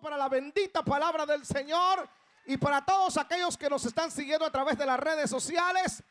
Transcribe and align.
para 0.00 0.16
la 0.16 0.30
bendita 0.30 0.82
palabra 0.82 1.26
del 1.26 1.44
Señor 1.44 2.08
y 2.46 2.56
para 2.56 2.82
todos 2.82 3.18
aquellos 3.18 3.56
que 3.58 3.68
nos 3.68 3.84
están 3.84 4.10
siguiendo 4.10 4.46
a 4.46 4.50
través 4.50 4.78
de 4.78 4.86
las 4.86 4.98
redes 4.98 5.28
sociales. 5.28 6.02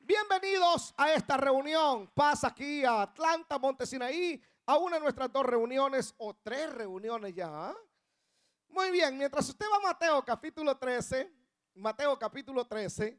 Bienvenidos 0.00 0.92
a 0.98 1.12
esta 1.12 1.38
reunión. 1.38 2.10
Pasa 2.14 2.48
aquí 2.48 2.84
a 2.84 3.02
Atlanta, 3.02 3.58
Montesinaí, 3.58 4.42
a 4.66 4.76
una 4.76 4.96
de 4.96 5.02
nuestras 5.02 5.32
dos 5.32 5.46
reuniones 5.46 6.14
o 6.18 6.34
tres 6.34 6.74
reuniones 6.74 7.34
ya. 7.34 7.48
¿ah? 7.48 7.74
Muy 8.68 8.90
bien, 8.90 9.16
mientras 9.16 9.48
usted 9.48 9.64
va 9.72 9.78
a 9.78 9.92
Mateo 9.92 10.22
capítulo 10.22 10.76
13, 10.76 11.32
Mateo 11.76 12.18
capítulo 12.18 12.66
13, 12.66 13.18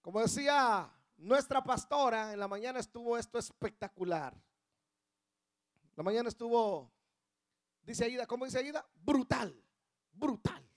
como 0.00 0.20
decía 0.20 0.88
nuestra 1.16 1.62
pastora, 1.64 2.32
en 2.32 2.38
la 2.38 2.46
mañana 2.46 2.78
estuvo 2.78 3.18
esto 3.18 3.38
espectacular. 3.38 4.32
La 5.96 6.04
mañana 6.04 6.28
estuvo, 6.28 6.88
dice 7.82 8.04
Aida, 8.04 8.26
¿cómo 8.26 8.44
dice 8.44 8.58
Aida? 8.58 8.86
Brutal, 8.94 9.64
brutal. 10.12 10.68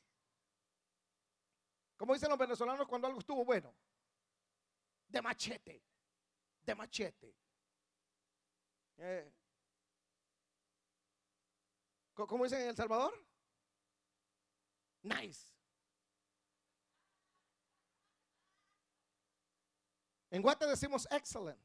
¿Cómo 1.97 2.13
dicen 2.13 2.29
los 2.29 2.37
venezolanos 2.37 2.87
cuando 2.87 3.07
algo 3.07 3.19
estuvo 3.19 3.45
bueno? 3.45 3.73
De 5.07 5.21
machete, 5.21 5.81
de 6.63 6.75
machete. 6.75 7.35
Eh. 8.97 9.33
¿Cómo 12.13 12.43
dicen 12.43 12.61
en 12.61 12.69
El 12.69 12.75
Salvador? 12.75 13.13
Nice. 15.03 15.53
En 20.31 20.41
Guate 20.41 20.65
decimos 20.65 21.07
excellent. 21.11 21.64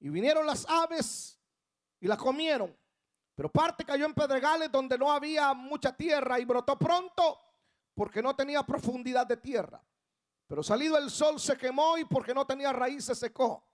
Y 0.00 0.08
vinieron 0.08 0.46
las 0.46 0.68
aves 0.68 1.38
y 2.00 2.06
la 2.06 2.16
comieron. 2.16 2.76
Pero 3.34 3.50
parte 3.50 3.84
cayó 3.84 4.06
en 4.06 4.14
pedregales 4.14 4.72
donde 4.72 4.96
no 4.96 5.12
había 5.12 5.52
mucha 5.52 5.94
tierra 5.94 6.40
y 6.40 6.44
brotó 6.44 6.78
pronto 6.78 7.40
porque 7.94 8.22
no 8.22 8.34
tenía 8.34 8.62
profundidad 8.62 9.26
de 9.26 9.36
tierra. 9.36 9.82
Pero 10.46 10.62
salido 10.62 10.96
el 10.96 11.10
sol 11.10 11.40
se 11.40 11.56
quemó 11.56 11.98
y 11.98 12.04
porque 12.04 12.32
no 12.32 12.46
tenía 12.46 12.72
raíz 12.72 13.04
se 13.04 13.14
secó. 13.14 13.66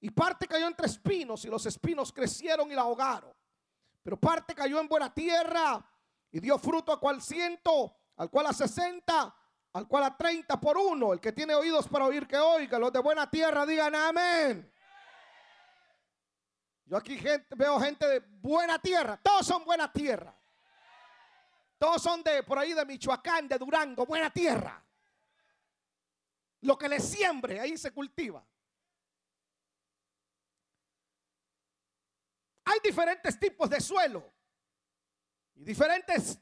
Y 0.00 0.10
parte 0.10 0.46
cayó 0.46 0.66
entre 0.66 0.86
espinos 0.86 1.44
y 1.44 1.48
los 1.48 1.66
espinos 1.66 2.12
crecieron 2.12 2.70
y 2.70 2.74
la 2.74 2.82
ahogaron. 2.82 3.32
Pero 4.02 4.16
parte 4.18 4.54
cayó 4.54 4.80
en 4.80 4.88
buena 4.88 5.12
tierra 5.12 5.84
y 6.30 6.40
dio 6.40 6.58
fruto 6.58 6.92
a 6.92 7.00
cual 7.00 7.20
ciento, 7.20 7.96
al 8.16 8.30
cual 8.30 8.46
a 8.46 8.52
sesenta, 8.52 9.34
al 9.72 9.88
cual 9.88 10.04
a 10.04 10.16
treinta 10.16 10.60
por 10.60 10.76
uno. 10.76 11.12
El 11.12 11.20
que 11.20 11.32
tiene 11.32 11.54
oídos 11.54 11.88
para 11.88 12.06
oír 12.06 12.26
que 12.26 12.38
oiga. 12.38 12.78
Los 12.78 12.92
de 12.92 13.00
buena 13.00 13.30
tierra 13.30 13.66
digan 13.66 13.94
amén. 13.94 14.72
Yo 16.86 16.96
aquí 16.96 17.20
veo 17.50 17.80
gente 17.80 18.06
de 18.06 18.20
buena 18.20 18.78
tierra. 18.78 19.18
Todos 19.20 19.44
son 19.44 19.64
buena 19.64 19.92
tierra. 19.92 20.32
Todos 21.78 22.00
son 22.00 22.22
de 22.22 22.42
por 22.44 22.58
ahí 22.58 22.72
de 22.72 22.84
Michoacán, 22.86 23.48
de 23.48 23.58
Durango, 23.58 24.06
buena 24.06 24.30
tierra. 24.30 24.82
Lo 26.60 26.78
que 26.78 26.88
le 26.88 27.00
siembre, 27.00 27.60
ahí 27.60 27.76
se 27.76 27.92
cultiva. 27.92 28.44
Hay 32.64 32.80
diferentes 32.82 33.38
tipos 33.38 33.68
de 33.68 33.80
suelo 33.80 34.32
y 35.56 35.64
diferentes 35.64 36.38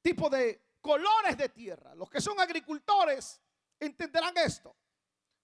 tipos 0.00 0.30
de 0.30 0.76
colores 0.80 1.36
de 1.36 1.48
tierra. 1.48 1.94
Los 1.94 2.08
que 2.08 2.20
son 2.20 2.40
agricultores 2.40 3.40
entenderán 3.78 4.36
esto. 4.36 4.74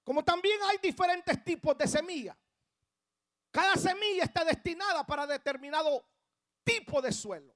Como 0.05 0.25
también 0.25 0.61
hay 0.65 0.79
diferentes 0.79 1.43
tipos 1.45 1.77
de 1.77 1.89
semilla. 1.89 2.37
Cada 3.55 3.77
semilla 3.77 4.25
está 4.25 4.45
destinada 4.45 5.07
para 5.07 5.29
determinado 5.29 6.05
tipo 6.65 7.01
de 7.01 7.13
suelo. 7.13 7.55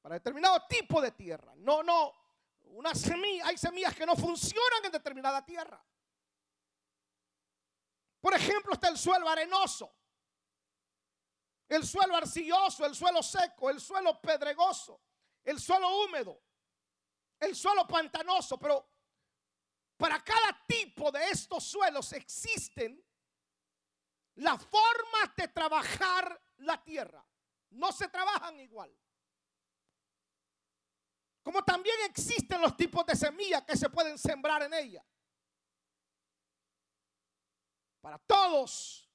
Para 0.00 0.14
determinado 0.14 0.64
tipo 0.68 1.00
de 1.00 1.10
tierra. 1.10 1.52
No, 1.56 1.82
no. 1.82 2.14
Una 2.60 2.94
semilla, 2.94 3.48
hay 3.48 3.58
semillas 3.58 3.92
que 3.96 4.06
no 4.06 4.14
funcionan 4.14 4.84
en 4.84 4.92
determinada 4.92 5.44
tierra. 5.44 5.84
Por 8.20 8.32
ejemplo, 8.34 8.74
está 8.74 8.86
el 8.86 8.96
suelo 8.96 9.28
arenoso, 9.28 9.92
el 11.68 11.84
suelo 11.84 12.14
arcilloso, 12.14 12.86
el 12.86 12.94
suelo 12.94 13.20
seco, 13.20 13.68
el 13.68 13.80
suelo 13.80 14.20
pedregoso, 14.20 15.02
el 15.42 15.58
suelo 15.58 16.04
húmedo, 16.04 16.40
el 17.40 17.56
suelo 17.56 17.84
pantanoso. 17.88 18.60
Pero 18.60 18.88
para 19.96 20.22
cada 20.22 20.64
tipo 20.68 21.10
de 21.10 21.30
estos 21.30 21.64
suelos 21.64 22.12
existen 22.12 23.04
la 24.36 24.58
forma 24.58 25.32
de 25.36 25.48
trabajar 25.48 26.40
la 26.58 26.82
tierra. 26.82 27.24
No 27.70 27.92
se 27.92 28.08
trabajan 28.08 28.58
igual. 28.60 28.94
Como 31.42 31.62
también 31.64 31.96
existen 32.04 32.60
los 32.60 32.76
tipos 32.76 33.04
de 33.04 33.16
semillas 33.16 33.64
que 33.64 33.76
se 33.76 33.90
pueden 33.90 34.16
sembrar 34.16 34.62
en 34.62 34.74
ella. 34.74 35.04
Para 38.00 38.18
todos 38.18 39.08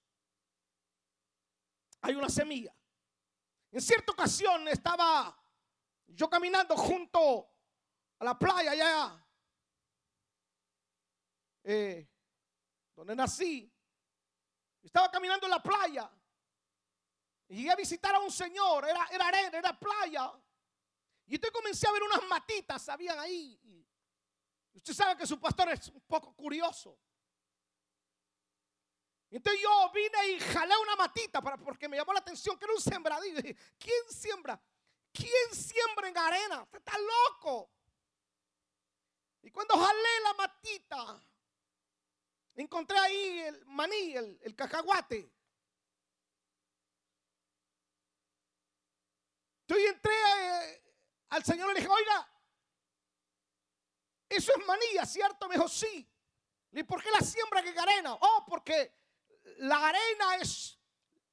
hay 2.01 2.16
una 2.16 2.29
semilla. 2.29 2.75
En 3.72 3.81
cierta 3.81 4.11
ocasión 4.11 4.67
estaba 4.67 5.38
yo 6.07 6.29
caminando 6.29 6.75
junto 6.75 7.49
a 8.19 8.25
la 8.25 8.38
playa 8.38 8.72
allá, 8.72 9.28
eh, 11.63 12.09
donde 12.95 13.16
nací. 13.16 13.72
Estaba 14.87 15.11
caminando 15.11 15.45
en 15.45 15.51
la 15.51 15.61
playa. 15.61 16.09
Y 17.49 17.57
llegué 17.57 17.71
a 17.71 17.75
visitar 17.75 18.15
a 18.15 18.19
un 18.19 18.31
señor. 18.31 18.87
Era, 18.87 19.05
era 19.11 19.27
arena, 19.27 19.57
era 19.57 19.77
playa. 19.77 20.31
Y 21.25 21.35
entonces 21.35 21.53
comencé 21.53 21.87
a 21.87 21.91
ver 21.91 22.03
unas 22.03 22.25
matitas, 22.29 22.87
habían 22.87 23.19
ahí. 23.19 23.59
Y 24.73 24.77
usted 24.77 24.93
sabe 24.93 25.17
que 25.17 25.27
su 25.27 25.37
pastor 25.39 25.69
es 25.69 25.89
un 25.89 26.01
poco 26.01 26.33
curioso. 26.33 26.97
Entonces 29.29 29.61
yo 29.61 29.91
vine 29.93 30.29
y 30.29 30.39
jalé 30.39 30.73
una 30.77 30.95
matita 30.95 31.41
para, 31.41 31.57
porque 31.57 31.89
me 31.89 31.97
llamó 31.97 32.13
la 32.13 32.19
atención 32.19 32.57
que 32.57 32.63
era 32.63 32.73
un 32.73 32.81
sembradío. 32.81 33.33
¿quién 33.77 34.09
siembra? 34.09 34.57
¿Quién 35.11 35.53
siembra 35.53 36.07
en 36.07 36.17
arena? 36.17 36.63
Usted 36.63 36.77
está 36.77 36.97
loco. 36.97 37.69
Y 39.41 39.51
cuando 39.51 39.77
jalé 39.77 40.21
la 40.23 40.33
matita, 40.33 41.21
encontré 42.63 42.97
ahí 42.97 43.40
el 43.40 43.66
maní, 43.66 44.16
el, 44.16 44.40
el 44.41 44.56
cacahuate. 44.56 45.31
Entonces 49.62 49.94
entré 49.94 50.13
eh, 50.13 50.84
al 51.29 51.44
Señor 51.44 51.72
y 51.72 51.73
le 51.73 51.79
dije, 51.81 51.91
oiga, 51.91 52.31
eso 54.29 54.51
es 54.57 54.66
manía, 54.66 55.06
¿cierto? 55.06 55.47
Me 55.47 55.56
dijo, 55.56 55.67
sí. 55.67 56.09
¿Y 56.72 56.84
por 56.84 57.02
qué 57.02 57.11
la 57.11 57.22
siembra 57.22 57.59
en 57.59 57.79
arena? 57.79 58.14
Oh, 58.14 58.46
porque 58.47 58.93
la 59.58 59.87
arena 59.87 60.35
es 60.41 60.79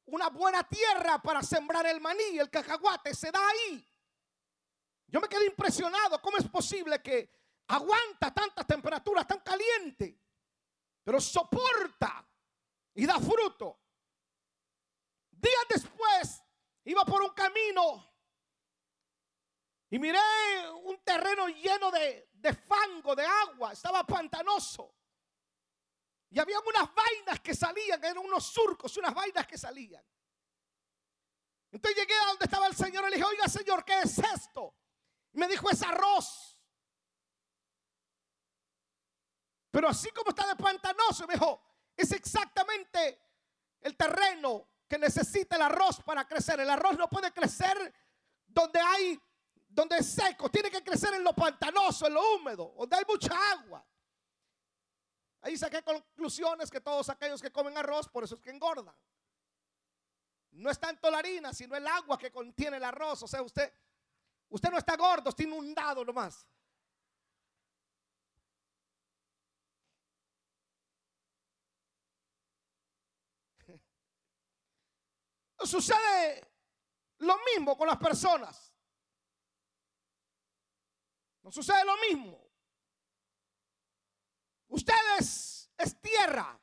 una 0.07 0.29
buena 0.29 0.67
tierra 0.69 1.21
para 1.23 1.43
sembrar 1.43 1.87
el 1.87 2.01
maní, 2.01 2.39
el 2.39 2.51
cacahuate, 2.51 3.15
se 3.15 3.31
da 3.31 3.41
ahí. 3.49 3.89
Yo 5.07 5.21
me 5.21 5.29
quedé 5.29 5.47
impresionado, 5.47 6.21
¿cómo 6.21 6.39
es 6.39 6.49
posible 6.49 7.01
que 7.03 7.31
aguanta 7.69 8.33
tantas 8.33 8.67
temperaturas 8.67 9.27
tan 9.27 9.41
caliente, 9.41 10.19
pero 11.05 11.21
soporta 11.21 12.27
y 12.95 13.07
da 13.07 13.21
fruto? 13.21 13.81
Días 15.31 15.67
después 15.69 16.43
iba 16.85 17.05
por 17.05 17.23
un 17.23 17.31
camino 17.31 18.15
y 19.91 19.99
miré 19.99 20.19
un 20.83 20.99
terreno 21.05 21.47
lleno 21.49 21.91
de, 21.91 22.31
de 22.33 22.53
fango, 22.55 23.15
de 23.15 23.25
agua, 23.25 23.73
estaba 23.73 24.05
pantanoso. 24.05 24.97
Y 26.31 26.41
había 26.41 26.59
unas 26.59 26.93
vainas 26.93 27.39
que 27.41 27.55
salían, 27.55 28.03
eran 28.03 28.19
unos 28.19 28.45
surcos, 28.45 28.97
unas 28.97 29.15
vainas 29.15 29.47
que 29.47 29.57
salían. 29.57 30.05
Entonces 31.71 32.01
llegué 32.01 32.15
a 32.15 32.27
donde 32.27 32.45
estaba 32.45 32.67
el 32.67 32.75
Señor 32.75 33.05
y 33.05 33.11
le 33.11 33.17
dije, 33.17 33.29
oiga 33.29 33.49
Señor, 33.49 33.85
¿qué 33.85 34.01
es 34.01 34.19
esto? 34.19 34.75
Me 35.33 35.47
dijo, 35.47 35.71
es 35.71 35.83
arroz. 35.83 36.54
Pero 39.75 39.89
así 39.89 40.09
como 40.11 40.31
está 40.31 40.47
de 40.47 40.55
pantanoso, 40.55 41.27
mejor, 41.27 41.61
es 41.97 42.13
exactamente 42.13 43.21
el 43.81 43.97
terreno 43.97 44.69
que 44.89 44.97
necesita 44.97 45.57
el 45.57 45.63
arroz 45.63 46.01
para 46.05 46.25
crecer. 46.29 46.61
El 46.61 46.71
arroz 46.71 46.97
no 46.97 47.11
puede 47.11 47.33
crecer 47.33 47.93
donde 48.47 48.79
hay, 48.79 49.21
donde 49.67 49.97
es 49.97 50.13
seco, 50.13 50.49
tiene 50.49 50.71
que 50.71 50.85
crecer 50.85 51.15
en 51.15 51.25
lo 51.25 51.33
pantanoso, 51.33 52.07
en 52.07 52.15
lo 52.15 52.37
húmedo, 52.37 52.73
donde 52.79 52.95
hay 52.95 53.03
mucha 53.05 53.35
agua. 53.51 53.85
Ahí 55.41 55.59
saqué 55.59 55.83
conclusiones 55.83 56.71
que 56.71 56.81
todos 56.81 57.09
aquellos 57.09 57.43
que 57.43 57.51
comen 57.51 57.77
arroz, 57.77 58.09
por 58.09 58.23
eso 58.23 58.37
es 58.37 58.41
que 58.41 58.51
engordan. 58.51 58.95
No 60.53 60.71
es 60.71 60.79
tanto 60.79 61.11
la 61.11 61.19
harina, 61.19 61.53
sino 61.53 61.75
el 61.75 61.89
agua 61.89 62.17
que 62.17 62.31
contiene 62.31 62.77
el 62.77 62.85
arroz. 62.85 63.25
O 63.25 63.27
sea, 63.27 63.43
usted, 63.43 63.73
usted 64.51 64.71
no 64.71 64.79
está 64.79 64.97
gordo, 64.97 65.31
está 65.31 65.43
inundado 65.43 66.05
nomás. 66.05 66.47
Sucede 75.67 76.47
lo 77.19 77.37
mismo 77.53 77.77
con 77.77 77.89
las 77.89 77.97
personas. 77.97 78.73
No 81.43 81.51
sucede 81.51 81.85
lo 81.85 81.97
mismo. 81.99 82.41
Ustedes 84.69 85.71
es 85.77 86.01
tierra 86.01 86.59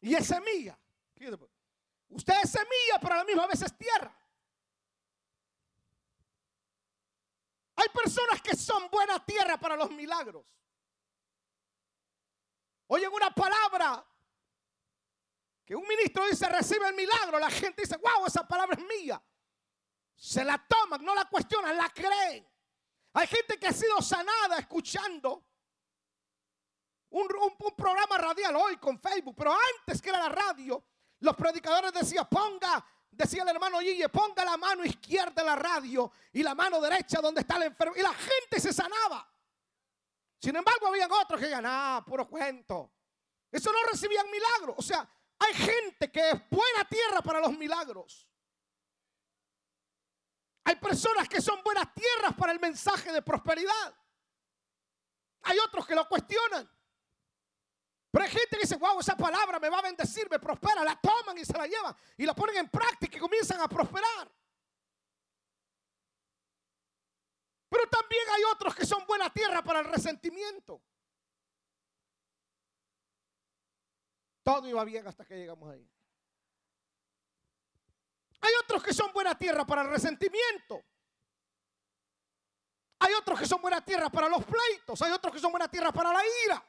y 0.00 0.14
es 0.14 0.26
semilla. 0.26 0.78
Usted 2.08 2.34
es 2.42 2.50
semilla, 2.50 2.98
pero 3.00 3.14
a 3.14 3.18
la 3.18 3.24
misma 3.24 3.46
vez 3.46 3.62
es 3.62 3.76
tierra. 3.76 4.14
Hay 7.76 7.88
personas 7.88 8.42
que 8.42 8.56
son 8.56 8.88
buena 8.90 9.24
tierra 9.24 9.58
para 9.58 9.76
los 9.76 9.90
milagros. 9.90 10.44
Oyen 12.88 13.10
una 13.12 13.30
palabra 13.30 14.04
un 15.74 15.86
ministro 15.86 16.26
dice 16.26 16.48
recibe 16.48 16.88
el 16.88 16.94
milagro, 16.94 17.38
la 17.38 17.50
gente 17.50 17.82
dice, 17.82 17.96
wow, 17.96 18.26
esa 18.26 18.46
palabra 18.46 18.76
es 18.78 19.00
mía. 19.00 19.22
Se 20.14 20.44
la 20.44 20.58
toman, 20.58 21.04
no 21.04 21.14
la 21.14 21.24
cuestionan, 21.26 21.76
la 21.76 21.88
creen. 21.90 22.48
Hay 23.14 23.26
gente 23.26 23.58
que 23.58 23.66
ha 23.66 23.72
sido 23.72 24.00
sanada 24.00 24.58
escuchando 24.58 25.44
un, 27.10 27.28
programa 27.76 28.16
radial 28.18 28.56
hoy 28.56 28.76
con 28.76 28.98
Facebook, 28.98 29.34
pero 29.36 29.54
antes 29.78 30.00
que 30.00 30.08
era 30.08 30.18
la 30.18 30.28
radio, 30.28 30.82
los 31.20 31.36
predicadores 31.36 31.92
decían, 31.92 32.26
ponga, 32.28 32.84
decía 33.10 33.42
el 33.42 33.48
hermano 33.50 33.80
Gille, 33.80 34.08
ponga 34.08 34.44
la 34.44 34.56
mano 34.56 34.84
izquierda 34.84 35.42
en 35.42 35.46
la 35.46 35.56
radio 35.56 36.10
y 36.32 36.42
la 36.42 36.54
mano 36.54 36.80
derecha 36.80 37.20
donde 37.20 37.42
está 37.42 37.56
el 37.56 37.64
enfermo. 37.64 37.94
Y 37.96 38.02
la 38.02 38.14
gente 38.14 38.60
se 38.60 38.72
sanaba. 38.72 39.28
Sin 40.40 40.56
embargo, 40.56 40.86
habían 40.86 41.12
otros 41.12 41.38
que 41.38 41.46
decían, 41.46 41.64
ah, 41.66 42.02
puro 42.06 42.26
cuento. 42.26 42.90
Eso 43.50 43.70
no 43.70 43.78
recibían 43.90 44.30
milagros. 44.30 44.74
O 44.78 44.82
sea, 44.82 45.06
hay 45.42 45.54
gente 45.54 46.10
que 46.10 46.30
es 46.30 46.50
buena 46.50 46.84
tierra 46.88 47.20
para 47.22 47.40
los 47.40 47.56
milagros. 47.56 48.28
Hay 50.64 50.76
personas 50.76 51.28
que 51.28 51.40
son 51.40 51.62
buenas 51.62 51.92
tierras 51.94 52.34
para 52.36 52.52
el 52.52 52.60
mensaje 52.60 53.10
de 53.12 53.22
prosperidad. 53.22 53.94
Hay 55.42 55.58
otros 55.58 55.86
que 55.86 55.94
lo 55.94 56.08
cuestionan. 56.08 56.70
Pero 58.10 58.24
hay 58.24 58.30
gente 58.30 58.50
que 58.50 58.60
dice, 58.60 58.76
wow, 58.76 59.00
esa 59.00 59.16
palabra 59.16 59.58
me 59.58 59.68
va 59.68 59.78
a 59.78 59.82
bendecir, 59.82 60.30
me 60.30 60.38
prospera. 60.38 60.84
La 60.84 61.00
toman 61.00 61.36
y 61.38 61.44
se 61.44 61.54
la 61.54 61.66
llevan 61.66 61.96
y 62.16 62.26
la 62.26 62.34
ponen 62.34 62.56
en 62.58 62.68
práctica 62.68 63.16
y 63.16 63.20
comienzan 63.20 63.60
a 63.60 63.68
prosperar. 63.68 64.30
Pero 67.68 67.88
también 67.88 68.22
hay 68.34 68.42
otros 68.52 68.74
que 68.74 68.84
son 68.84 69.04
buena 69.06 69.32
tierra 69.32 69.64
para 69.64 69.80
el 69.80 69.86
resentimiento. 69.86 70.82
Todo 74.42 74.68
iba 74.68 74.84
bien 74.84 75.06
hasta 75.06 75.24
que 75.24 75.36
llegamos 75.36 75.72
ahí. 75.72 75.88
Hay 78.40 78.52
otros 78.62 78.82
que 78.82 78.92
son 78.92 79.12
buena 79.12 79.38
tierra 79.38 79.64
para 79.64 79.82
el 79.82 79.88
resentimiento. 79.88 80.82
Hay 82.98 83.12
otros 83.14 83.38
que 83.38 83.46
son 83.46 83.62
buena 83.62 83.84
tierra 83.84 84.10
para 84.10 84.28
los 84.28 84.44
pleitos. 84.44 85.00
Hay 85.02 85.12
otros 85.12 85.32
que 85.32 85.40
son 85.40 85.52
buena 85.52 85.68
tierra 85.68 85.92
para 85.92 86.12
la 86.12 86.22
ira. 86.46 86.64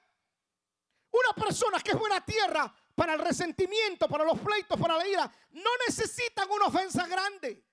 Una 1.12 1.34
persona 1.34 1.80
que 1.80 1.92
es 1.92 1.98
buena 1.98 2.24
tierra 2.24 2.74
para 2.96 3.14
el 3.14 3.20
resentimiento, 3.20 4.08
para 4.08 4.24
los 4.24 4.40
pleitos, 4.40 4.80
para 4.80 4.98
la 4.98 5.08
ira, 5.08 5.32
no 5.52 5.70
necesitan 5.88 6.50
una 6.50 6.66
ofensa 6.66 7.08
grande. 7.08 7.64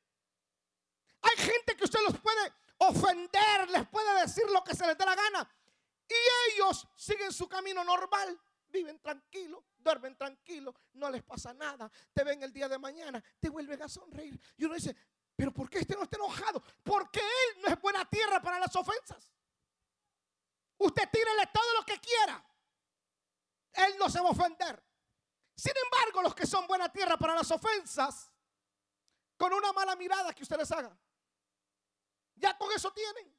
Hay 1.23 1.37
gente 1.37 1.76
que 1.76 1.85
usted 1.85 2.00
los 2.06 2.19
puede 2.19 2.52
ofender, 2.79 3.69
les 3.70 3.87
puede 3.88 4.23
decir 4.23 4.44
lo 4.50 4.64
que 4.64 4.75
se 4.75 4.87
les 4.87 4.97
dé 4.97 5.05
la 5.05 5.14
gana. 5.14 5.50
Y 6.08 6.55
ellos 6.55 6.87
siguen 6.97 7.32
su 7.32 7.49
camino 7.49 7.85
normal 7.85 8.38
viven 8.70 8.99
tranquilos, 9.00 9.62
duermen 9.82 10.16
tranquilos, 10.16 10.74
no 10.94 11.10
les 11.10 11.22
pasa 11.22 11.52
nada. 11.52 11.90
Te 12.12 12.24
ven 12.24 12.42
el 12.42 12.52
día 12.52 12.68
de 12.68 12.78
mañana, 12.78 13.22
te 13.38 13.48
vuelven 13.48 13.82
a 13.82 13.88
sonreír. 13.88 14.38
Y 14.56 14.64
uno 14.64 14.74
dice, 14.74 14.96
pero 15.36 15.52
¿por 15.52 15.70
qué 15.70 15.78
este 15.78 15.94
no 15.94 16.02
está 16.02 16.16
enojado? 16.16 16.62
Porque 16.82 17.20
él 17.20 17.62
no 17.62 17.68
es 17.68 17.80
buena 17.80 18.04
tierra 18.04 18.40
para 18.42 18.58
las 18.58 18.74
ofensas. 18.74 19.32
Usted 20.78 21.08
tírele 21.10 21.46
todo 21.52 21.74
lo 21.78 21.84
que 21.84 21.98
quiera. 22.00 22.44
Él 23.72 23.94
no 23.98 24.08
se 24.08 24.20
va 24.20 24.28
a 24.28 24.32
ofender. 24.32 24.82
Sin 25.54 25.72
embargo, 25.84 26.22
los 26.22 26.34
que 26.34 26.46
son 26.46 26.66
buena 26.66 26.90
tierra 26.90 27.16
para 27.18 27.34
las 27.34 27.50
ofensas, 27.50 28.32
con 29.36 29.52
una 29.52 29.72
mala 29.72 29.94
mirada 29.96 30.34
que 30.34 30.42
usted 30.42 30.56
les 30.56 30.70
haga, 30.72 30.98
ya 32.34 32.56
con 32.56 32.72
eso 32.72 32.90
tienen. 32.92 33.34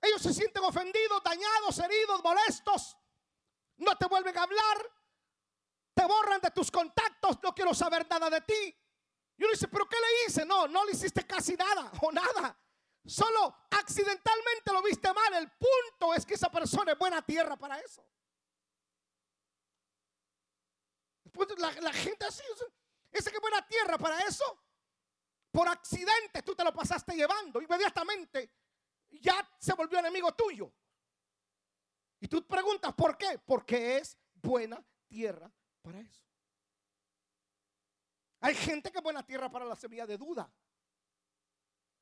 Ellos 0.00 0.22
se 0.22 0.34
sienten 0.34 0.62
ofendidos, 0.62 1.22
dañados, 1.22 1.78
heridos, 1.78 2.22
molestos 2.22 2.97
no 3.78 3.96
te 3.96 4.06
vuelven 4.06 4.36
a 4.36 4.42
hablar, 4.42 4.90
te 5.94 6.04
borran 6.04 6.40
de 6.40 6.50
tus 6.50 6.70
contactos, 6.70 7.38
no 7.42 7.54
quiero 7.54 7.74
saber 7.74 8.06
nada 8.08 8.30
de 8.30 8.40
ti. 8.42 8.76
Y 9.36 9.44
uno 9.44 9.52
dice, 9.52 9.68
¿pero 9.68 9.88
qué 9.88 9.96
le 9.96 10.26
hice? 10.26 10.44
No, 10.44 10.66
no 10.66 10.84
le 10.84 10.92
hiciste 10.92 11.26
casi 11.26 11.54
nada 11.54 11.90
o 12.02 12.12
nada. 12.12 12.56
Solo 13.06 13.66
accidentalmente 13.70 14.72
lo 14.72 14.82
viste 14.82 15.12
mal. 15.12 15.34
El 15.34 15.50
punto 15.50 16.14
es 16.14 16.26
que 16.26 16.34
esa 16.34 16.50
persona 16.50 16.92
es 16.92 16.98
buena 16.98 17.22
tierra 17.22 17.56
para 17.56 17.78
eso. 17.78 18.04
la, 21.56 21.92
gente 21.92 22.26
así, 22.26 22.42
ese 23.12 23.30
que 23.30 23.36
es 23.36 23.40
buena 23.40 23.66
tierra 23.66 23.96
para 23.96 24.20
eso. 24.20 24.60
Por 25.50 25.68
accidente 25.68 26.42
tú 26.42 26.54
te 26.54 26.64
lo 26.64 26.74
pasaste 26.74 27.14
llevando. 27.14 27.62
Inmediatamente 27.62 28.52
ya 29.10 29.48
se 29.58 29.72
volvió 29.74 29.98
enemigo 29.98 30.32
tuyo. 30.34 30.72
Y 32.20 32.28
tú 32.28 32.46
preguntas, 32.46 32.92
¿por 32.94 33.16
qué? 33.16 33.38
Porque 33.44 33.98
es 33.98 34.18
buena 34.34 34.84
tierra 35.06 35.50
para 35.82 36.00
eso. 36.00 36.24
Hay 38.40 38.54
gente 38.54 38.90
que 38.90 38.98
es 38.98 39.04
buena 39.04 39.24
tierra 39.24 39.50
para 39.50 39.64
la 39.64 39.76
semilla 39.76 40.06
de 40.06 40.16
duda. 40.16 40.52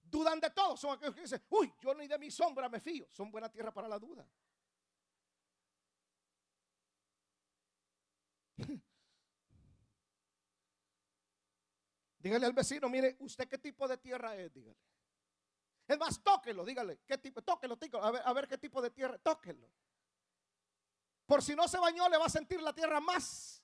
Dudan 0.02 0.40
de 0.40 0.50
todo. 0.50 0.76
Son 0.76 0.92
aquellos 0.96 1.14
que 1.14 1.22
dicen, 1.22 1.42
uy, 1.48 1.72
yo 1.80 1.94
ni 1.94 2.06
de 2.06 2.18
mi 2.18 2.30
sombra 2.30 2.68
me 2.68 2.80
fío. 2.80 3.08
Son 3.10 3.30
buena 3.30 3.50
tierra 3.50 3.72
para 3.72 3.88
la 3.88 3.98
duda. 3.98 4.28
dígale 12.18 12.46
al 12.46 12.52
vecino, 12.52 12.88
mire, 12.88 13.16
¿usted 13.20 13.48
qué 13.48 13.58
tipo 13.58 13.86
de 13.88 13.98
tierra 13.98 14.34
es? 14.36 14.52
Dígale. 14.52 14.78
Es 15.86 15.98
más, 15.98 16.22
tóquelo, 16.22 16.64
dígale, 16.64 16.98
¿qué 17.06 17.16
tipo? 17.18 17.42
Tóquelo, 17.42 17.76
tóquelo 17.76 18.02
a 18.02 18.10
ver, 18.10 18.22
a 18.24 18.32
ver 18.32 18.48
qué 18.48 18.58
tipo 18.58 18.82
de 18.82 18.90
tierra, 18.90 19.18
tóquelo. 19.18 19.70
Por 21.26 21.42
si 21.42 21.56
no 21.56 21.66
se 21.66 21.78
bañó, 21.78 22.08
le 22.08 22.18
va 22.18 22.26
a 22.26 22.30
sentir 22.30 22.62
la 22.62 22.72
tierra 22.72 23.00
más. 23.00 23.62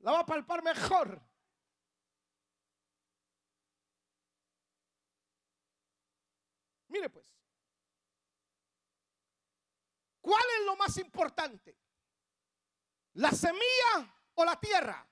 La 0.00 0.12
va 0.12 0.20
a 0.20 0.26
palpar 0.26 0.62
mejor. 0.62 1.22
Mire 6.88 7.08
pues. 7.08 7.26
¿Cuál 10.20 10.42
es 10.58 10.66
lo 10.66 10.76
más 10.76 10.96
importante? 10.98 11.78
¿La 13.14 13.30
semilla 13.30 14.12
o 14.34 14.44
la 14.44 14.58
tierra? 14.58 15.06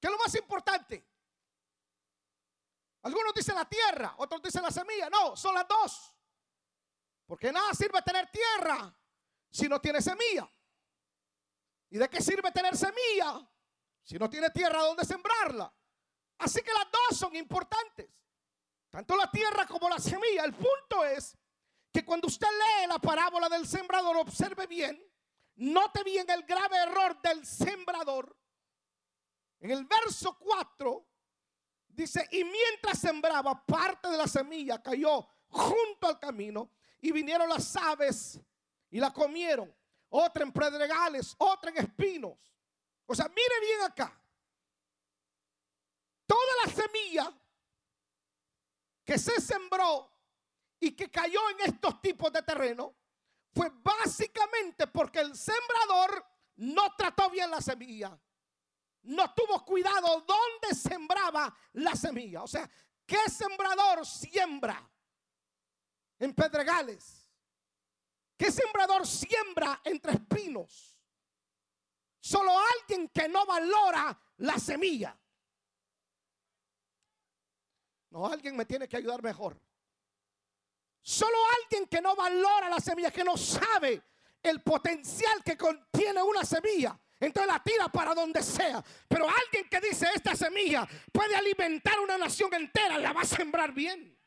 ¿Qué 0.00 0.06
es 0.06 0.10
lo 0.10 0.18
más 0.18 0.34
importante? 0.34 1.04
Algunos 3.02 3.34
dicen 3.34 3.54
la 3.54 3.68
tierra, 3.68 4.14
otros 4.18 4.42
dicen 4.42 4.62
la 4.62 4.70
semilla. 4.70 5.10
No, 5.10 5.36
son 5.36 5.54
las 5.54 5.66
dos. 5.68 6.14
Porque 7.28 7.52
nada 7.52 7.74
sirve 7.74 8.00
tener 8.00 8.26
tierra 8.30 8.98
si 9.50 9.68
no 9.68 9.78
tiene 9.82 10.00
semilla. 10.00 10.50
¿Y 11.90 11.98
de 11.98 12.08
qué 12.08 12.22
sirve 12.22 12.50
tener 12.50 12.74
semilla 12.74 13.46
si 14.02 14.18
no 14.18 14.30
tiene 14.30 14.48
tierra 14.48 14.82
donde 14.82 15.04
sembrarla? 15.04 15.70
Así 16.38 16.62
que 16.62 16.72
las 16.72 16.90
dos 16.90 17.18
son 17.18 17.36
importantes. 17.36 18.24
Tanto 18.88 19.14
la 19.14 19.30
tierra 19.30 19.66
como 19.66 19.90
la 19.90 19.98
semilla. 19.98 20.42
El 20.42 20.54
punto 20.54 21.04
es 21.04 21.36
que 21.92 22.02
cuando 22.02 22.28
usted 22.28 22.48
lee 22.48 22.86
la 22.88 22.98
parábola 22.98 23.50
del 23.50 23.68
sembrador, 23.68 24.16
observe 24.16 24.66
bien, 24.66 24.98
note 25.56 26.02
bien 26.04 26.28
el 26.30 26.44
grave 26.44 26.78
error 26.78 27.20
del 27.20 27.44
sembrador. 27.44 28.34
En 29.60 29.70
el 29.70 29.84
verso 29.84 30.38
4 30.38 31.06
dice, 31.88 32.26
y 32.32 32.42
mientras 32.42 32.98
sembraba, 32.98 33.66
parte 33.66 34.08
de 34.08 34.16
la 34.16 34.26
semilla 34.26 34.82
cayó 34.82 35.28
junto 35.48 36.06
al 36.06 36.18
camino 36.18 36.72
y 37.00 37.12
vinieron 37.12 37.48
las 37.48 37.74
aves 37.76 38.40
y 38.90 38.98
la 38.98 39.12
comieron. 39.12 39.74
Otra 40.10 40.42
en 40.42 40.52
predregales, 40.52 41.34
otra 41.38 41.70
en 41.70 41.78
espinos. 41.78 42.36
O 43.06 43.14
sea, 43.14 43.28
mire 43.28 43.60
bien 43.60 43.82
acá. 43.82 44.20
Toda 46.26 46.64
la 46.64 46.72
semilla 46.72 47.32
que 49.04 49.18
se 49.18 49.40
sembró 49.40 50.10
y 50.80 50.92
que 50.92 51.10
cayó 51.10 51.40
en 51.50 51.72
estos 51.72 52.00
tipos 52.00 52.32
de 52.32 52.42
terreno 52.42 52.94
fue 53.52 53.70
básicamente 53.70 54.86
porque 54.86 55.20
el 55.20 55.34
sembrador 55.36 56.24
no 56.56 56.94
trató 56.96 57.30
bien 57.30 57.50
la 57.50 57.60
semilla. 57.60 58.18
No 59.02 59.32
tuvo 59.32 59.64
cuidado 59.64 60.20
dónde 60.20 60.74
sembraba 60.74 61.54
la 61.72 61.94
semilla. 61.94 62.42
O 62.42 62.46
sea, 62.46 62.68
¿qué 63.06 63.18
sembrador 63.30 64.04
siembra 64.04 64.88
en 66.18 66.34
pedregales? 66.34 67.28
¿Qué 68.36 68.52
sembrador 68.52 69.06
siembra 69.06 69.80
entre 69.84 70.12
espinos? 70.12 70.98
Solo 72.20 72.52
alguien 72.80 73.08
que 73.08 73.28
no 73.28 73.46
valora 73.46 74.18
la 74.38 74.58
semilla. 74.58 75.18
No, 78.10 78.26
alguien 78.26 78.56
me 78.56 78.64
tiene 78.64 78.88
que 78.88 78.96
ayudar 78.96 79.22
mejor. 79.22 79.60
Solo 81.02 81.36
alguien 81.62 81.86
que 81.86 82.00
no 82.00 82.14
valora 82.14 82.68
la 82.68 82.80
semilla, 82.80 83.10
que 83.10 83.24
no 83.24 83.36
sabe 83.36 84.02
el 84.42 84.62
potencial 84.62 85.42
que 85.42 85.56
contiene 85.56 86.22
una 86.22 86.44
semilla. 86.44 86.98
Entonces 87.20 87.52
la 87.52 87.62
tira 87.62 87.88
para 87.88 88.14
donde 88.14 88.42
sea. 88.42 88.84
Pero 89.08 89.26
alguien 89.28 89.68
que 89.68 89.80
dice 89.80 90.06
esta 90.14 90.36
semilla 90.36 90.86
puede 91.12 91.34
alimentar 91.34 91.98
una 92.00 92.18
nación 92.18 92.52
entera, 92.54 92.98
la 92.98 93.12
va 93.12 93.22
a 93.22 93.26
sembrar 93.26 93.72
bien. 93.72 94.17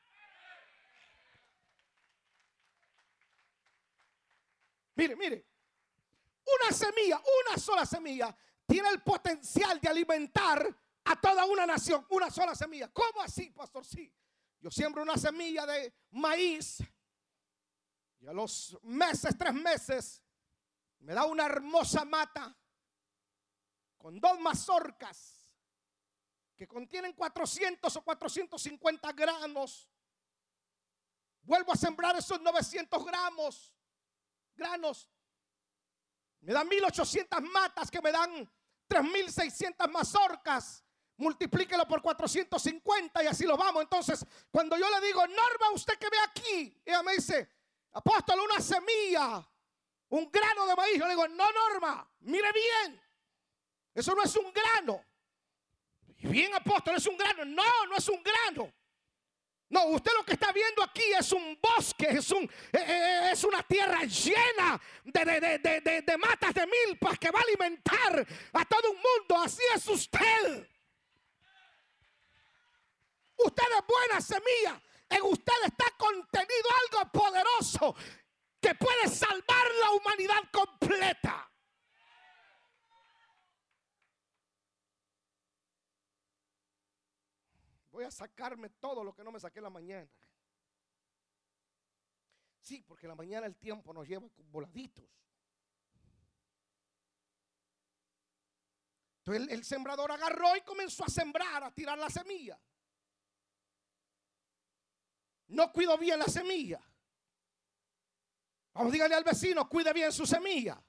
Mire, 4.96 5.16
mire. 5.16 5.46
Una 6.60 6.76
semilla, 6.76 7.22
una 7.46 7.58
sola 7.58 7.86
semilla, 7.86 8.36
tiene 8.66 8.90
el 8.90 9.02
potencial 9.02 9.80
de 9.80 9.90
alimentar 9.90 10.68
a 11.06 11.20
toda 11.20 11.46
una 11.46 11.66
nación. 11.66 12.06
Una 12.10 12.30
sola 12.30 12.56
semilla. 12.56 12.90
¿Cómo 12.92 13.22
así, 13.22 13.52
pastor? 13.52 13.86
Sí. 13.86 14.12
Yo 14.60 14.70
siembro 14.70 15.02
una 15.02 15.18
semilla 15.18 15.66
de 15.66 15.94
maíz 16.12 16.84
y 18.22 18.28
a 18.28 18.34
los 18.34 18.78
meses, 18.84 19.36
tres 19.36 19.54
meses, 19.54 20.22
me 21.00 21.14
da 21.14 21.26
una 21.26 21.48
hermosa 21.48 22.06
mata 22.06 22.56
con 23.98 24.20
dos 24.20 24.40
mazorcas 24.40 25.50
que 26.56 26.68
contienen 26.68 27.14
400 27.14 27.96
o 27.96 28.02
450 28.04 29.12
granos. 29.14 29.90
Vuelvo 31.42 31.72
a 31.72 31.76
sembrar 31.76 32.16
esos 32.16 32.40
900 32.40 33.04
gramos, 33.04 33.74
granos. 34.56 35.10
Me 36.42 36.54
dan 36.54 36.68
1800 36.68 37.42
matas 37.42 37.92
que 37.92 38.02
me 38.02 38.12
dan 38.12 38.50
3600 38.88 39.90
mazorcas 39.92 40.84
multiplíquelo 41.22 41.88
por 41.88 42.02
450 42.02 43.24
y 43.24 43.28
así 43.28 43.46
lo 43.46 43.56
vamos. 43.56 43.84
Entonces, 43.84 44.26
cuando 44.50 44.78
yo 44.78 44.90
le 44.90 45.06
digo, 45.06 45.26
Norma, 45.28 45.72
usted 45.74 45.98
que 45.98 46.10
ve 46.10 46.18
aquí, 46.20 46.82
ella 46.84 47.04
me 47.04 47.14
dice, 47.14 47.48
apóstol, 47.94 48.40
una 48.40 48.60
semilla, 48.60 49.48
un 50.10 50.30
grano 50.32 50.66
de 50.66 50.76
maíz. 50.76 50.98
Yo 50.98 51.06
le 51.06 51.12
digo, 51.12 51.28
no, 51.30 51.46
Norma, 51.52 52.10
mire 52.22 52.52
bien, 52.52 53.02
eso 53.94 54.16
no 54.16 54.24
es 54.24 54.36
un 54.36 54.52
grano. 54.52 55.06
Bien, 56.18 56.54
apóstol, 56.54 56.96
es 56.98 57.08
un 57.08 57.18
grano. 57.18 57.46
No, 57.46 57.86
no 57.88 57.96
es 57.96 58.08
un 58.10 58.22
grano. 58.22 58.72
No, 59.72 59.86
usted 59.86 60.12
lo 60.18 60.26
que 60.26 60.34
está 60.34 60.52
viendo 60.52 60.84
aquí 60.84 61.02
es 61.18 61.32
un 61.32 61.58
bosque, 61.62 62.06
es, 62.10 62.30
un, 62.32 62.44
eh, 62.44 62.50
eh, 62.74 62.86
eh, 62.88 63.30
es 63.32 63.42
una 63.46 63.64
tierra 63.64 64.04
llena 64.04 64.80
de, 65.06 65.60
de, 65.60 66.02
de, 66.02 66.18
matas 66.18 66.54
de 66.54 66.68
milpas 66.68 67.18
que 67.18 67.32
va 67.32 67.40
a 67.40 67.44
alimentar 67.44 68.28
a 68.52 68.66
todo 68.66 68.92
un 68.92 68.98
mundo. 68.98 69.38
Así 69.42 69.62
es 69.74 69.88
usted. 69.88 70.68
Usted 73.38 73.64
es 73.64 73.88
buena 73.88 74.20
semilla. 74.20 74.82
En 75.08 75.22
usted 75.22 75.54
está 75.66 75.86
contenido 75.98 76.70
algo 76.92 77.10
poderoso 77.10 77.96
que 78.60 78.76
puede 78.76 79.08
salvar 79.08 79.68
la 79.80 79.92
humanidad 79.92 80.52
completa. 80.52 81.50
Voy 88.02 88.08
a 88.08 88.12
sacarme 88.12 88.68
todo 88.72 89.04
lo 89.04 89.14
que 89.14 89.24
no 89.24 89.32
me 89.32 89.40
saqué 89.40 89.60
en 89.60 89.64
la 89.66 89.70
mañana. 89.70 90.10
Sí, 92.60 92.82
porque 92.88 93.06
en 93.06 93.10
la 93.10 93.16
mañana 93.16 93.46
el 93.46 93.56
tiempo 93.56 93.94
nos 93.94 94.08
lleva 94.08 94.28
voladitos. 94.50 95.06
Entonces 99.20 99.44
el, 99.44 99.50
el 99.52 99.64
sembrador 99.64 100.12
agarró 100.12 100.58
y 100.58 100.62
comenzó 100.62 101.06
a 101.06 101.10
sembrar, 101.10 101.64
a 101.64 101.72
tirar 101.72 102.00
la 102.00 102.10
semilla 102.10 102.60
no 105.50 105.72
cuido 105.72 105.96
bien 106.00 106.18
la 106.18 106.26
semilla. 106.26 106.82
Vamos, 108.74 108.92
dígale 108.92 109.14
al 109.14 109.24
vecino, 109.24 109.70
cuide 109.70 109.94
bien 109.94 110.12
su 110.12 110.26
semilla. 110.26 110.82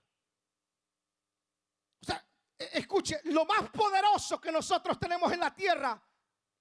O 2.01 2.05
sea, 2.07 2.25
e, 2.59 2.79
escuche, 2.79 3.21
lo 3.25 3.45
más 3.45 3.69
poderoso 3.69 4.41
que 4.41 4.51
nosotros 4.51 4.99
tenemos 4.99 5.31
en 5.31 5.41
la 5.41 5.55
tierra 5.55 6.01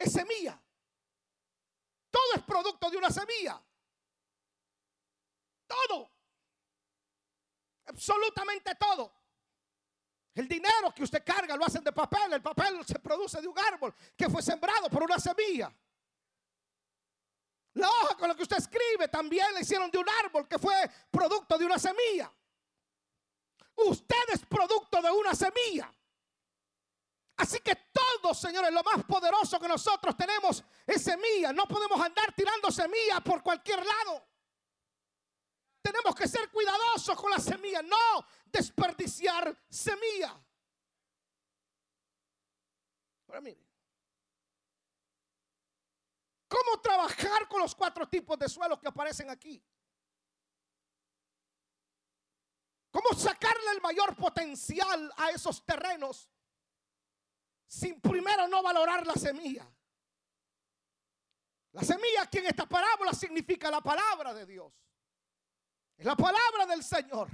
es 0.03 0.13
semilla. 0.13 0.61
Todo 2.09 2.33
es 2.35 2.41
producto 2.43 2.89
de 2.89 2.97
una 2.97 3.09
semilla. 3.09 3.61
Todo. 5.67 6.11
Absolutamente 7.85 8.75
todo. 8.75 9.13
El 10.33 10.47
dinero 10.47 10.93
que 10.95 11.03
usted 11.03 11.23
carga 11.25 11.55
lo 11.55 11.65
hacen 11.65 11.83
de 11.83 11.91
papel. 11.91 12.33
El 12.33 12.41
papel 12.41 12.85
se 12.85 12.99
produce 12.99 13.41
de 13.41 13.47
un 13.47 13.57
árbol 13.59 13.93
que 14.15 14.29
fue 14.29 14.41
sembrado 14.41 14.89
por 14.89 15.03
una 15.03 15.19
semilla. 15.19 15.73
La 17.73 17.89
hoja 17.89 18.15
con 18.15 18.27
la 18.27 18.35
que 18.35 18.43
usted 18.43 18.57
escribe 18.57 19.07
también 19.07 19.53
le 19.53 19.61
hicieron 19.61 19.89
de 19.89 19.97
un 19.97 20.07
árbol 20.23 20.47
que 20.47 20.59
fue 20.59 20.73
producto 21.09 21.57
de 21.57 21.65
una 21.65 21.79
semilla. 21.79 22.31
Usted 23.75 24.29
es 24.33 24.45
producto 24.45 25.01
de 25.01 25.11
una 25.11 25.33
semilla. 25.33 25.91
Así 27.37 27.59
que 27.59 27.75
todos, 27.91 28.39
señores, 28.39 28.71
lo 28.71 28.83
más 28.83 29.03
poderoso 29.05 29.59
que 29.59 29.67
nosotros 29.67 30.15
tenemos 30.15 30.63
es 30.85 31.03
semilla. 31.03 31.51
No 31.51 31.65
podemos 31.67 31.99
andar 31.99 32.33
tirando 32.35 32.71
semillas 32.71 33.21
por 33.23 33.41
cualquier 33.41 33.83
lado. 33.85 34.27
Tenemos 35.81 36.13
que 36.13 36.27
ser 36.27 36.49
cuidadosos 36.51 37.19
con 37.19 37.31
la 37.31 37.39
semilla, 37.39 37.81
no 37.81 38.25
desperdiciar 38.45 39.57
semilla. 39.67 40.39
Ahora 43.27 43.41
mire, 43.41 43.71
¿Cómo 46.51 46.81
trabajar 46.81 47.47
con 47.47 47.61
los 47.61 47.73
cuatro 47.73 48.09
tipos 48.09 48.37
de 48.37 48.49
suelos 48.49 48.77
que 48.77 48.89
aparecen 48.89 49.29
aquí? 49.29 49.63
¿Cómo 52.91 53.17
sacarle 53.17 53.71
el 53.73 53.81
mayor 53.81 54.17
potencial 54.17 55.13
a 55.15 55.29
esos 55.29 55.65
terrenos 55.65 56.29
sin 57.71 58.01
primero 58.01 58.49
no 58.49 58.61
valorar 58.61 59.07
la 59.07 59.13
semilla? 59.13 59.65
La 61.71 61.83
semilla 61.83 62.23
aquí 62.23 62.39
en 62.39 62.47
esta 62.47 62.65
parábola 62.65 63.13
significa 63.13 63.71
la 63.71 63.79
palabra 63.79 64.33
de 64.33 64.45
Dios. 64.45 64.73
Es 65.95 66.05
la 66.05 66.17
palabra 66.17 66.65
del 66.65 66.83
Señor. 66.83 67.29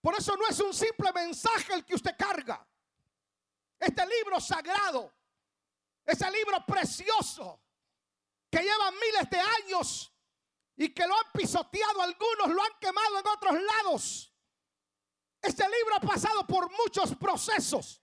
Por 0.00 0.14
eso 0.14 0.34
no 0.34 0.46
es 0.48 0.58
un 0.60 0.72
simple 0.72 1.12
mensaje 1.12 1.74
el 1.74 1.84
que 1.84 1.94
usted 1.94 2.16
carga. 2.16 2.66
Este 3.78 4.02
libro 4.06 4.40
sagrado, 4.40 5.12
ese 6.06 6.30
libro 6.30 6.64
precioso, 6.64 7.62
que 8.50 8.62
llevan 8.62 8.94
miles 8.94 9.28
de 9.28 9.40
años 9.40 10.10
y 10.76 10.88
que 10.88 11.06
lo 11.06 11.14
han 11.14 11.32
pisoteado 11.34 12.00
algunos, 12.00 12.48
lo 12.48 12.62
han 12.62 12.78
quemado 12.80 13.18
en 13.18 13.26
otros 13.26 13.60
lados. 13.60 14.34
Este 15.42 15.64
libro 15.64 15.96
ha 15.96 16.00
pasado 16.00 16.46
por 16.46 16.70
muchos 16.70 17.14
procesos 17.16 18.01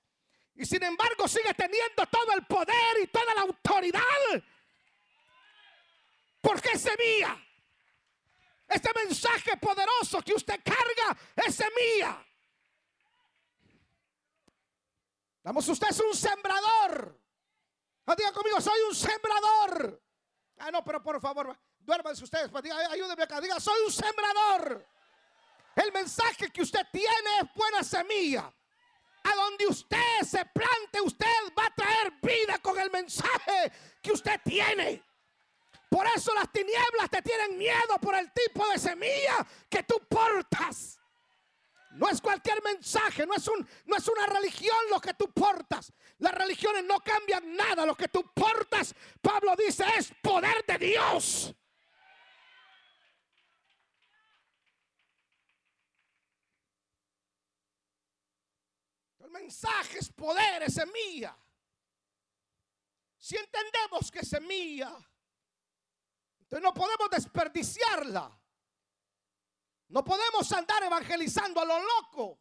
y 0.59 0.65
sin 0.65 0.83
embargo 0.83 1.25
sigue 1.25 1.53
teniendo 1.53 2.05
todo 2.07 2.33
el 2.33 2.45
poder 2.45 2.99
y 3.01 3.07
toda 3.07 3.33
la 3.33 3.41
autoridad. 3.43 4.43
Porque 6.41 6.77
semilla. 6.77 7.37
Este 8.67 8.91
mensaje 8.93 9.55
poderoso 9.55 10.21
que 10.21 10.33
usted 10.33 10.59
carga 10.61 11.17
es 11.33 11.55
semilla. 11.55 12.21
Vamos, 15.43 15.65
usted 15.69 15.87
es 15.91 15.99
un 16.01 16.13
sembrador. 16.13 17.17
No 18.05 18.15
diga 18.17 18.33
conmigo, 18.33 18.59
soy 18.59 18.81
un 18.81 18.95
sembrador. 18.95 20.03
Ah, 20.57 20.71
no, 20.71 20.83
pero 20.83 21.01
por 21.01 21.21
favor, 21.21 21.57
duérmanse 21.79 22.25
ustedes. 22.25 22.49
Pues, 22.49 22.65
ayúdenme 22.65 23.23
acá. 23.23 23.39
Diga, 23.39 23.61
soy 23.61 23.81
un 23.85 23.93
sembrador. 23.93 24.85
El 25.73 25.93
mensaje 25.93 26.51
que 26.51 26.63
usted 26.63 26.85
tiene 26.91 27.39
es 27.43 27.53
buena 27.55 27.81
semilla. 27.81 28.53
A 29.29 29.36
donde 29.36 29.67
usted 29.67 30.21
se 30.24 30.45
plante, 30.45 31.01
usted 31.01 31.27
va 31.57 31.65
a 31.65 31.75
traer 31.75 32.13
vida 32.21 32.57
con 32.59 32.79
el 32.79 32.89
mensaje 32.89 33.71
que 34.01 34.12
usted 34.12 34.39
tiene. 34.43 35.03
Por 35.89 36.05
eso 36.15 36.33
las 36.33 36.51
tinieblas 36.51 37.09
te 37.09 37.21
tienen 37.21 37.57
miedo 37.57 38.00
por 38.01 38.15
el 38.15 38.31
tipo 38.31 38.67
de 38.69 38.77
semilla 38.77 39.45
que 39.69 39.83
tú 39.83 40.00
portas. 40.07 41.00
No 41.91 42.07
es 42.07 42.21
cualquier 42.21 42.62
mensaje, 42.63 43.25
no 43.25 43.33
es, 43.33 43.48
un, 43.48 43.67
no 43.86 43.98
es 43.98 44.07
una 44.07 44.27
religión 44.27 44.77
lo 44.91 45.01
que 45.01 45.15
tú 45.15 45.31
portas. 45.31 45.91
Las 46.19 46.33
religiones 46.33 46.83
no 46.86 47.00
cambian 47.00 47.55
nada. 47.55 47.86
Lo 47.86 47.95
que 47.95 48.07
tú 48.07 48.31
portas, 48.33 48.93
Pablo 49.21 49.55
dice, 49.55 49.83
es 49.98 50.13
poder 50.21 50.63
de 50.65 50.77
Dios. 50.77 51.53
El 59.29 59.43
mensaje 59.43 60.00
semilla. 60.69 61.38
Si 63.15 63.38
entendemos 63.38 64.09
que 64.09 64.19
es 64.19 64.27
semilla, 64.27 64.91
entonces 66.39 66.63
no 66.63 66.74
podemos 66.74 67.09
desperdiciarla. 67.12 68.41
No 69.89 70.03
podemos 70.03 70.51
andar 70.51 70.83
evangelizando 70.83 71.62
a 71.62 71.65
lo 71.65 71.79
loco, 71.79 72.39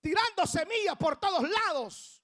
tirando 0.00 0.46
semillas 0.46 0.96
por 0.96 1.18
todos 1.18 1.48
lados, 1.48 2.22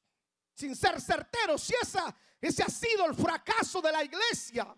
sin 0.52 0.76
ser 0.76 1.00
certeros. 1.00 1.60
Si 1.60 1.74
esa, 1.74 2.16
ese 2.40 2.62
ha 2.62 2.68
sido 2.68 3.06
el 3.06 3.14
fracaso 3.14 3.80
de 3.80 3.90
la 3.90 4.04
iglesia 4.04 4.72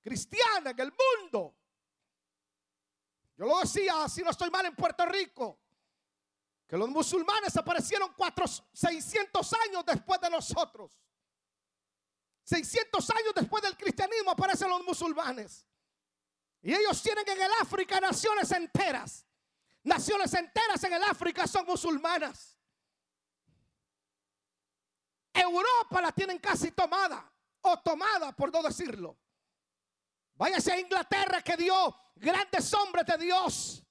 cristiana 0.00 0.70
en 0.70 0.80
el 0.80 0.92
mundo. 0.92 1.54
Yo 3.36 3.46
lo 3.46 3.60
decía, 3.60 4.08
si 4.08 4.22
no 4.22 4.30
estoy 4.30 4.50
mal, 4.50 4.64
en 4.64 4.74
Puerto 4.74 5.04
Rico, 5.04 5.63
que 6.66 6.76
los 6.76 6.88
musulmanes 6.88 7.56
aparecieron 7.56 8.12
cuatro, 8.16 8.46
600 8.46 9.52
años 9.68 9.84
después 9.86 10.20
de 10.20 10.30
nosotros. 10.30 10.98
600 12.44 13.10
años 13.10 13.32
después 13.34 13.62
del 13.62 13.76
cristianismo 13.76 14.30
aparecen 14.30 14.68
los 14.68 14.82
musulmanes. 14.84 15.66
Y 16.62 16.72
ellos 16.74 17.02
tienen 17.02 17.28
en 17.28 17.42
el 17.42 17.50
África 17.60 18.00
naciones 18.00 18.50
enteras. 18.52 19.26
Naciones 19.82 20.32
enteras 20.32 20.82
en 20.84 20.94
el 20.94 21.02
África 21.02 21.46
son 21.46 21.66
musulmanas. 21.66 22.58
Europa 25.32 26.00
la 26.00 26.12
tienen 26.12 26.38
casi 26.38 26.70
tomada, 26.70 27.30
o 27.60 27.78
tomada 27.80 28.34
por 28.34 28.52
no 28.52 28.62
decirlo. 28.62 29.18
Váyase 30.36 30.72
a 30.72 30.80
Inglaterra 30.80 31.42
que 31.42 31.56
dio 31.56 31.94
grandes 32.16 32.72
hombres 32.72 33.04
de 33.06 33.18
Dios 33.18 33.83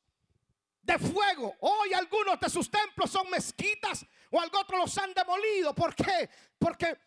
de 0.84 1.00
fuego. 1.00 1.56
Hoy 1.62 1.94
algunos 1.94 2.40
de 2.40 2.50
sus 2.50 2.70
templos 2.70 3.10
son 3.10 3.30
mezquitas 3.30 4.06
o 4.30 4.40
algo 4.40 4.60
otros 4.60 4.80
los 4.80 4.98
han 4.98 5.14
demolido. 5.14 5.74
¿Por 5.74 5.96
qué? 5.96 6.30
Porque 6.60 6.98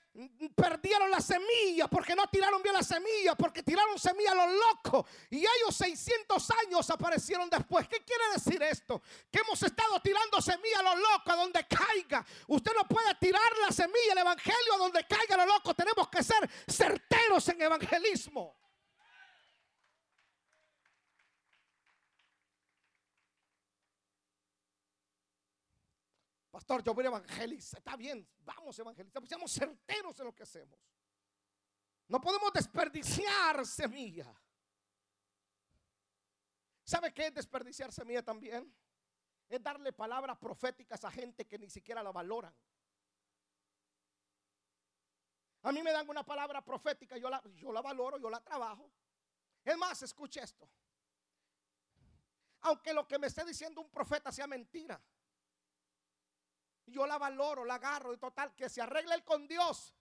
perdieron 0.55 1.11
la 1.11 1.21
semilla, 1.21 1.89
porque 1.89 2.17
no 2.17 2.27
tiraron 2.29 2.63
bien 2.63 2.75
la 2.75 2.83
semilla, 2.83 3.35
porque 3.35 3.63
tiraron 3.63 3.99
semilla 3.99 4.33
a 4.33 4.47
los 4.47 4.55
locos. 4.55 5.07
Y 5.29 5.41
ellos 5.41 5.77
600 5.77 6.51
años 6.65 6.89
aparecieron 6.89 7.51
después. 7.51 7.87
¿Qué 7.87 8.03
quiere 8.03 8.25
decir 8.33 8.63
esto? 8.63 9.03
Que 9.31 9.41
hemos 9.41 9.63
estado 9.63 10.01
tirando 10.01 10.41
semilla 10.41 10.81
a 10.81 10.83
los 10.83 10.97
locos 10.97 11.33
a 11.33 11.37
donde 11.37 11.67
caiga. 11.67 12.25
Usted 12.49 12.73
no 12.75 12.89
puede 12.89 13.15
tirar 13.17 13.53
la 13.61 13.73
semilla, 13.73 14.13
el 14.13 14.19
evangelio 14.19 14.75
a 14.75 14.79
donde 14.79 15.07
caiga 15.07 15.37
los 15.37 15.47
locos. 15.47 15.77
Tenemos 15.77 16.09
que 16.09 16.23
ser 16.23 16.49
certeros 16.67 17.47
en 17.51 17.61
evangelismo. 17.61 18.57
Pastor, 26.57 26.83
yo 26.83 26.95
voy 26.95 27.05
a 27.05 27.09
evangelizar. 27.09 27.81
Está 27.81 27.97
bien, 27.97 28.27
vamos 28.39 28.79
a 28.79 28.81
evangelizar. 28.81 29.21
Pues 29.21 29.29
seamos 29.29 29.53
certeros 29.53 30.19
en 30.19 30.25
lo 30.25 30.35
que 30.35 30.43
hacemos. 30.43 30.81
No 32.09 32.19
podemos 32.19 32.51
desperdiciar 32.51 33.67
semilla. 33.67 34.35
¿Sabe 36.83 37.13
qué 37.13 37.27
es 37.27 37.35
desperdiciar 37.35 37.93
semilla 37.93 38.23
también? 38.23 38.75
Es 39.51 39.63
darle 39.63 39.93
palabras 39.93 40.39
proféticas 40.39 41.05
a 41.05 41.11
gente 41.11 41.47
que 41.47 41.59
ni 41.59 41.69
siquiera 41.69 42.03
la 42.03 42.11
valoran. 42.11 42.55
A 45.61 45.73
mí 45.73 45.83
me 45.83 45.93
dan 45.93 46.09
una 46.09 46.25
palabra 46.25 46.65
profética, 46.65 47.19
yo 47.19 47.29
la, 47.29 47.43
yo 47.55 47.71
la 47.71 47.83
valoro, 47.83 48.17
yo 48.17 48.31
la 48.31 48.41
trabajo. 48.41 48.91
Es 49.63 49.77
más, 49.77 50.01
escuche 50.01 50.41
esto. 50.41 50.67
Aunque 52.63 52.95
lo 52.95 53.07
que 53.07 53.19
me 53.19 53.27
esté 53.27 53.45
diciendo 53.45 53.83
un 53.83 53.91
profeta 53.91 54.33
sea 54.33 54.47
mentira, 54.47 54.99
yo 56.87 57.07
la 57.07 57.19
valoro, 57.19 57.65
la 57.65 57.75
agarro 57.75 58.13
y 58.13 58.19
total, 58.19 58.55
que 58.55 58.69
se 58.69 58.81
arregle 58.81 59.15
él 59.15 59.25
con 59.25 59.47
Dios. 59.47 59.95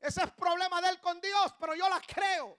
Ese 0.00 0.22
es 0.24 0.30
problema 0.32 0.80
de 0.80 0.88
él 0.88 1.00
con 1.00 1.20
Dios, 1.20 1.54
pero 1.58 1.74
yo 1.74 1.88
la 1.88 2.00
creo. 2.00 2.58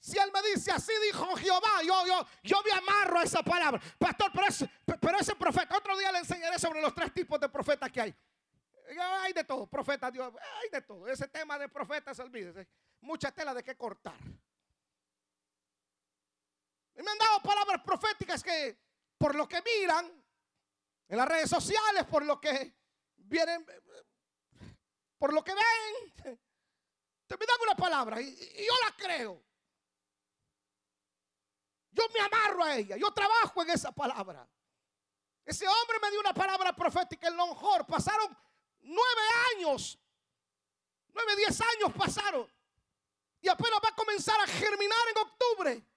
Si 0.00 0.18
él 0.18 0.30
me 0.32 0.42
dice 0.42 0.72
así 0.72 0.92
dijo 1.06 1.36
Jehová, 1.36 1.82
yo, 1.84 2.06
yo, 2.06 2.26
yo 2.42 2.62
me 2.64 2.72
amarro 2.72 3.20
a 3.20 3.22
esa 3.22 3.42
palabra. 3.42 3.80
Pastor, 3.98 4.32
pero 4.32 4.46
ese, 4.48 4.68
pero 5.00 5.18
ese 5.18 5.36
profeta, 5.36 5.76
otro 5.76 5.96
día 5.96 6.10
le 6.10 6.18
enseñaré 6.18 6.58
sobre 6.58 6.80
los 6.80 6.92
tres 6.94 7.12
tipos 7.14 7.38
de 7.38 7.48
profetas 7.48 7.92
que 7.92 8.00
hay. 8.00 8.14
Hay 8.98 9.32
de 9.32 9.44
todo, 9.44 9.66
profeta 9.66 10.10
Dios, 10.10 10.34
hay 10.62 10.70
de 10.70 10.82
todo. 10.82 11.06
Ese 11.06 11.28
tema 11.28 11.58
de 11.58 11.68
profetas, 11.68 12.18
olvídese. 12.18 12.66
Mucha 13.00 13.30
tela 13.30 13.54
de 13.54 13.62
qué 13.62 13.76
cortar. 13.76 14.18
Y 16.94 17.02
me 17.02 17.10
han 17.10 17.18
dado 17.18 17.40
palabras 17.42 17.80
proféticas 17.82 18.42
que 18.42 18.76
por 19.22 19.36
lo 19.36 19.46
que 19.46 19.62
miran 19.62 20.04
en 21.06 21.16
las 21.16 21.28
redes 21.28 21.48
sociales, 21.48 22.04
por 22.10 22.24
lo 22.24 22.40
que 22.40 22.76
vienen, 23.18 23.64
por 25.16 25.32
lo 25.32 25.44
que 25.44 25.54
ven. 25.54 26.40
Te 27.28 27.36
me 27.36 27.46
dan 27.46 27.56
una 27.62 27.76
palabra 27.76 28.20
y, 28.20 28.34
yo 28.34 28.72
la 28.84 28.96
creo. 28.96 29.40
Yo 31.92 32.02
me 32.12 32.18
amarro 32.18 32.64
a 32.64 32.74
ella, 32.74 32.96
yo 32.96 33.12
trabajo 33.12 33.62
en 33.62 33.70
esa 33.70 33.92
palabra. 33.92 34.44
Ese 35.44 35.68
hombre 35.68 35.98
me 36.02 36.10
dio 36.10 36.18
una 36.18 36.34
palabra 36.34 36.74
profética 36.74 37.28
en 37.28 37.36
Longhor. 37.36 37.86
Pasaron 37.86 38.36
nueve 38.80 39.22
años, 39.54 40.00
nueve, 41.10 41.36
diez 41.36 41.60
años 41.60 41.92
pasaron. 41.96 42.52
Y 43.40 43.48
apenas 43.48 43.78
va 43.84 43.90
a 43.90 43.94
comenzar 43.94 44.40
a 44.40 44.48
germinar 44.48 45.08
en 45.14 45.22
octubre. 45.22 45.91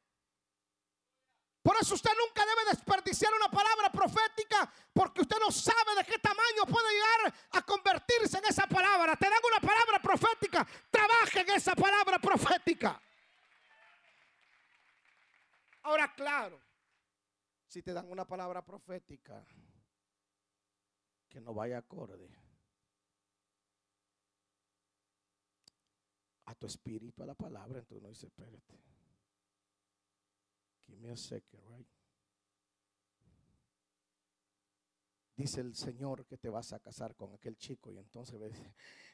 Por 1.66 1.76
eso 1.82 1.96
usted 1.96 2.12
nunca 2.16 2.46
debe 2.46 2.70
desperdiciar 2.70 3.34
una 3.34 3.50
palabra 3.50 3.90
profética 3.92 4.72
porque 4.94 5.22
usted 5.22 5.38
no 5.40 5.50
sabe 5.50 5.96
de 5.98 6.04
qué 6.04 6.20
tamaño 6.20 6.64
puede 6.70 6.94
llegar 6.94 7.34
a 7.54 7.62
convertirse 7.64 8.38
en 8.38 8.46
esa 8.46 8.68
palabra. 8.68 9.16
Te 9.16 9.28
dan 9.28 9.40
una 9.52 9.68
palabra 9.68 10.00
profética, 10.00 10.64
trabaje 10.92 11.40
en 11.40 11.50
esa 11.50 11.76
palabra 11.76 12.20
profética. 12.20 13.02
Ahora, 15.82 16.14
claro, 16.14 16.62
si 17.66 17.82
te 17.82 17.94
dan 17.94 18.12
una 18.12 18.28
palabra 18.28 18.64
profética 18.64 19.44
que 21.28 21.42
no 21.42 21.52
vaya 21.52 21.80
acorde 21.80 22.30
a 26.46 26.54
tu 26.54 26.68
espíritu, 26.68 27.24
a 27.24 27.26
la 27.26 27.34
palabra, 27.34 27.80
entonces 27.80 28.04
no 28.04 28.10
dice, 28.10 28.28
espérate. 28.28 28.95
Give 30.88 31.00
me 31.00 31.12
a 31.12 31.18
second, 31.18 31.62
right? 31.70 31.88
Dice 35.36 35.62
el 35.62 35.76
Señor 35.76 36.26
que 36.26 36.38
te 36.38 36.50
vas 36.50 36.72
a 36.72 36.80
casar 36.80 37.14
con 37.16 37.34
aquel 37.34 37.58
chico 37.58 37.92
y 37.92 37.98
entonces 37.98 38.40
ve, 38.40 38.54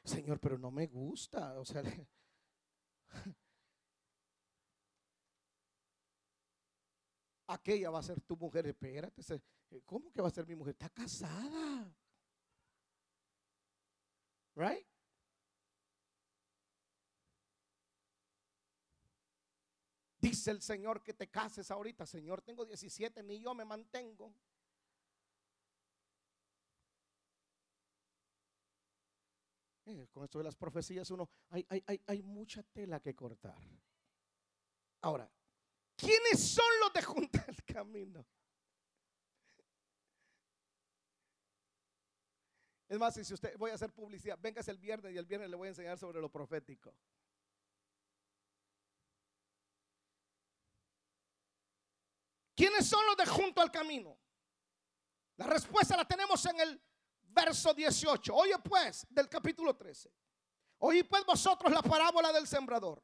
Señor, 0.04 0.38
pero 0.38 0.56
no 0.56 0.70
me 0.70 0.86
gusta, 0.86 1.58
o 1.58 1.64
sea, 1.64 1.82
aquella 7.48 7.90
va 7.90 7.98
a 7.98 8.02
ser 8.02 8.20
tu 8.20 8.36
mujer, 8.36 8.68
espérate, 8.68 9.22
¿cómo 9.84 10.12
que 10.12 10.22
va 10.22 10.28
a 10.28 10.30
ser 10.30 10.46
mi 10.46 10.54
mujer? 10.54 10.74
Está 10.74 10.90
casada. 10.90 11.92
Right? 14.54 14.91
Dice 20.22 20.52
el 20.52 20.62
Señor 20.62 21.02
que 21.02 21.14
te 21.14 21.28
cases 21.28 21.68
ahorita. 21.72 22.06
Señor, 22.06 22.42
tengo 22.42 22.64
17, 22.64 23.24
ni 23.24 23.40
yo 23.40 23.54
me 23.54 23.64
mantengo. 23.64 24.32
Eh, 29.84 30.06
con 30.12 30.22
esto 30.22 30.38
de 30.38 30.44
las 30.44 30.54
profecías, 30.54 31.10
uno, 31.10 31.28
hay, 31.50 31.66
hay 32.06 32.22
mucha 32.22 32.62
tela 32.62 33.00
que 33.00 33.16
cortar. 33.16 33.58
Ahora, 35.00 35.28
¿quiénes 35.96 36.40
son 36.40 36.70
los 36.80 36.92
de 36.92 37.02
juntar 37.02 37.44
el 37.48 37.64
camino? 37.64 38.24
Es 42.88 42.96
más, 42.96 43.14
si 43.14 43.34
usted 43.34 43.58
voy 43.58 43.72
a 43.72 43.74
hacer 43.74 43.92
publicidad, 43.92 44.38
vengas 44.40 44.68
el 44.68 44.78
viernes 44.78 45.12
y 45.12 45.18
el 45.18 45.26
viernes 45.26 45.50
le 45.50 45.56
voy 45.56 45.66
a 45.66 45.70
enseñar 45.70 45.98
sobre 45.98 46.20
lo 46.20 46.30
profético. 46.30 46.94
¿Quiénes 52.62 52.86
son 52.86 53.04
los 53.06 53.16
de 53.16 53.26
junto 53.26 53.60
al 53.60 53.72
camino? 53.72 54.16
La 55.34 55.46
respuesta 55.46 55.96
la 55.96 56.04
tenemos 56.04 56.46
en 56.46 56.60
el 56.60 56.80
verso 57.20 57.74
18. 57.74 58.32
Oye 58.32 58.56
pues, 58.60 59.04
del 59.10 59.28
capítulo 59.28 59.74
13. 59.74 60.08
Oye 60.78 61.02
pues 61.02 61.26
vosotros 61.26 61.72
la 61.72 61.82
parábola 61.82 62.32
del 62.32 62.46
sembrador. 62.46 63.02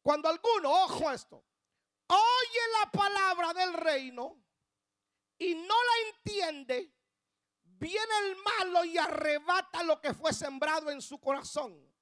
Cuando 0.00 0.28
alguno, 0.28 0.70
ojo 0.84 1.10
esto, 1.10 1.44
oye 2.06 2.60
la 2.80 2.90
palabra 2.92 3.52
del 3.54 3.72
reino 3.74 4.40
y 5.36 5.56
no 5.56 5.74
la 5.74 6.08
entiende, 6.08 6.94
viene 7.64 8.18
el 8.22 8.36
malo 8.36 8.84
y 8.84 8.98
arrebata 8.98 9.82
lo 9.82 10.00
que 10.00 10.14
fue 10.14 10.32
sembrado 10.32 10.92
en 10.92 11.02
su 11.02 11.18
corazón. 11.18 11.92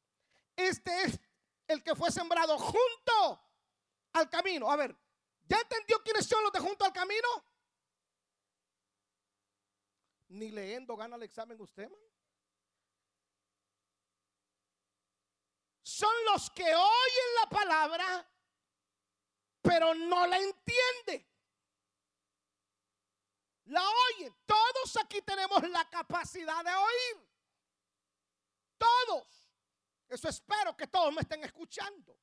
Este 0.55 1.05
es 1.05 1.19
el 1.67 1.83
que 1.83 1.95
fue 1.95 2.13
sembrado 2.13 2.59
junto 2.59 3.43
al 4.13 4.29
camino. 4.29 4.71
A 4.71 4.77
ver, 4.77 4.95
¿ya 5.45 5.61
entendió 5.61 6.03
quiénes 6.03 6.27
son 6.27 6.43
los 6.43 6.53
de 6.53 6.61
junto 6.61 6.85
al 6.85 6.93
camino? 6.93 7.29
Ni 10.29 10.51
leyendo 10.51 10.97
gana 10.97 11.17
el 11.17 11.23
examen 11.23 11.61
usted, 11.61 11.89
man. 11.89 12.01
Son 15.83 16.13
los 16.33 16.51
que 16.51 16.65
oyen 16.65 17.35
la 17.41 17.49
palabra, 17.49 18.31
pero 19.63 19.95
no 19.95 20.27
la 20.27 20.39
entienden. 20.39 21.29
La 23.67 23.83
oyen. 24.11 24.35
Todos 24.45 24.97
aquí 24.97 25.23
tenemos 25.23 25.63
la 25.69 25.89
capacidad 25.89 26.65
de 26.65 26.75
oír. 26.75 27.29
Todos. 28.77 29.51
Eso 30.09 30.29
espero 30.29 30.77
que 30.77 30.87
todos 30.87 31.13
me 31.15 31.21
estén 31.21 31.45
escuchando. 31.45 32.19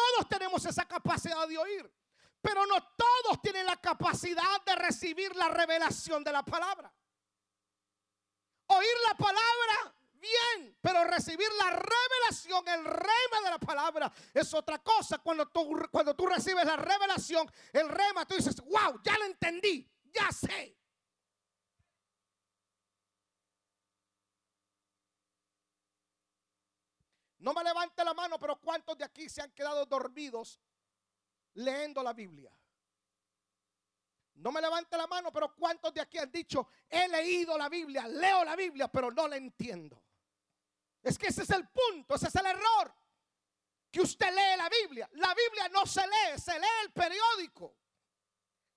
Todos 0.00 0.28
tenemos 0.28 0.64
esa 0.64 0.86
capacidad 0.86 1.46
de 1.46 1.58
oír, 1.58 1.92
pero 2.40 2.64
no 2.66 2.76
todos 2.96 3.42
tienen 3.42 3.66
la 3.66 3.76
capacidad 3.76 4.62
de 4.64 4.76
recibir 4.76 5.34
la 5.36 5.48
revelación 5.48 6.24
de 6.24 6.32
la 6.32 6.42
palabra. 6.42 6.92
Oír 8.66 8.96
la 9.08 9.14
palabra, 9.14 9.94
bien, 10.12 10.78
pero 10.80 11.04
recibir 11.04 11.48
la 11.58 11.70
revelación, 11.70 12.66
el 12.68 12.84
rema 12.84 13.40
de 13.44 13.50
la 13.50 13.58
palabra, 13.58 14.12
es 14.32 14.54
otra 14.54 14.78
cosa. 14.78 15.18
Cuando 15.18 15.46
tú, 15.48 15.76
cuando 15.90 16.14
tú 16.14 16.26
recibes 16.26 16.64
la 16.64 16.76
revelación, 16.76 17.50
el 17.72 17.88
rema, 17.88 18.24
tú 18.24 18.36
dices, 18.36 18.56
wow, 18.60 19.00
ya 19.02 19.18
lo 19.18 19.24
entendí, 19.24 19.90
ya 20.04 20.30
sé. 20.32 20.79
No 27.40 27.54
me 27.54 27.64
levante 27.64 28.04
la 28.04 28.14
mano, 28.14 28.38
pero 28.38 28.60
¿cuántos 28.60 28.96
de 28.98 29.04
aquí 29.04 29.28
se 29.28 29.40
han 29.40 29.50
quedado 29.52 29.86
dormidos 29.86 30.60
leyendo 31.54 32.02
la 32.02 32.12
Biblia? 32.12 32.52
No 34.34 34.52
me 34.52 34.60
levante 34.60 34.96
la 34.96 35.06
mano, 35.06 35.32
pero 35.32 35.54
¿cuántos 35.54 35.92
de 35.92 36.00
aquí 36.00 36.18
han 36.18 36.30
dicho, 36.30 36.68
he 36.88 37.08
leído 37.08 37.56
la 37.56 37.68
Biblia, 37.68 38.06
leo 38.08 38.44
la 38.44 38.56
Biblia, 38.56 38.88
pero 38.88 39.10
no 39.10 39.26
la 39.26 39.36
entiendo? 39.36 40.02
Es 41.02 41.18
que 41.18 41.28
ese 41.28 41.42
es 41.42 41.50
el 41.50 41.66
punto, 41.68 42.14
ese 42.14 42.28
es 42.28 42.34
el 42.34 42.46
error. 42.46 42.94
Que 43.90 44.02
usted 44.02 44.28
lee 44.28 44.56
la 44.56 44.68
Biblia. 44.68 45.08
La 45.14 45.34
Biblia 45.34 45.68
no 45.70 45.86
se 45.86 46.02
lee, 46.06 46.38
se 46.38 46.58
lee 46.58 46.66
el 46.84 46.92
periódico. 46.92 47.74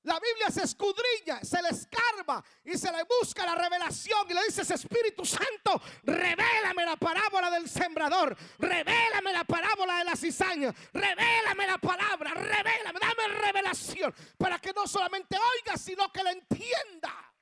La 0.04 0.20
Biblia 0.20 0.50
se 0.52 0.64
escudriña, 0.64 1.40
se 1.44 1.62
le 1.62 1.70
escarba 1.70 2.44
y 2.66 2.78
se 2.78 2.92
le 2.92 3.04
busca 3.04 3.46
la 3.46 3.56
revelación 3.56 4.30
y 4.30 4.34
le 4.34 4.44
dices, 4.44 4.70
Espíritu 4.70 5.24
Santo, 5.24 5.82
revélame 6.04 6.86
la 6.86 6.98
parábola 6.98 7.50
del 7.50 7.70
sembrador, 7.70 8.36
revélame 8.60 9.32
la 9.32 9.46
parábola 9.46 10.00
de 10.00 10.04
la 10.04 10.16
cizaña, 10.18 10.74
revélame 10.92 11.68
la 11.68 11.78
palabra, 11.78 12.34
revélame, 12.34 13.00
dame 13.00 13.28
revelación 13.40 14.14
para 14.38 14.60
que 14.60 14.74
no 14.74 14.86
solamente 14.88 15.38
oiga, 15.38 15.78
sino 15.78 16.12
que 16.12 16.22
la 16.22 16.32
entienda. 16.32 17.34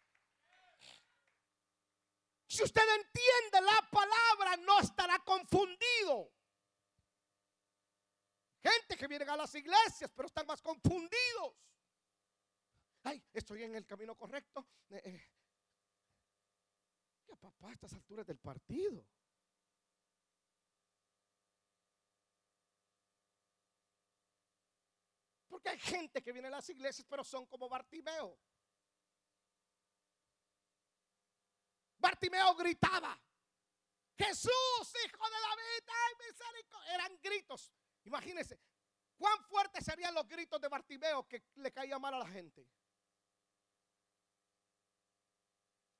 Si 2.45 2.61
usted 2.61 2.83
entiende 2.95 3.61
la 3.61 3.89
palabra, 3.89 4.57
no 4.57 4.79
estará 4.81 5.17
confundido. 5.19 6.31
Gente 8.61 8.95
que 8.95 9.07
viene 9.07 9.25
a 9.25 9.35
las 9.37 9.55
iglesias, 9.55 10.11
pero 10.15 10.27
están 10.27 10.45
más 10.45 10.61
confundidos 10.61 11.55
ay, 13.03 13.23
estoy 13.33 13.63
en 13.63 13.75
el 13.75 13.85
camino 13.85 14.15
correcto. 14.15 14.67
Eh, 14.89 15.01
eh. 15.05 15.27
Ya 17.27 17.35
papá, 17.35 17.69
a 17.69 17.73
estas 17.73 17.93
alturas 17.93 18.25
del 18.25 18.39
partido. 18.39 19.05
Porque 25.47 25.69
hay 25.69 25.79
gente 25.79 26.21
que 26.21 26.31
viene 26.31 26.47
a 26.47 26.51
las 26.51 26.69
iglesias, 26.69 27.05
pero 27.09 27.23
son 27.23 27.45
como 27.45 27.67
Bartimeo. 27.67 28.37
Bartimeo 31.97 32.55
gritaba, 32.55 33.15
Jesús, 34.17 34.51
hijo 35.05 35.29
de 35.29 35.39
David, 35.41 35.87
ay, 35.87 36.13
misericordia. 36.25 36.93
Eran 36.95 37.19
gritos. 37.21 37.71
Imagínense, 38.05 38.59
cuán 39.17 39.43
fuertes 39.45 39.85
serían 39.85 40.13
los 40.13 40.27
gritos 40.27 40.59
de 40.59 40.67
Bartimeo 40.67 41.27
que 41.27 41.43
le 41.55 41.71
caía 41.71 41.99
mal 41.99 42.15
a 42.15 42.19
la 42.19 42.27
gente. 42.27 42.67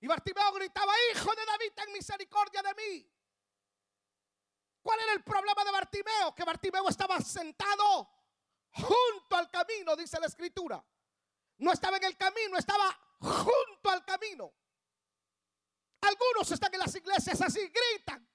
Y 0.01 0.07
Bartimeo 0.07 0.51
gritaba, 0.53 0.93
hijo 1.13 1.33
de 1.35 1.45
David, 1.45 1.73
ten 1.75 1.93
misericordia 1.93 2.63
de 2.63 2.73
mí. 2.73 3.11
¿Cuál 4.81 4.99
era 4.99 5.13
el 5.13 5.23
problema 5.23 5.63
de 5.63 5.71
Bartimeo? 5.71 6.33
Que 6.33 6.43
Bartimeo 6.43 6.89
estaba 6.89 7.21
sentado 7.21 8.09
junto 8.73 9.35
al 9.35 9.49
camino, 9.51 9.95
dice 9.95 10.19
la 10.19 10.25
escritura. 10.25 10.83
No 11.59 11.71
estaba 11.71 11.97
en 11.97 12.05
el 12.05 12.17
camino, 12.17 12.57
estaba 12.57 12.99
junto 13.19 13.89
al 13.91 14.03
camino. 14.03 14.51
Algunos 16.01 16.49
están 16.49 16.73
en 16.73 16.79
las 16.79 16.95
iglesias 16.95 17.39
así, 17.39 17.59
gritan, 17.69 18.27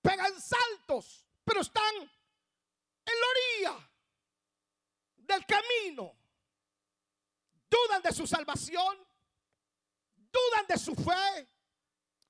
pegan 0.00 0.40
saltos, 0.40 1.24
pero 1.44 1.60
están 1.60 1.94
en 1.94 3.20
la 3.20 3.26
orilla 3.28 3.90
del 5.14 5.46
camino. 5.46 6.16
Dudan 7.70 8.02
de 8.02 8.12
su 8.12 8.26
salvación, 8.26 8.98
dudan 10.52 10.66
de 10.66 10.78
su 10.78 10.94
fe, 10.94 11.48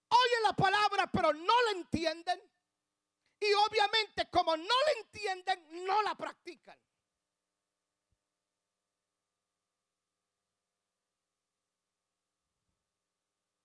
oyen 0.08 0.42
la 0.44 0.52
palabra 0.52 1.10
pero 1.10 1.32
no 1.32 1.62
la 1.66 1.70
entienden 1.72 2.40
y 3.40 3.52
obviamente 3.54 4.28
como 4.30 4.56
no 4.56 4.64
la 4.64 5.00
entienden, 5.00 5.84
no 5.84 6.02
la 6.02 6.14
practican. 6.14 6.78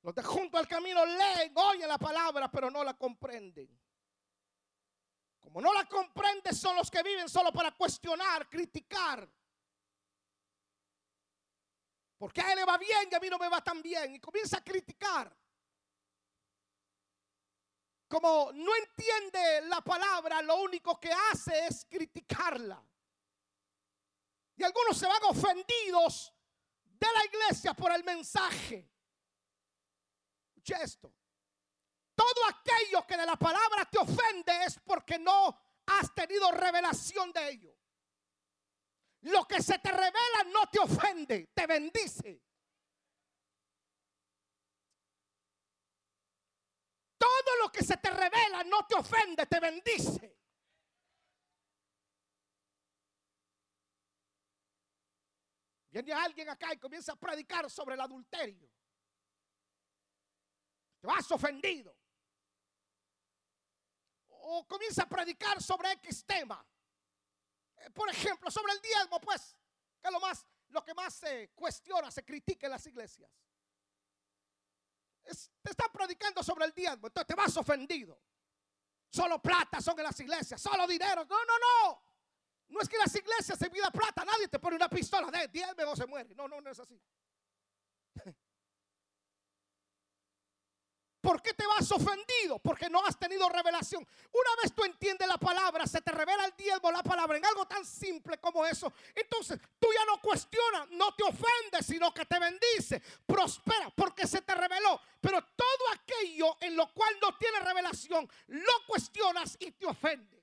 Los 0.01 0.15
de 0.15 0.23
junto 0.23 0.57
al 0.57 0.67
camino 0.67 1.05
leen, 1.05 1.51
oyen 1.55 1.87
la 1.87 1.97
palabra, 1.97 2.49
pero 2.49 2.71
no 2.71 2.83
la 2.83 2.93
comprenden. 2.95 3.69
Como 5.41 5.61
no 5.61 5.73
la 5.73 5.85
comprenden, 5.85 6.55
son 6.55 6.77
los 6.77 6.89
que 6.89 7.03
viven 7.03 7.27
solo 7.27 7.51
para 7.51 7.71
cuestionar, 7.71 8.49
criticar, 8.49 9.29
porque 12.17 12.41
a 12.41 12.51
él 12.51 12.59
le 12.59 12.65
va 12.65 12.77
bien 12.77 13.09
y 13.11 13.15
a 13.15 13.19
mí 13.19 13.29
no 13.29 13.37
me 13.37 13.49
va 13.49 13.63
tan 13.63 13.81
bien. 13.81 14.15
Y 14.15 14.19
comienza 14.19 14.57
a 14.57 14.63
criticar. 14.63 15.35
Como 18.07 18.51
no 18.53 18.75
entiende 18.75 19.61
la 19.67 19.81
palabra, 19.81 20.41
lo 20.41 20.55
único 20.57 20.99
que 20.99 21.11
hace 21.11 21.67
es 21.67 21.85
criticarla. 21.89 22.81
Y 24.55 24.63
algunos 24.63 24.97
se 24.97 25.05
van 25.05 25.21
ofendidos 25.25 26.33
de 26.83 27.07
la 27.13 27.25
iglesia 27.25 27.73
por 27.73 27.91
el 27.91 28.03
mensaje. 28.03 28.89
Escuche 30.47 30.81
esto. 30.81 31.13
Todo 32.15 32.45
aquello 32.49 33.05
que 33.05 33.17
de 33.17 33.25
la 33.25 33.35
palabra 33.35 33.85
te 33.85 33.99
ofende 33.99 34.63
es 34.65 34.79
porque 34.83 35.19
no 35.19 35.55
has 35.85 36.13
tenido 36.15 36.51
revelación 36.51 37.31
de 37.31 37.49
ello. 37.49 37.76
Lo 39.21 39.45
que 39.45 39.61
se 39.61 39.79
te 39.79 39.91
revela 39.91 40.43
no 40.53 40.67
te 40.71 40.79
ofende, 40.79 41.49
te 41.53 41.67
bendice. 41.67 42.41
Todo 47.17 47.55
lo 47.61 47.71
que 47.71 47.83
se 47.83 47.97
te 47.97 48.09
revela 48.09 48.63
no 48.63 48.85
te 48.85 48.95
ofende, 48.95 49.45
te 49.47 49.59
bendice. 49.59 50.37
Viene 55.89 56.13
alguien 56.13 56.49
acá 56.49 56.73
y 56.73 56.77
comienza 56.77 57.13
a 57.13 57.15
predicar 57.15 57.69
sobre 57.71 57.95
el 57.95 58.01
adulterio. 58.01 58.69
Te 60.99 61.07
vas 61.07 61.31
ofendido. 61.31 61.95
O 64.27 64.67
comienza 64.67 65.03
a 65.03 65.09
predicar 65.09 65.61
sobre 65.61 65.91
X 65.93 66.23
tema. 66.25 66.63
Eh, 67.77 67.89
por 67.91 68.09
ejemplo, 68.09 68.49
sobre 68.51 68.73
el 68.73 68.81
diezmo, 68.81 69.19
pues, 69.19 69.55
que 70.01 70.07
es 70.07 70.13
lo 70.13 70.19
más, 70.19 70.45
lo 70.69 70.83
que 70.83 70.93
más 70.93 71.13
se 71.13 71.51
cuestiona, 71.53 72.11
se 72.11 72.23
critica 72.23 72.67
en 72.67 72.71
las 72.71 72.85
iglesias. 72.85 73.29
te 75.61 75.71
están 75.71 75.91
predicando 75.91 76.41
sobre 76.41 76.65
el 76.65 76.73
diezmo, 76.73 77.07
entonces 77.07 77.27
te 77.27 77.35
vas 77.35 77.55
ofendido. 77.57 78.19
Solo 79.09 79.41
plata 79.41 79.81
son 79.81 79.97
en 79.99 80.05
las 80.05 80.19
iglesias, 80.19 80.61
solo 80.61 80.85
dinero. 80.87 81.25
No, 81.25 81.37
no, 81.45 81.53
no. 81.59 82.03
No 82.69 82.81
es 82.81 82.89
que 82.89 82.97
en 82.97 83.01
las 83.01 83.15
iglesias 83.15 83.57
se 83.57 83.69
pida 83.69 83.89
plata, 83.91 84.25
nadie 84.25 84.47
te 84.47 84.59
pone 84.59 84.75
una 84.75 84.89
pistola 84.89 85.31
de 85.31 85.47
diezmo 85.47 85.91
o 85.91 85.95
se 85.95 86.05
muere. 86.05 86.35
No, 86.35 86.47
no, 86.47 86.59
no 86.59 86.69
es 86.69 86.79
así. 86.79 87.01
¿Por 91.27 91.41
qué 91.41 91.53
te 91.53 91.67
vas 91.67 91.91
ofendido? 91.91 92.57
Porque 92.59 92.89
no 92.89 93.05
has 93.05 93.19
tenido 93.19 93.49
revelación. 93.49 94.01
Una 94.31 94.61
vez 94.63 94.73
tú 94.73 94.85
entiendes 94.85 95.27
la 95.27 95.37
palabra, 95.37 95.85
se 95.85 95.99
te 95.99 96.09
revela 96.13 96.45
el 96.45 96.55
diezmo, 96.55 96.89
la 96.89 97.03
palabra, 97.03 97.37
en 97.37 97.45
algo 97.45 97.67
tan 97.67 97.85
simple 97.85 98.37
como 98.37 98.65
eso. 98.65 98.93
Entonces 99.13 99.59
tú 99.77 99.89
ya 99.93 100.05
no 100.05 100.21
cuestionas, 100.21 100.87
no 100.91 101.13
te 101.15 101.23
ofendes, 101.23 101.85
sino 101.85 102.13
que 102.13 102.23
te 102.25 102.39
bendice, 102.39 103.01
prospera, 103.25 103.89
porque 103.93 104.25
se 104.25 104.41
te 104.41 104.55
reveló. 104.55 105.01
Pero 105.19 105.43
todo 105.43 105.91
aquello 105.95 106.55
en 106.61 106.77
lo 106.77 106.93
cual 106.93 107.13
no 107.21 107.37
tiene 107.37 107.59
revelación, 107.59 108.25
lo 108.47 108.85
cuestionas 108.87 109.57
y 109.59 109.73
te 109.73 109.85
ofende. 109.85 110.41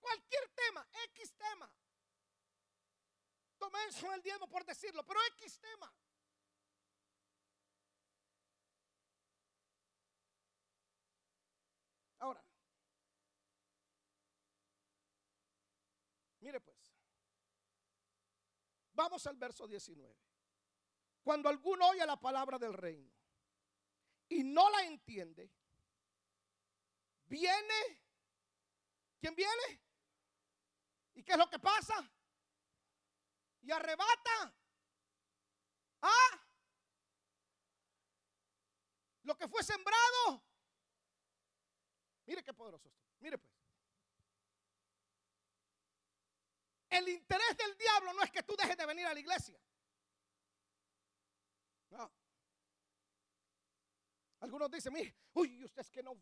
Cualquier 0.00 0.50
tema, 0.50 0.86
X 1.14 1.32
tema. 1.38 1.72
Tomé 3.56 3.86
eso 3.86 4.12
el 4.12 4.20
diezmo 4.20 4.46
por 4.50 4.66
decirlo, 4.66 5.02
pero 5.06 5.18
X 5.38 5.58
tema. 5.60 5.90
Ahora, 12.20 12.44
mire 16.40 16.60
pues, 16.60 16.76
vamos 18.92 19.26
al 19.26 19.36
verso 19.36 19.66
19. 19.66 20.14
Cuando 21.22 21.48
alguno 21.48 21.88
oye 21.88 22.04
la 22.06 22.18
palabra 22.18 22.58
del 22.58 22.72
reino 22.72 23.10
y 24.28 24.42
no 24.42 24.68
la 24.70 24.84
entiende, 24.84 25.50
viene, 27.26 28.02
¿quién 29.20 29.34
viene? 29.34 29.80
¿Y 31.14 31.22
qué 31.22 31.32
es 31.32 31.38
lo 31.38 31.48
que 31.48 31.58
pasa? 31.58 32.10
Y 33.62 33.70
arrebata. 33.70 34.54
Ah, 36.02 36.40
lo 39.22 39.36
que 39.36 39.46
fue 39.46 39.62
sembrado 39.62 40.42
Mire 42.30 42.44
qué 42.44 42.54
poderoso 42.54 42.86
esto. 42.86 43.04
Mire 43.18 43.38
pues. 43.38 43.52
El 46.90 47.08
interés 47.08 47.56
del 47.56 47.76
diablo 47.78 48.12
no 48.12 48.22
es 48.22 48.30
que 48.30 48.42
tú 48.42 48.56
dejes 48.56 48.76
de 48.76 48.84
venir 48.84 49.06
a 49.06 49.14
la 49.14 49.20
iglesia. 49.20 49.58
No. 51.90 52.12
Algunos 54.40 54.70
dicen, 54.70 54.92
mire, 54.92 55.14
uy, 55.34 55.64
usted 55.64 55.82
es 55.82 55.90
que 55.90 56.02
no, 56.02 56.20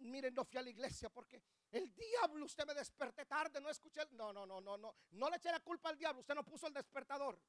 miren, 0.00 0.34
no 0.34 0.44
fui 0.44 0.58
a 0.58 0.62
la 0.62 0.70
iglesia 0.70 1.08
porque 1.08 1.42
el 1.70 1.94
diablo, 1.94 2.44
usted 2.44 2.66
me 2.66 2.74
desperté 2.74 3.24
tarde, 3.24 3.60
no 3.60 3.70
escuché. 3.70 4.00
No, 4.10 4.32
no, 4.32 4.44
no, 4.44 4.60
no, 4.60 4.76
no. 4.76 4.94
No 5.12 5.30
le 5.30 5.36
eché 5.36 5.50
la 5.50 5.60
culpa 5.60 5.88
al 5.88 5.96
diablo, 5.96 6.20
usted 6.20 6.34
no 6.34 6.44
puso 6.44 6.66
el 6.66 6.74
despertador. 6.74 7.40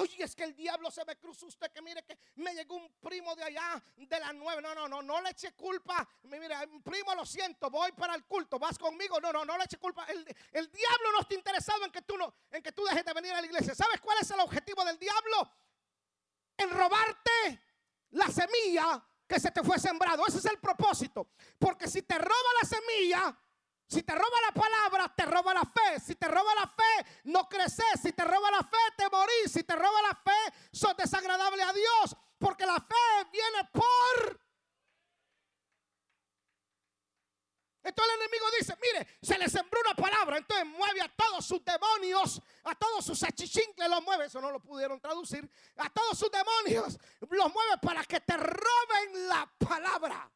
Oye, 0.00 0.24
es 0.24 0.34
que 0.34 0.44
el 0.44 0.56
diablo 0.56 0.90
se 0.90 1.04
me 1.04 1.14
cruzó 1.16 1.44
usted 1.44 1.70
que 1.70 1.82
mire 1.82 2.02
que 2.02 2.18
me 2.36 2.54
llegó 2.54 2.76
un 2.76 2.90
primo 3.02 3.36
de 3.36 3.44
allá 3.44 3.82
de 3.96 4.18
las 4.18 4.34
nueve. 4.34 4.62
No, 4.62 4.74
no, 4.74 4.88
no, 4.88 5.02
no 5.02 5.20
le 5.20 5.28
eche 5.28 5.52
culpa. 5.52 6.08
Mire, 6.22 6.56
primo, 6.82 7.14
lo 7.14 7.26
siento, 7.26 7.68
voy 7.68 7.92
para 7.92 8.14
el 8.14 8.24
culto, 8.24 8.58
vas 8.58 8.78
conmigo. 8.78 9.20
No, 9.20 9.30
no, 9.30 9.44
no 9.44 9.58
le 9.58 9.64
eche 9.64 9.76
culpa. 9.76 10.06
El, 10.06 10.20
el, 10.52 10.72
diablo 10.72 11.12
no 11.12 11.20
está 11.20 11.34
interesado 11.34 11.84
en 11.84 11.92
que 11.92 12.00
tú 12.00 12.16
no, 12.16 12.32
en 12.50 12.62
que 12.62 12.72
tú 12.72 12.82
dejes 12.84 13.04
de 13.04 13.12
venir 13.12 13.32
a 13.34 13.42
la 13.42 13.46
iglesia. 13.46 13.74
¿Sabes 13.74 14.00
cuál 14.00 14.16
es 14.22 14.30
el 14.30 14.40
objetivo 14.40 14.82
del 14.86 14.98
diablo? 14.98 15.52
En 16.56 16.70
robarte 16.70 17.60
la 18.12 18.28
semilla 18.28 19.04
que 19.28 19.38
se 19.38 19.50
te 19.50 19.62
fue 19.62 19.78
sembrado. 19.78 20.26
Ese 20.26 20.38
es 20.38 20.46
el 20.46 20.58
propósito. 20.58 21.28
Porque 21.58 21.88
si 21.88 22.00
te 22.00 22.16
roba 22.16 22.50
la 22.62 22.66
semilla, 22.66 23.38
si 23.90 24.04
te 24.04 24.14
roba 24.14 24.36
la 24.46 24.52
palabra, 24.52 25.12
te 25.16 25.26
roba 25.26 25.52
la 25.52 25.64
fe. 25.64 25.98
Si 25.98 26.14
te 26.14 26.28
roba 26.28 26.54
la 26.54 26.68
fe, 26.68 27.20
no 27.24 27.48
creces. 27.48 28.00
Si 28.00 28.12
te 28.12 28.24
roba 28.24 28.48
la 28.52 28.62
fe, 28.62 28.78
te 28.96 29.10
morís. 29.10 29.50
Si 29.52 29.64
te 29.64 29.74
roba 29.74 30.00
la 30.02 30.14
fe, 30.14 30.54
sos 30.70 30.96
desagradable 30.96 31.60
a 31.60 31.72
Dios. 31.72 32.16
Porque 32.38 32.64
la 32.64 32.76
fe 32.76 33.28
viene 33.32 33.68
por... 33.72 34.40
Entonces 37.82 38.14
el 38.14 38.20
enemigo 38.20 38.46
dice, 38.60 38.76
mire, 38.80 39.08
se 39.22 39.38
le 39.38 39.48
sembró 39.48 39.80
una 39.80 39.94
palabra, 39.94 40.36
entonces 40.36 40.66
mueve 40.66 41.00
a 41.00 41.08
todos 41.08 41.44
sus 41.44 41.64
demonios, 41.64 42.40
a 42.64 42.74
todos 42.74 43.04
sus 43.06 43.22
achichincles 43.22 43.88
los 43.88 44.02
mueve, 44.02 44.26
eso 44.26 44.38
no 44.38 44.50
lo 44.50 44.60
pudieron 44.60 45.00
traducir, 45.00 45.50
a 45.78 45.88
todos 45.88 46.18
sus 46.18 46.30
demonios 46.30 46.98
los 47.20 47.52
mueve 47.52 47.78
para 47.80 48.04
que 48.04 48.20
te 48.20 48.36
roben 48.36 49.28
la 49.28 49.50
palabra. 49.58 50.30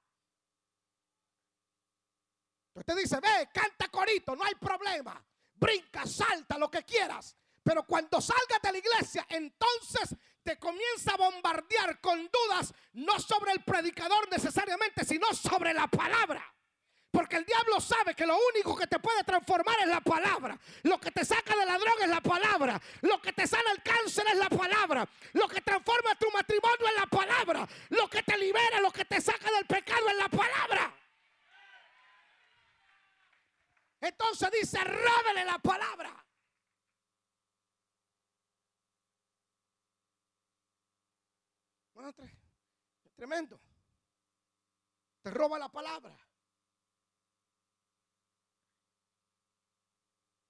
Usted 2.74 2.96
dice, 2.96 3.18
ve, 3.20 3.48
canta 3.52 3.88
corito, 3.88 4.34
no 4.34 4.44
hay 4.44 4.54
problema. 4.56 5.24
Brinca, 5.54 6.06
salta, 6.06 6.58
lo 6.58 6.70
que 6.70 6.82
quieras. 6.82 7.37
Pero 7.62 7.84
cuando 7.84 8.20
salgas 8.20 8.60
de 8.62 8.72
la 8.72 8.78
iglesia, 8.78 9.26
entonces 9.28 10.14
te 10.42 10.58
comienza 10.58 11.14
a 11.14 11.16
bombardear 11.16 12.00
con 12.00 12.30
dudas, 12.30 12.74
no 12.92 13.18
sobre 13.18 13.52
el 13.52 13.64
predicador 13.64 14.28
necesariamente, 14.30 15.04
sino 15.04 15.32
sobre 15.32 15.72
la 15.72 15.87
palabra. 15.87 16.44
Porque 17.14 17.37
el 17.37 17.44
diablo 17.44 17.80
sabe 17.80 18.12
que 18.12 18.26
lo 18.26 18.37
único 18.52 18.76
que 18.76 18.88
te 18.88 18.98
puede 18.98 19.22
transformar 19.22 19.76
es 19.80 19.87
la 19.87 20.00
palabra. 20.00 20.58
Lo 20.82 20.98
que 20.98 21.12
te 21.12 21.24
saca 21.24 21.56
de 21.56 21.64
la 21.64 21.78
droga 21.78 22.02
es 22.02 22.08
la 22.08 22.20
palabra. 22.20 22.80
Lo 23.02 23.22
que 23.22 23.32
te 23.32 23.46
sana 23.46 23.70
el 23.70 23.82
cáncer 23.84 24.26
es 24.32 24.37
la 24.37 24.48
palabra. 24.48 25.08
Lo 25.32 25.46
que 25.46 25.60
transforma 25.60 26.16
tu 26.16 26.28
matrimonio 26.32 26.88
es 26.88 26.94
la 26.98 27.06
palabra. 27.06 27.68
Lo 27.90 28.10
que 28.10 28.24
te 28.24 28.37
libera, 28.37 28.80
lo 28.80 28.90
que 28.90 29.04
te 29.04 29.20
saca 29.20 29.48
del 29.52 29.64
pecado 29.64 30.08
es 30.08 30.16
la 30.16 30.28
palabra. 30.28 30.73
Entonces 34.05 34.51
dice, 34.51 34.79
róbele 34.85 35.47
la 35.47 35.59
palabra. 35.59 36.27
Bueno, 41.95 42.12
tremendo. 43.17 43.59
Te 45.23 45.31
roba 45.31 45.59
la 45.59 45.71
palabra. 45.71 46.14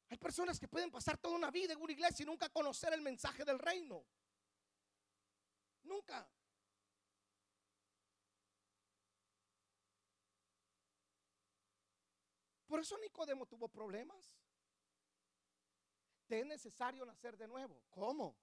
Hay 0.08 0.18
personas 0.18 0.58
que 0.58 0.66
pueden 0.66 0.90
pasar 0.90 1.16
toda 1.18 1.36
una 1.36 1.52
vida 1.52 1.74
en 1.74 1.80
una 1.80 1.92
iglesia 1.92 2.24
y 2.24 2.26
nunca 2.26 2.48
conocer 2.48 2.92
el 2.92 3.02
mensaje 3.02 3.44
del 3.44 3.60
reino. 3.60 4.04
Nunca. 5.84 6.28
Por 12.74 12.80
eso 12.80 12.98
Nicodemo 12.98 13.46
tuvo 13.46 13.68
problemas. 13.68 14.36
Te 16.26 16.40
es 16.40 16.44
necesario 16.44 17.06
nacer 17.06 17.36
de 17.36 17.46
nuevo. 17.46 17.80
¿Cómo? 17.88 18.36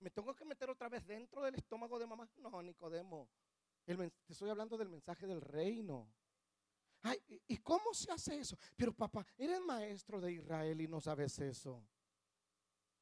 ¿Me 0.00 0.10
tengo 0.10 0.34
que 0.34 0.44
meter 0.44 0.68
otra 0.68 0.88
vez 0.88 1.06
dentro 1.06 1.44
del 1.44 1.54
estómago 1.54 1.96
de 2.00 2.08
mamá? 2.08 2.28
No, 2.38 2.60
Nicodemo. 2.60 3.30
te 3.86 4.32
estoy 4.32 4.50
hablando 4.50 4.76
del 4.76 4.88
mensaje 4.88 5.28
del 5.28 5.40
reino. 5.40 6.12
¿y 7.46 7.58
cómo 7.58 7.94
se 7.94 8.10
hace 8.10 8.40
eso? 8.40 8.58
Pero 8.74 8.92
papá, 8.92 9.24
eres 9.36 9.60
maestro 9.60 10.20
de 10.20 10.32
Israel 10.32 10.80
y 10.80 10.88
no 10.88 11.00
sabes 11.00 11.38
eso. 11.38 11.80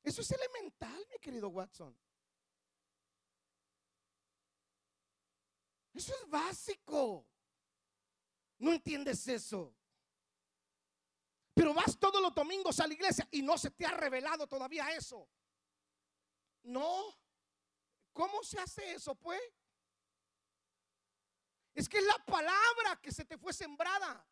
Eso 0.03 0.21
es 0.21 0.31
elemental, 0.31 1.07
mi 1.11 1.19
querido 1.19 1.49
Watson. 1.49 1.97
Eso 5.95 6.13
es 6.23 6.29
básico. 6.29 7.27
No 8.59 8.75
entiendes 8.75 9.27
eso. 9.27 9.75
Pero 11.57 11.73
vas 11.73 11.99
todos 11.99 12.21
los 12.21 12.35
domingos 12.35 12.79
a 12.81 12.87
la 12.87 12.93
iglesia 12.93 13.27
y 13.31 13.41
no 13.41 13.57
se 13.57 13.71
te 13.71 13.87
ha 13.87 13.93
revelado 13.93 14.47
todavía 14.47 14.91
eso. 14.91 15.27
No. 16.65 17.19
¿Cómo 18.13 18.43
se 18.43 18.61
hace 18.61 18.93
eso, 18.93 19.15
pues? 19.15 19.41
Es 21.73 21.89
que 21.89 21.97
es 21.97 22.05
la 22.05 22.19
palabra 22.27 23.01
que 23.01 23.11
se 23.11 23.25
te 23.25 23.39
fue 23.39 23.55
sembrada. 23.55 24.23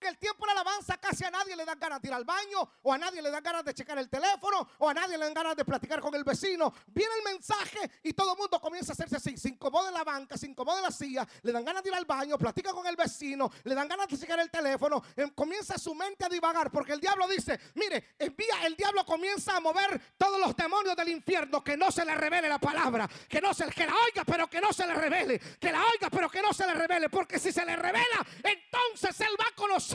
Que 0.00 0.08
el 0.08 0.18
tiempo 0.18 0.46
de 0.46 0.52
alabanza 0.52 0.96
casi 0.96 1.24
a 1.24 1.30
nadie 1.30 1.54
le 1.54 1.64
dan 1.64 1.78
ganas 1.78 2.00
de 2.00 2.08
ir 2.08 2.14
al 2.14 2.24
baño, 2.24 2.68
o 2.82 2.92
a 2.92 2.98
nadie 2.98 3.20
le 3.20 3.30
dan 3.30 3.42
ganas 3.42 3.64
de 3.64 3.74
checar 3.74 3.98
el 3.98 4.08
teléfono, 4.08 4.66
o 4.78 4.88
a 4.88 4.94
nadie 4.94 5.18
le 5.18 5.24
dan 5.26 5.34
ganas 5.34 5.54
de 5.54 5.64
platicar 5.64 6.00
con 6.00 6.14
el 6.14 6.24
vecino. 6.24 6.72
Viene 6.86 7.14
el 7.18 7.32
mensaje 7.32 7.90
y 8.02 8.14
todo 8.14 8.32
el 8.32 8.38
mundo 8.38 8.60
comienza 8.60 8.92
a 8.92 8.94
hacerse 8.94 9.16
así. 9.16 9.36
Se 9.36 9.50
incomoda 9.50 9.90
la 9.90 10.02
banca, 10.02 10.38
se 10.38 10.46
incomoda 10.46 10.80
la 10.80 10.90
silla, 10.90 11.26
le 11.42 11.52
dan 11.52 11.64
ganas 11.64 11.82
de 11.82 11.90
ir 11.90 11.94
al 11.94 12.06
baño, 12.06 12.38
platica 12.38 12.72
con 12.72 12.86
el 12.86 12.96
vecino, 12.96 13.50
le 13.64 13.74
dan 13.74 13.88
ganas 13.88 14.08
de 14.08 14.18
checar 14.18 14.40
el 14.40 14.50
teléfono. 14.50 15.02
Em, 15.14 15.28
comienza 15.30 15.78
su 15.78 15.94
mente 15.94 16.24
a 16.24 16.28
divagar, 16.28 16.70
porque 16.70 16.94
el 16.94 17.00
diablo 17.00 17.28
dice: 17.28 17.60
Mire, 17.74 18.14
envía, 18.18 18.64
el 18.64 18.76
diablo 18.76 19.04
comienza 19.04 19.56
a 19.56 19.60
mover 19.60 20.00
todos 20.16 20.40
los 20.40 20.56
demonios 20.56 20.96
del 20.96 21.10
infierno, 21.10 21.62
que 21.62 21.76
no 21.76 21.90
se 21.90 22.04
le 22.04 22.14
revele 22.14 22.48
la 22.48 22.58
palabra, 22.58 23.08
que 23.28 23.40
no 23.40 23.52
se 23.52 23.70
que 23.70 23.86
la 23.86 23.94
oiga, 23.94 24.24
pero 24.24 24.48
que 24.48 24.60
no 24.60 24.72
se 24.72 24.86
le 24.86 24.94
revele, 24.94 25.38
que 25.38 25.70
la 25.70 25.84
oiga, 25.84 26.08
pero 26.10 26.30
que 26.30 26.40
no 26.40 26.52
se 26.52 26.66
le 26.66 26.74
revele, 26.74 27.10
porque 27.10 27.38
si 27.38 27.52
se 27.52 27.64
le 27.64 27.76
revela, 27.76 28.26
entonces 28.42 29.20
él 29.20 29.36
va 29.38 29.46
a 29.46 29.54
conocer 29.54 29.89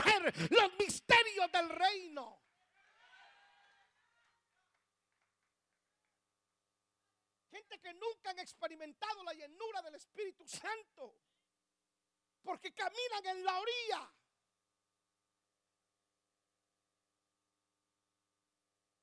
los 0.50 0.78
misterios 0.78 1.50
del 1.52 1.68
reino. 1.68 2.42
Gente 7.50 7.80
que 7.80 7.94
nunca 7.94 8.30
han 8.30 8.38
experimentado 8.38 9.22
la 9.24 9.32
llenura 9.32 9.82
del 9.82 9.94
Espíritu 9.94 10.46
Santo. 10.46 11.20
Porque 12.42 12.74
caminan 12.74 13.26
en 13.26 13.44
la 13.44 13.58
orilla. 13.58 14.12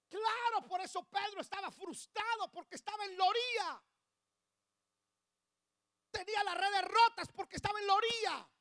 Claro, 0.08 0.68
por 0.68 0.80
eso 0.80 1.04
Pedro 1.10 1.42
estaba 1.42 1.72
frustrado 1.72 2.52
porque 2.52 2.76
estaba 2.76 3.04
en 3.06 3.18
la 3.18 3.26
orilla. 3.26 3.84
Tenía 6.12 6.44
las 6.44 6.56
redes 6.56 6.84
rotas 6.84 7.32
porque 7.36 7.56
estaba 7.56 7.80
en 7.80 7.88
la 7.88 7.94
orilla. 7.96 8.53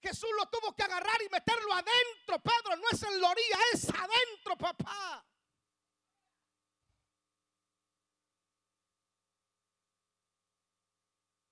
Jesús 0.00 0.30
lo 0.36 0.46
tuvo 0.46 0.74
que 0.74 0.82
agarrar 0.82 1.20
y 1.22 1.28
meterlo 1.28 1.72
adentro. 1.74 2.40
Pedro 2.40 2.76
no 2.76 2.88
es 2.90 3.02
en 3.02 3.20
la 3.20 3.30
orilla, 3.30 3.58
es 3.72 3.88
adentro, 3.90 4.56
papá. 4.56 5.24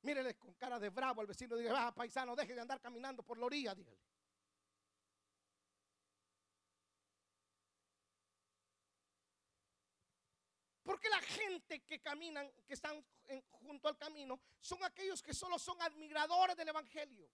Mírele 0.02 0.38
con 0.38 0.54
cara 0.54 0.78
de 0.78 0.88
bravo 0.88 1.20
al 1.20 1.26
vecino. 1.26 1.56
Diga, 1.56 1.88
ah, 1.88 1.94
paisano, 1.94 2.34
deje 2.34 2.54
de 2.54 2.62
andar 2.62 2.80
caminando 2.80 3.22
por 3.22 3.38
la 3.38 3.44
orilla. 3.44 3.74
Dígale. 3.74 3.98
Porque 10.82 11.10
la 11.10 11.20
gente 11.20 11.80
que 11.84 12.00
caminan, 12.00 12.50
que 12.66 12.72
están 12.72 13.04
junto 13.60 13.88
al 13.88 13.98
camino, 13.98 14.40
son 14.58 14.82
aquellos 14.84 15.20
que 15.20 15.34
solo 15.34 15.58
son 15.58 15.76
admiradores 15.82 16.56
del 16.56 16.68
Evangelio. 16.68 17.28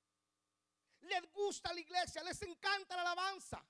Les 1.04 1.32
gusta 1.32 1.72
la 1.72 1.80
iglesia, 1.80 2.22
les 2.22 2.40
encanta 2.42 2.96
la 2.96 3.02
alabanza. 3.02 3.64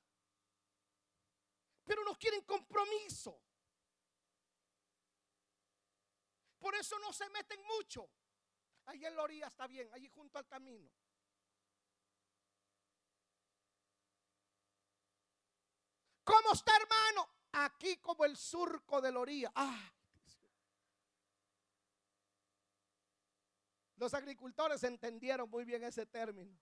Pero 1.84 2.04
no 2.04 2.16
quieren 2.16 2.42
compromiso. 2.42 3.40
Por 6.58 6.74
eso 6.76 6.98
no 6.98 7.12
se 7.12 7.28
meten 7.30 7.60
mucho. 7.66 8.08
Allí 8.86 9.04
en 9.04 9.16
la 9.16 9.22
orilla 9.22 9.46
está 9.48 9.66
bien, 9.66 9.90
allí 9.92 10.08
junto 10.08 10.38
al 10.38 10.46
camino. 10.46 10.90
¿Cómo 16.22 16.52
está 16.52 16.76
hermano? 16.76 17.28
Aquí 17.52 17.98
como 17.98 18.24
el 18.24 18.36
surco 18.36 19.00
de 19.00 19.12
la 19.12 19.20
orilla. 19.20 19.52
Ah, 19.54 19.92
los 23.96 24.14
agricultores 24.14 24.82
entendieron 24.84 25.48
muy 25.48 25.64
bien 25.64 25.84
ese 25.84 26.06
término. 26.06 26.58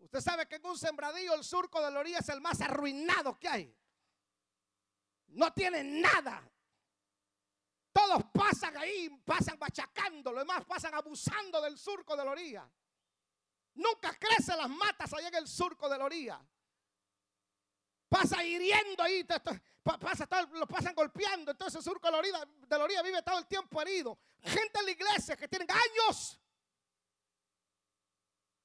Usted 0.00 0.20
sabe 0.20 0.46
que 0.46 0.56
en 0.56 0.66
un 0.66 0.78
sembradillo 0.78 1.34
el 1.34 1.44
surco 1.44 1.80
de 1.82 1.90
la 1.90 2.00
orilla 2.00 2.18
es 2.18 2.28
el 2.28 2.40
más 2.40 2.60
arruinado 2.60 3.38
que 3.38 3.48
hay. 3.48 3.76
No 5.28 5.52
tiene 5.52 5.84
nada. 5.84 6.42
Todos 7.92 8.24
pasan 8.32 8.76
ahí, 8.76 9.08
pasan 9.24 9.58
machacando, 9.58 10.32
los 10.32 10.42
demás 10.42 10.64
pasan 10.64 10.94
abusando 10.94 11.60
del 11.60 11.76
surco 11.76 12.16
de 12.16 12.24
la 12.24 12.30
orilla. 12.30 12.70
Nunca 13.74 14.16
crecen 14.18 14.56
las 14.56 14.68
matas 14.68 15.12
allá 15.12 15.28
en 15.28 15.34
el 15.34 15.48
surco 15.48 15.88
de 15.88 15.98
la 15.98 16.04
orilla. 16.04 16.40
Pasa 18.08 18.42
hiriendo 18.44 19.02
ahí, 19.02 19.24
pasa, 19.24 20.28
lo 20.52 20.66
pasan 20.66 20.94
golpeando. 20.94 21.52
Entonces 21.52 21.76
el 21.76 21.84
surco 21.84 22.08
de 22.08 22.12
la, 22.12 22.18
orilla, 22.18 22.44
de 22.44 22.78
la 22.78 22.84
orilla 22.84 23.02
vive 23.02 23.22
todo 23.22 23.38
el 23.38 23.46
tiempo 23.46 23.80
herido. 23.80 24.18
Gente 24.42 24.80
en 24.80 24.84
la 24.84 24.90
iglesia 24.90 25.36
que 25.36 25.46
tienen 25.46 25.68
años 25.70 26.40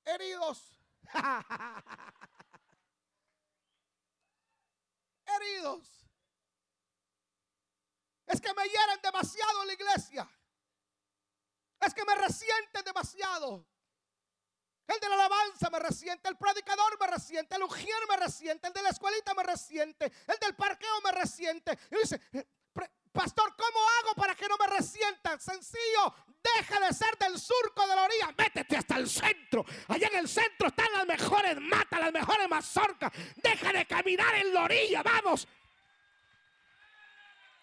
heridos. 0.04 0.75
heridos. 5.36 6.08
Es 8.28 8.42
que 8.42 8.54
me 8.54 8.64
hieren 8.64 9.02
demasiado 9.02 9.62
en 9.62 9.68
la 9.68 9.74
iglesia. 9.74 10.30
Es 11.80 11.94
que 11.94 12.04
me 12.06 12.16
resienten 12.16 12.84
demasiado. 12.84 13.66
El 14.88 15.00
de 15.00 15.10
la 15.10 15.16
alabanza 15.16 15.70
me 15.72 15.80
resiente, 15.80 16.30
el 16.30 16.38
predicador 16.38 17.00
me 17.00 17.08
resiente, 17.08 17.56
el 17.56 17.64
ujier 17.64 18.08
me 18.08 18.18
resiente, 18.18 18.68
el 18.68 18.74
de 18.74 18.84
la 18.84 18.90
escuelita 18.90 19.34
me 19.34 19.42
resiente, 19.44 20.12
el 20.28 20.40
del 20.40 20.56
parqueo 20.56 21.02
me 21.04 21.12
resiente. 21.12 21.78
Y 21.90 21.96
dice, 21.98 22.22
pastor, 23.16 23.56
¿cómo 23.56 23.80
hago 24.00 24.14
para 24.16 24.36
que 24.36 24.48
no 24.48 24.58
me 24.58 24.68
resientan? 24.68 25.40
Sencillo, 25.40 26.14
deja 26.44 26.80
de 26.82 26.94
ser 26.94 27.18
del 27.18 27.40
surco 27.40 27.88
de 27.88 27.96
la 27.96 28.04
orilla, 28.04 28.36
métete 28.38 28.78
hasta 28.78 28.98
el 28.98 29.10
centro. 29.10 29.66
Allá 29.88 30.08
en 30.10 30.18
el 30.20 30.28
centro 30.28 30.68
están 30.68 30.92
las 30.94 31.08
mejores 31.08 31.60
matas, 31.60 32.00
las 32.00 32.14
mejores 32.14 32.48
mazorcas. 32.48 33.12
Deja 33.38 33.74
de 33.74 33.88
caminar 33.88 34.36
en 34.36 34.54
la 34.54 34.64
orilla, 34.64 35.02
vamos. 35.02 35.48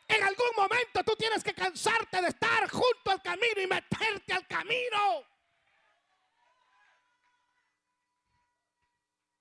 En 0.09 0.23
algún 0.23 0.51
momento 0.57 1.05
tú 1.05 1.15
tienes 1.17 1.45
que 1.45 1.55
cansarte 1.55 2.21
de 2.21 2.29
estar 2.29 2.69
junto 2.69 3.11
al 3.11 3.23
camino 3.23 3.61
y 3.63 3.67
meterte 3.67 4.33
al 4.33 4.47
camino. 4.47 5.25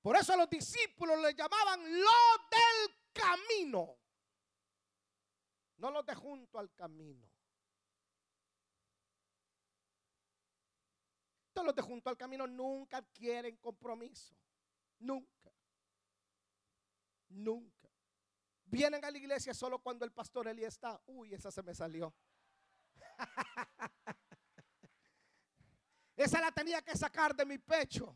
Por 0.01 0.17
eso 0.17 0.33
a 0.33 0.37
los 0.37 0.49
discípulos 0.49 1.19
le 1.19 1.33
llamaban 1.33 1.79
lo 2.01 2.11
del 2.49 2.95
camino. 3.13 4.00
No 5.81 5.89
los 5.89 6.05
de 6.05 6.13
junto 6.13 6.59
al 6.59 6.71
camino. 6.75 7.27
Todos 11.51 11.65
los 11.65 11.75
de 11.75 11.81
junto 11.81 12.07
al 12.07 12.17
camino 12.17 12.45
nunca 12.45 13.01
quieren 13.01 13.57
compromiso. 13.57 14.35
Nunca. 14.99 15.51
Nunca. 17.29 17.89
Vienen 18.65 19.03
a 19.03 19.09
la 19.09 19.17
iglesia 19.17 19.55
solo 19.55 19.79
cuando 19.79 20.05
el 20.05 20.11
pastor 20.11 20.49
Eli 20.49 20.65
está. 20.65 21.01
Uy, 21.07 21.33
esa 21.33 21.49
se 21.49 21.63
me 21.63 21.73
salió. 21.73 22.13
esa 26.15 26.41
la 26.41 26.51
tenía 26.51 26.83
que 26.83 26.95
sacar 26.95 27.35
de 27.35 27.43
mi 27.43 27.57
pecho. 27.57 28.15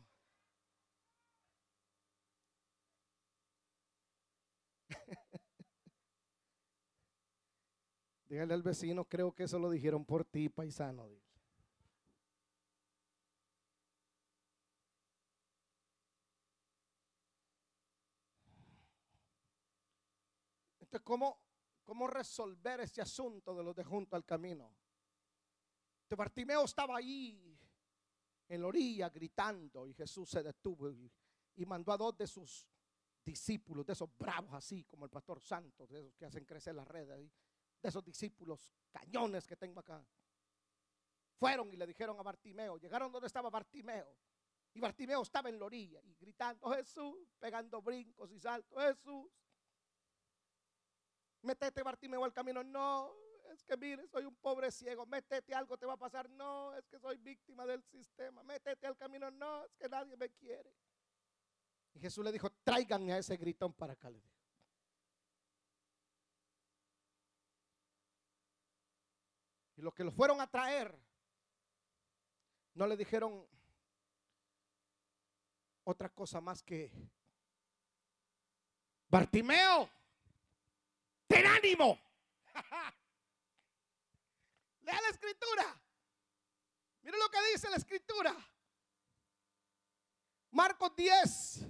Dígale 8.28 8.54
al 8.54 8.62
vecino, 8.62 9.04
creo 9.04 9.32
que 9.32 9.44
eso 9.44 9.58
lo 9.58 9.70
dijeron 9.70 10.04
por 10.04 10.24
ti, 10.24 10.48
paisano. 10.48 11.08
Entonces, 20.80 21.00
¿cómo, 21.04 21.40
¿cómo 21.84 22.08
resolver 22.08 22.80
ese 22.80 23.00
asunto 23.00 23.54
de 23.54 23.62
los 23.62 23.76
de 23.76 23.84
junto 23.84 24.16
al 24.16 24.24
camino? 24.24 24.74
Entonces, 26.02 26.18
Bartimeo 26.18 26.64
estaba 26.64 26.96
ahí 26.96 27.56
en 28.48 28.60
la 28.60 28.66
orilla 28.66 29.08
gritando 29.08 29.86
y 29.86 29.94
Jesús 29.94 30.30
se 30.30 30.42
detuvo 30.42 30.90
y, 30.90 31.10
mandó 31.66 31.92
a 31.92 31.96
dos 31.96 32.16
de 32.16 32.26
sus 32.26 32.68
discípulos, 33.24 33.86
de 33.86 33.92
esos 33.92 34.08
bravos 34.16 34.52
así 34.54 34.84
como 34.84 35.04
el 35.04 35.10
pastor 35.10 35.40
Santos, 35.40 35.88
de 35.90 36.00
esos 36.00 36.14
que 36.14 36.26
hacen 36.26 36.44
crecer 36.44 36.74
las 36.74 36.86
redes, 36.86 37.30
de 37.82 37.88
esos 37.88 38.04
discípulos 38.04 38.72
cañones 38.90 39.46
que 39.46 39.56
tengo 39.56 39.80
acá. 39.80 40.04
Fueron 41.38 41.72
y 41.72 41.76
le 41.76 41.86
dijeron 41.86 42.18
a 42.18 42.22
Bartimeo, 42.22 42.78
llegaron 42.78 43.12
donde 43.12 43.26
estaba 43.26 43.50
Bartimeo. 43.50 44.16
Y 44.72 44.80
Bartimeo 44.80 45.22
estaba 45.22 45.48
en 45.48 45.58
la 45.58 45.66
orilla 45.66 46.00
y 46.04 46.14
gritando, 46.14 46.70
Jesús, 46.70 47.34
pegando 47.38 47.80
brincos 47.80 48.30
y 48.30 48.38
saltos, 48.38 48.82
Jesús, 48.82 49.30
Métete, 51.46 51.82
Bartimeo, 51.82 52.24
al 52.24 52.32
camino. 52.32 52.64
No, 52.64 53.14
es 53.52 53.62
que 53.62 53.76
mire, 53.76 54.06
soy 54.08 54.24
un 54.24 54.34
pobre 54.34 54.70
ciego. 54.72 55.06
Métete, 55.06 55.54
algo 55.54 55.78
te 55.78 55.86
va 55.86 55.92
a 55.92 55.96
pasar. 55.96 56.28
No, 56.28 56.74
es 56.74 56.86
que 56.88 56.98
soy 56.98 57.18
víctima 57.18 57.64
del 57.64 57.82
sistema. 57.84 58.42
Métete 58.42 58.86
al 58.86 58.96
camino. 58.96 59.30
No, 59.30 59.64
es 59.64 59.74
que 59.76 59.88
nadie 59.88 60.16
me 60.16 60.28
quiere. 60.30 60.74
Y 61.94 62.00
Jesús 62.00 62.24
le 62.24 62.32
dijo, 62.32 62.50
tráiganme 62.64 63.12
a 63.12 63.18
ese 63.18 63.36
gritón 63.36 63.72
para 63.72 63.92
acá. 63.92 64.10
Le 64.10 64.20
dijo. 64.20 64.35
Y 69.76 69.82
los 69.82 69.94
que 69.94 70.04
lo 70.04 70.10
fueron 70.10 70.40
a 70.40 70.50
traer, 70.50 70.98
no 72.74 72.86
le 72.86 72.96
dijeron 72.96 73.46
otra 75.84 76.08
cosa 76.08 76.40
más 76.40 76.62
que, 76.62 76.90
Bartimeo, 79.08 79.88
ten 81.28 81.46
ánimo. 81.46 81.98
Lea 84.80 85.00
la 85.00 85.08
escritura. 85.10 85.80
Mire 87.02 87.18
lo 87.18 87.28
que 87.30 87.38
dice 87.52 87.70
la 87.70 87.76
escritura. 87.76 88.34
Marcos 90.50 90.96
10, 90.96 91.66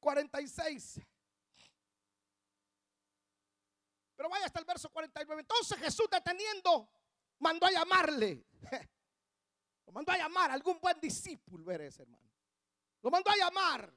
46. 0.00 1.00
Pero 4.16 4.30
vaya 4.30 4.46
hasta 4.46 4.60
el 4.60 4.64
verso 4.64 4.88
49. 4.90 5.40
Entonces 5.40 5.78
Jesús 5.78 6.08
deteniendo, 6.10 6.88
mandó 7.38 7.66
a 7.66 7.70
llamarle. 7.70 8.46
Lo 9.86 9.92
mandó 9.92 10.12
a 10.12 10.18
llamar, 10.18 10.50
algún 10.50 10.80
buen 10.80 10.98
discípulo 11.00 11.70
eres, 11.70 11.98
hermano. 12.00 12.30
Lo 13.02 13.10
mandó 13.10 13.30
a 13.30 13.36
llamar. 13.36 13.92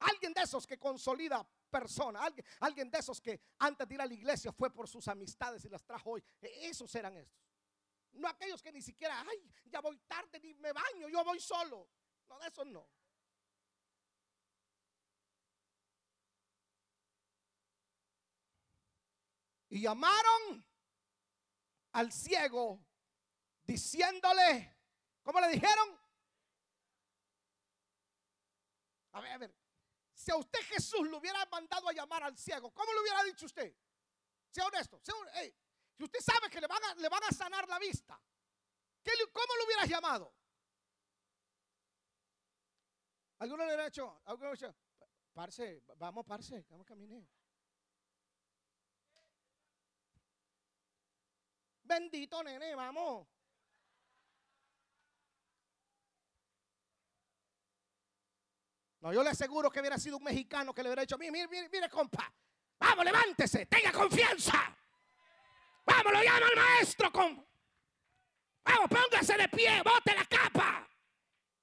Alguien 0.00 0.32
de 0.32 0.42
esos 0.42 0.66
que 0.66 0.78
consolida 0.78 1.46
persona, 1.70 2.22
alguien, 2.22 2.46
alguien 2.60 2.90
de 2.90 2.98
esos 2.98 3.20
que 3.20 3.40
antes 3.58 3.86
de 3.86 3.94
ir 3.94 4.00
a 4.00 4.06
la 4.06 4.14
iglesia 4.14 4.52
fue 4.52 4.72
por 4.72 4.88
sus 4.88 5.06
amistades 5.08 5.64
y 5.64 5.68
las 5.68 5.84
trajo 5.84 6.10
hoy. 6.10 6.24
E, 6.40 6.68
esos 6.68 6.92
eran 6.94 7.16
estos. 7.16 7.48
No 8.12 8.28
aquellos 8.28 8.62
que 8.62 8.72
ni 8.72 8.82
siquiera, 8.82 9.24
ay, 9.28 9.50
ya 9.66 9.80
voy 9.80 9.98
tarde, 10.06 10.40
ni 10.40 10.54
me 10.54 10.72
baño, 10.72 11.08
yo 11.08 11.24
voy 11.24 11.40
solo. 11.40 11.88
No, 12.28 12.38
de 12.38 12.48
esos 12.48 12.66
no. 12.66 12.88
Y 19.70 19.82
llamaron 19.82 20.64
al 21.92 22.12
ciego 22.12 22.84
diciéndole, 23.64 24.76
¿cómo 25.22 25.40
le 25.40 25.48
dijeron? 25.48 25.98
A 29.12 29.20
ver, 29.20 29.32
a 29.32 29.38
ver, 29.38 29.54
si 30.14 30.30
a 30.30 30.36
usted 30.36 30.60
Jesús 30.60 31.08
le 31.08 31.16
hubiera 31.16 31.44
mandado 31.46 31.88
a 31.88 31.92
llamar 31.92 32.22
al 32.22 32.36
ciego, 32.36 32.72
¿cómo 32.72 32.92
le 32.92 33.00
hubiera 33.00 33.22
dicho 33.24 33.46
usted? 33.46 33.74
Sea 34.50 34.66
honesto, 34.66 34.98
sea, 35.02 35.14
hey, 35.34 35.54
si 35.96 36.04
usted 36.04 36.20
sabe 36.20 36.50
que 36.50 36.60
le 36.60 36.66
van 36.66 36.82
a, 36.84 36.94
le 36.94 37.08
van 37.08 37.22
a 37.24 37.30
sanar 37.30 37.68
la 37.68 37.78
vista, 37.78 38.20
¿qué, 39.02 39.12
¿cómo 39.32 39.54
lo 39.58 39.64
hubiera 39.64 39.84
llamado? 39.86 40.34
Alguno 43.38 43.64
le 43.64 43.68
hubiera 43.68 43.86
hecho, 43.86 44.20
alguno 44.24 44.50
le 44.50 44.54
hecho, 44.54 44.74
parce, 45.32 45.82
vamos, 45.96 46.24
parce, 46.26 46.64
vamos 46.68 46.90
a 46.90 46.94
Bendito 51.88 52.42
nene, 52.42 52.74
vamos. 52.74 53.26
No, 59.00 59.12
yo 59.12 59.22
le 59.22 59.30
aseguro 59.30 59.70
que 59.70 59.80
hubiera 59.80 59.96
sido 59.96 60.18
un 60.18 60.24
mexicano 60.24 60.74
que 60.74 60.82
le 60.82 60.90
hubiera 60.90 61.00
dicho, 61.00 61.16
mire, 61.16 61.48
mire, 61.48 61.68
mire, 61.70 61.88
compa, 61.88 62.30
vamos, 62.78 63.04
levántese, 63.06 63.64
tenga 63.64 63.90
confianza. 63.90 64.76
Vamos, 65.86 66.12
lo 66.12 66.22
llama 66.22 66.46
al 66.46 66.56
maestro. 66.56 67.10
Con... 67.10 67.46
Vamos, 68.64 68.90
póngase 68.90 69.38
de 69.38 69.48
pie, 69.48 69.82
bote 69.82 70.14
la 70.14 70.26
capa. 70.26 70.86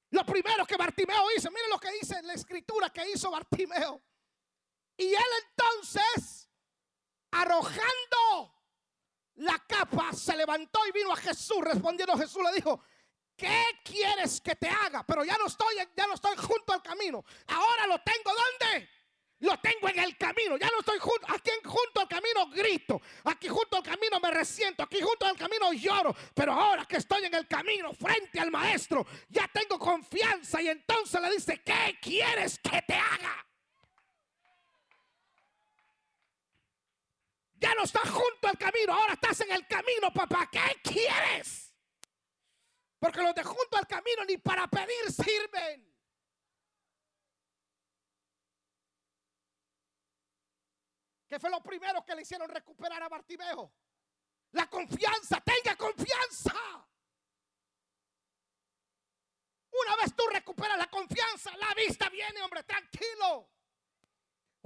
Lo 0.10 0.26
primero 0.26 0.66
que 0.66 0.76
Bartimeo 0.76 1.32
hizo, 1.38 1.52
mire 1.52 1.68
lo 1.70 1.78
que 1.78 1.92
dice 1.92 2.18
en 2.18 2.26
la 2.26 2.34
escritura 2.34 2.90
que 2.90 3.12
hizo 3.12 3.30
Bartimeo. 3.30 4.02
Y 4.98 5.14
él 5.14 5.32
entonces, 5.50 6.50
arrojando 7.30 8.55
la 9.36 9.60
capa 9.68 10.14
se 10.14 10.36
levantó 10.36 10.86
y 10.88 10.92
vino 10.92 11.12
a 11.12 11.18
Jesús. 11.18 11.58
Respondiendo 11.62 12.18
Jesús 12.18 12.42
le 12.44 12.54
dijo, 12.54 12.82
¿qué 13.36 13.64
quieres 13.84 14.40
que 14.42 14.56
te 14.56 14.70
haga? 14.70 15.06
Pero 15.06 15.24
ya 15.24 15.38
no 15.38 15.48
estoy, 15.48 15.76
ya 15.96 16.08
no 16.08 16.14
estoy 16.14 16.36
junto 16.38 16.74
al 16.74 16.82
camino. 16.82 17.24
Ahora 17.48 17.88
lo 17.88 18.00
tengo 18.00 18.32
¿dónde? 18.34 18.90
Lo 19.40 19.60
tengo 19.60 19.90
en 19.90 20.00
el 20.00 20.18
camino. 20.18 20.58
Ya 20.58 20.70
no 20.70 20.80
estoy 20.80 20.98
junto. 20.98 21.28
Aquí 21.30 21.52
junto 21.64 22.00
al 22.00 22.08
camino 22.08 22.48
grito. 22.48 23.02
Aquí 23.26 23.48
junto 23.50 23.78
al 23.78 23.84
camino 23.84 24.20
me 24.22 24.32
resiento. 24.32 24.84
Aquí 24.84 25.02
junto 25.02 25.26
al 25.26 25.36
camino 25.36 25.74
lloro. 25.74 26.16
Pero 26.34 26.54
ahora 26.54 26.86
que 26.86 26.98
estoy 26.98 27.26
en 27.26 27.34
el 27.34 27.48
camino 27.48 27.94
frente 27.94 28.40
al 28.40 28.50
maestro, 28.50 29.06
ya 29.28 29.48
tengo 29.50 29.78
confianza. 29.78 30.62
Y 30.62 30.70
entonces 30.70 31.22
le 31.22 31.32
dice, 31.32 31.62
¿qué 31.64 31.98
quieres 32.02 32.60
que 32.60 32.82
te 32.84 32.94
haga? 32.94 33.46
Ya 37.58 37.74
no 37.76 37.84
estás 37.84 38.10
junto 38.10 38.48
al 38.48 38.58
camino, 38.58 38.94
ahora 38.94 39.14
estás 39.14 39.40
en 39.42 39.52
el 39.52 39.66
camino, 39.68 40.12
papá. 40.14 40.50
¿Qué 40.52 40.82
quieres? 40.84 41.74
Porque 43.00 43.22
los 43.22 43.34
de 43.36 43.44
junto 43.44 43.78
al 43.78 43.88
camino 43.88 44.26
ni 44.28 44.38
para 44.38 44.68
pedir 44.68 45.12
sirven. 45.12 45.96
¿Qué 51.28 51.40
fue 51.40 51.50
lo 51.50 51.62
primero 51.62 52.06
que 52.06 52.16
le 52.16 52.22
hicieron 52.22 52.50
recuperar 52.50 53.02
a 53.02 53.10
Bartimeo? 53.10 53.74
La 54.52 54.70
confianza, 54.70 55.42
tenga 55.42 55.76
confianza. 55.76 56.54
Una 59.72 59.96
vez 59.98 60.16
tú 60.16 60.24
recuperas 60.32 60.78
la 60.78 60.90
confianza, 60.90 61.56
la 61.58 61.74
vista 61.74 62.10
viene, 62.10 62.42
hombre, 62.42 62.64
tranquilo. 62.64 63.55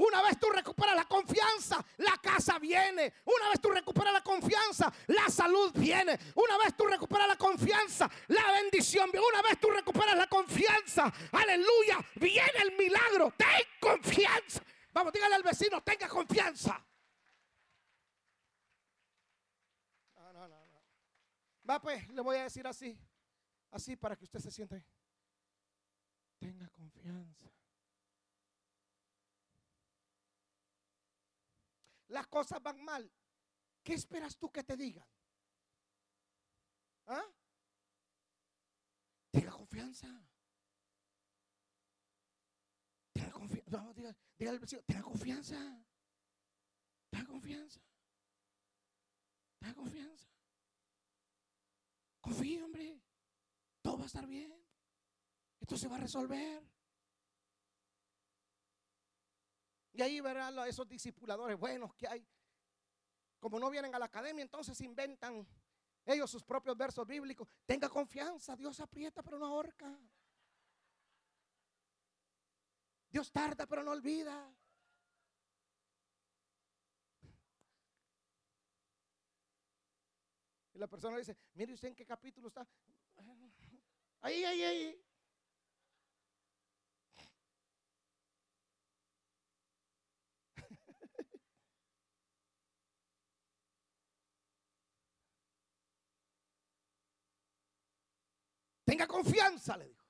Una 0.10 0.24
vez 0.24 0.40
tú 0.40 0.50
recuperas 0.50 0.96
la 0.96 1.06
confianza, 1.06 1.86
la 1.98 2.18
casa 2.18 2.58
viene. 2.58 3.14
Una 3.26 3.50
vez 3.50 3.62
tú 3.62 3.70
recuperas 3.70 4.12
la 4.12 4.22
confianza, 4.22 4.92
la 5.08 5.30
salud 5.30 5.72
viene. 5.76 6.20
Una 6.34 6.58
vez 6.58 6.76
tú 6.76 6.88
recuperas 6.88 7.28
la 7.28 7.36
confianza, 7.36 8.10
la 8.28 8.52
bendición 8.54 9.12
viene. 9.12 9.28
Una 9.28 9.44
vez 9.44 9.60
tú 9.60 9.70
recuperas 9.70 10.18
la 10.18 10.26
confianza, 10.26 11.14
aleluya, 11.32 12.00
viene 12.16 12.60
el 12.64 12.76
milagro. 12.76 13.32
Ten 13.38 13.48
confianza. 13.80 14.64
Vamos, 14.92 15.14
dígale 15.14 15.36
al 15.36 15.44
vecino, 15.44 15.82
tenga 15.84 16.08
confianza. 16.10 16.84
No, 20.16 20.34
no, 20.34 20.48
no, 20.48 20.66
no. 20.66 20.82
Va 21.70 21.80
pues, 21.80 22.10
le 22.10 22.22
voy 22.22 22.38
a 22.38 22.44
decir 22.44 22.66
así, 22.66 22.98
así 23.70 23.96
para 23.96 24.16
que 24.16 24.24
usted 24.24 24.40
se 24.40 24.50
siente. 24.50 24.84
Tenga 26.40 26.68
confianza. 26.70 27.59
Las 32.10 32.28
cosas 32.28 32.62
van 32.62 32.84
mal, 32.84 33.12
¿qué 33.84 33.94
esperas 33.94 34.38
tú 34.38 34.52
que 34.52 34.64
te 34.64 34.76
digan? 34.76 35.08
¿Ah? 37.08 37.26
Tenga 39.32 39.52
confianza. 39.52 40.08
Tenga 43.14 43.32
confianza. 43.32 43.72
No, 43.72 43.94
diga, 43.94 44.16
al 44.52 44.60
vecino, 44.60 44.82
tenga 44.84 45.02
confianza. 45.04 45.86
Tenga 47.10 47.26
confianza. 47.28 47.82
Tenga 49.60 49.76
confianza. 49.76 50.28
Confíe, 52.22 52.64
hombre. 52.64 53.02
Todo 53.82 53.98
va 53.98 54.04
a 54.04 54.08
estar 54.08 54.28
bien. 54.28 54.54
Esto 55.60 55.78
se 55.78 55.88
va 55.88 55.96
a 55.98 56.00
resolver. 56.00 56.69
Y 59.94 60.02
ahí 60.02 60.22
verán 60.22 60.58
a 60.60 60.68
esos 60.68 60.88
discipuladores 60.88 61.58
buenos 61.58 61.94
que 61.96 62.08
hay. 62.08 62.26
Como 63.40 63.60
no 63.60 63.70
vienen 63.70 63.96
a 63.96 64.00
la 64.00 64.06
academia, 64.06 64.42
entonces 64.42 64.80
inventan 64.82 65.48
ellos 66.06 66.30
sus 66.30 66.44
propios 66.44 66.76
versos 66.78 67.06
bíblicos. 67.08 67.48
Tenga 67.66 67.90
confianza, 67.90 68.56
Dios 68.56 68.80
aprieta 68.80 69.24
pero 69.24 69.38
no 69.40 69.46
ahorca. 69.46 69.98
Dios 73.10 73.32
tarda 73.32 73.66
pero 73.66 73.84
no 73.84 73.92
olvida. 73.92 74.54
Y 80.74 80.78
la 80.78 80.88
persona 80.88 81.18
dice, 81.18 81.36
mire 81.54 81.74
usted 81.74 81.90
en 81.90 81.96
qué 81.96 82.06
capítulo 82.06 82.48
está. 82.50 82.68
Ahí, 84.22 84.44
ahí, 84.44 84.64
ahí. 84.64 85.09
Tenga 98.90 99.06
confianza, 99.06 99.78
le 99.78 99.88
dijo. 99.88 100.04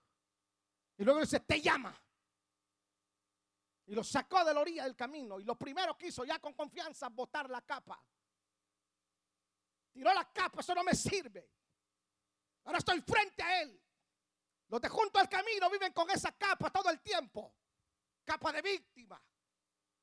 Y 1.00 1.04
luego 1.04 1.20
dice, 1.20 1.42
te 1.42 1.60
llama. 1.60 1.94
Y 3.88 3.94
lo 3.94 4.06
sacó 4.06 4.46
de 4.46 4.54
la 4.54 4.62
orilla 4.62 4.86
del 4.86 4.96
camino. 4.96 5.38
Y 5.38 5.44
lo 5.44 5.58
primero 5.58 5.98
que 5.98 6.08
hizo 6.08 6.24
ya 6.24 6.40
con 6.40 6.54
confianza, 6.54 7.10
botar 7.10 7.50
la 7.50 7.60
capa. 7.60 8.02
Tiró 9.92 10.14
la 10.14 10.32
capa, 10.32 10.62
eso 10.62 10.74
no 10.74 10.86
me 10.86 10.96
sirve. 10.96 11.52
Ahora 12.64 12.78
estoy 12.78 13.02
frente 13.02 13.44
a 13.44 13.64
él. 13.64 13.84
Los 14.70 14.80
de 14.80 14.88
junto 14.88 15.20
al 15.20 15.28
camino 15.28 15.70
viven 15.70 15.92
con 15.92 16.10
esa 16.12 16.32
capa 16.38 16.70
todo 16.70 16.90
el 16.90 17.02
tiempo. 17.02 17.54
Capa 18.24 18.54
de 18.54 18.62
víctima 18.62 19.22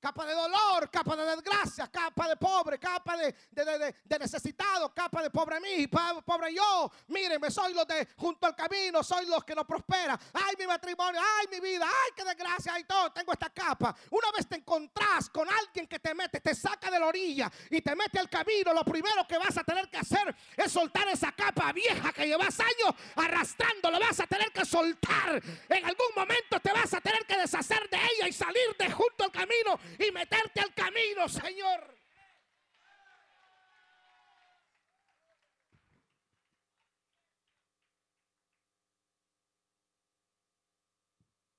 capa 0.01 0.27
de 0.27 0.35
dolor, 0.35 0.91
capa 0.91 1.17
de 1.17 1.25
desgracia, 1.25 1.89
capa 1.89 2.29
de 2.29 2.37
pobre, 2.37 2.79
capa 2.79 3.17
de, 3.17 3.95
necesitado, 4.19 4.93
capa 4.95 5.23
de 5.23 5.31
pobre 5.31 5.61
mí, 5.61 5.87
pobre 5.87 6.55
yo. 6.55 6.91
Mírenme, 7.09 7.51
soy 7.51 7.75
los 7.75 7.87
de 7.87 8.09
junto 8.17 8.47
al 8.47 8.55
camino, 8.55 9.03
soy 9.03 9.27
los 9.27 9.45
que 9.45 9.55
no 9.55 9.67
prospera. 9.67 10.19
Ay, 10.33 10.55
mi 10.59 10.67
matrimonio, 10.67 11.21
ay, 11.21 11.47
mi 11.51 11.61
vida, 11.61 11.87
ay, 11.87 12.13
qué 12.15 12.25
desgracia, 12.25 12.75
ay, 12.75 12.85
todo. 12.85 13.13
Tengo 13.13 13.33
esta 13.33 13.51
capa. 13.51 13.95
Una 14.11 14.31
vez 14.33 14.47
te 14.47 14.57
encontrás 14.57 15.31
con 15.31 15.49
alguien 15.49 15.87
que 15.87 15.99
te 15.99 16.15
mete, 16.15 16.41
te 16.41 16.55
saca 16.55 16.91
de 16.91 16.99
la 16.99 17.07
orilla 17.07 17.51
y 17.71 17.81
te 17.81 17.95
mete 17.97 18.19
al 18.19 18.29
camino, 18.29 18.73
lo 18.73 18.85
primero 18.85 19.27
que 19.27 19.39
vas 19.39 19.57
a 19.57 19.65
tener 19.65 19.89
que 19.91 19.99
hacer 19.99 20.35
es 20.57 20.73
soltar 20.73 21.09
esa 21.09 21.33
capa 21.33 21.73
vieja 21.73 22.13
que 22.13 22.27
llevas 22.27 22.59
años 22.61 22.95
arrastrando. 23.17 23.91
Lo 23.91 23.99
vas 23.99 24.21
a 24.21 24.27
tener 24.27 24.53
que 24.53 24.65
soltar. 24.65 25.43
En 25.69 25.85
algún 25.85 26.09
momento 26.15 26.61
te 26.61 26.73
vas 26.73 26.93
a 26.95 27.01
tener 27.01 27.25
que 27.27 27.37
deshacer 27.37 27.89
de 27.89 27.97
ella 27.97 28.29
y 28.29 28.33
salir 28.33 28.77
de 28.79 28.91
junto 28.91 29.25
al 29.25 29.33
camino 29.33 29.79
y 29.99 30.13
meterte 30.13 30.61
al 30.61 30.75
camino, 30.75 31.29
Señor. 31.29 31.97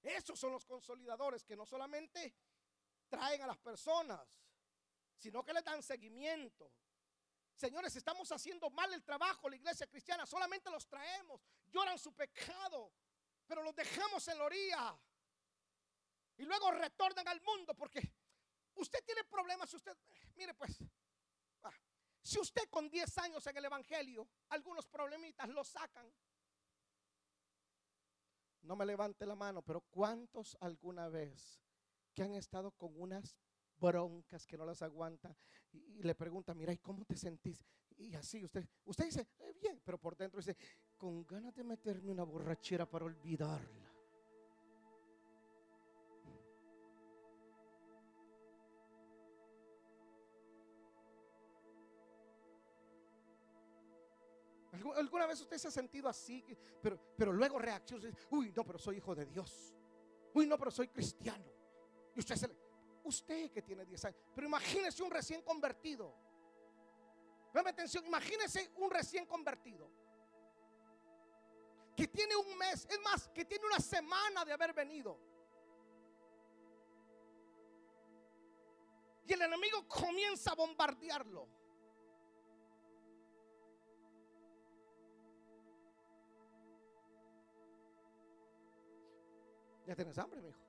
Esos 0.03 0.39
son 0.39 0.53
los 0.53 0.65
consolidadores 0.65 1.43
que 1.43 1.55
no 1.55 1.65
solamente 1.65 2.33
traen 3.09 3.41
a 3.41 3.47
las 3.47 3.57
personas, 3.57 4.25
sino 5.17 5.43
que 5.43 5.53
le 5.53 5.61
dan 5.61 5.83
seguimiento. 5.83 6.71
Señores, 7.53 7.95
estamos 7.95 8.31
haciendo 8.31 8.69
mal 8.69 8.93
el 8.93 9.03
trabajo, 9.03 9.49
la 9.49 9.55
iglesia 9.55 9.87
cristiana, 9.87 10.25
solamente 10.25 10.69
los 10.69 10.87
traemos, 10.87 11.41
lloran 11.67 11.97
su 11.97 12.13
pecado, 12.13 12.93
pero 13.45 13.63
los 13.63 13.75
dejamos 13.75 14.27
en 14.27 14.37
la 14.37 14.43
orilla. 14.45 14.99
Y 16.37 16.43
luego 16.43 16.71
retornan 16.71 17.27
al 17.27 17.41
mundo 17.41 17.73
porque 17.73 17.99
Usted 18.77 19.03
tiene 19.03 19.23
problemas, 19.23 19.73
usted, 19.73 19.97
mire 20.35 20.53
pues, 20.53 20.77
Si 22.21 22.39
usted 22.39 22.69
con 22.69 22.89
10 22.89 23.17
años 23.19 23.45
en 23.47 23.57
el 23.57 23.65
Evangelio, 23.65 24.27
algunos 24.49 24.87
problemitas 24.87 25.47
lo 25.49 25.63
sacan. 25.63 26.11
No 28.61 28.75
me 28.75 28.85
levante 28.85 29.25
la 29.25 29.35
mano, 29.35 29.61
pero 29.61 29.81
¿cuántos 29.81 30.57
alguna 30.59 31.07
vez 31.07 31.61
que 32.13 32.23
han 32.23 32.33
estado 32.33 32.71
con 32.71 32.99
unas 32.99 33.37
broncas 33.79 34.45
que 34.45 34.57
no 34.57 34.65
las 34.65 34.81
aguanta 34.81 35.35
y, 35.71 36.03
le 36.03 36.15
pregunta, 36.15 36.53
mira, 36.53 36.73
¿y 36.73 36.77
cómo 36.77 37.05
te 37.05 37.15
sentís? 37.15 37.63
Y 37.97 38.13
así 38.15 38.43
usted, 38.43 38.67
usted 38.85 39.05
dice, 39.05 39.27
eh, 39.39 39.53
bien, 39.59 39.81
pero 39.83 39.97
por 39.97 40.15
dentro 40.17 40.39
dice, 40.39 40.57
con 40.97 41.25
ganas 41.25 41.55
de 41.55 41.63
meterme 41.63 42.11
una 42.11 42.23
borrachera 42.23 42.85
para 42.85 43.05
olvidarla. 43.05 43.86
¿Alguna 54.95 55.25
vez 55.25 55.41
usted 55.41 55.57
se 55.57 55.67
ha 55.67 55.71
sentido 55.71 56.09
así? 56.09 56.43
Pero, 56.81 56.99
pero 57.17 57.33
luego 57.33 57.59
reacciona, 57.59 58.09
uy, 58.29 58.51
no, 58.55 58.63
pero 58.63 58.77
soy 58.77 58.97
hijo 58.97 59.15
de 59.15 59.25
Dios. 59.25 59.75
Uy, 60.33 60.45
no, 60.45 60.57
pero 60.57 60.71
soy 60.71 60.87
cristiano. 60.87 61.45
Y 62.15 62.19
usted 62.19 62.35
se 62.35 62.47
usted 63.07 63.51
que 63.51 63.61
tiene 63.61 63.85
10 63.85 64.05
años, 64.05 64.19
pero 64.35 64.47
imagínese 64.47 65.01
un 65.01 65.11
recién 65.11 65.41
convertido. 65.41 66.13
Dame 67.53 67.69
atención, 67.69 68.05
imagínese 68.05 68.71
un 68.75 68.91
recién 68.91 69.25
convertido. 69.25 69.89
Que 71.95 72.07
tiene 72.07 72.35
un 72.35 72.57
mes, 72.57 72.85
es 72.89 72.99
más, 73.01 73.27
que 73.29 73.45
tiene 73.45 73.65
una 73.65 73.79
semana 73.79 74.45
de 74.45 74.53
haber 74.53 74.73
venido. 74.73 75.17
Y 79.25 79.33
el 79.33 79.41
enemigo 79.41 79.87
comienza 79.87 80.51
a 80.51 80.55
bombardearlo. 80.55 81.47
Ya 89.87 89.95
tienes 89.95 90.17
hambre, 90.17 90.41
mi 90.41 90.49
hijo. 90.49 90.59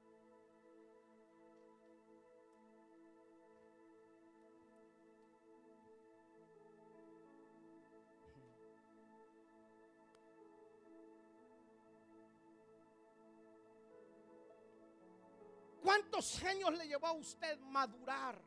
¿Cuántos 15.82 16.44
años 16.44 16.78
le 16.78 16.86
llevó 16.86 17.08
a 17.08 17.12
usted 17.14 17.58
madurar? 17.58 18.40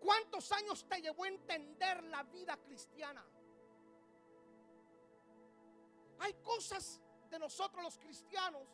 ¿Cuántos 0.00 0.52
años 0.52 0.86
te 0.86 1.00
llevó 1.00 1.24
a 1.24 1.28
entender 1.28 2.04
la 2.04 2.24
vida 2.24 2.58
cristiana? 2.58 3.24
Hay 6.20 6.34
cosas 6.34 7.00
de 7.30 7.38
nosotros 7.38 7.82
los 7.82 7.98
cristianos 7.98 8.66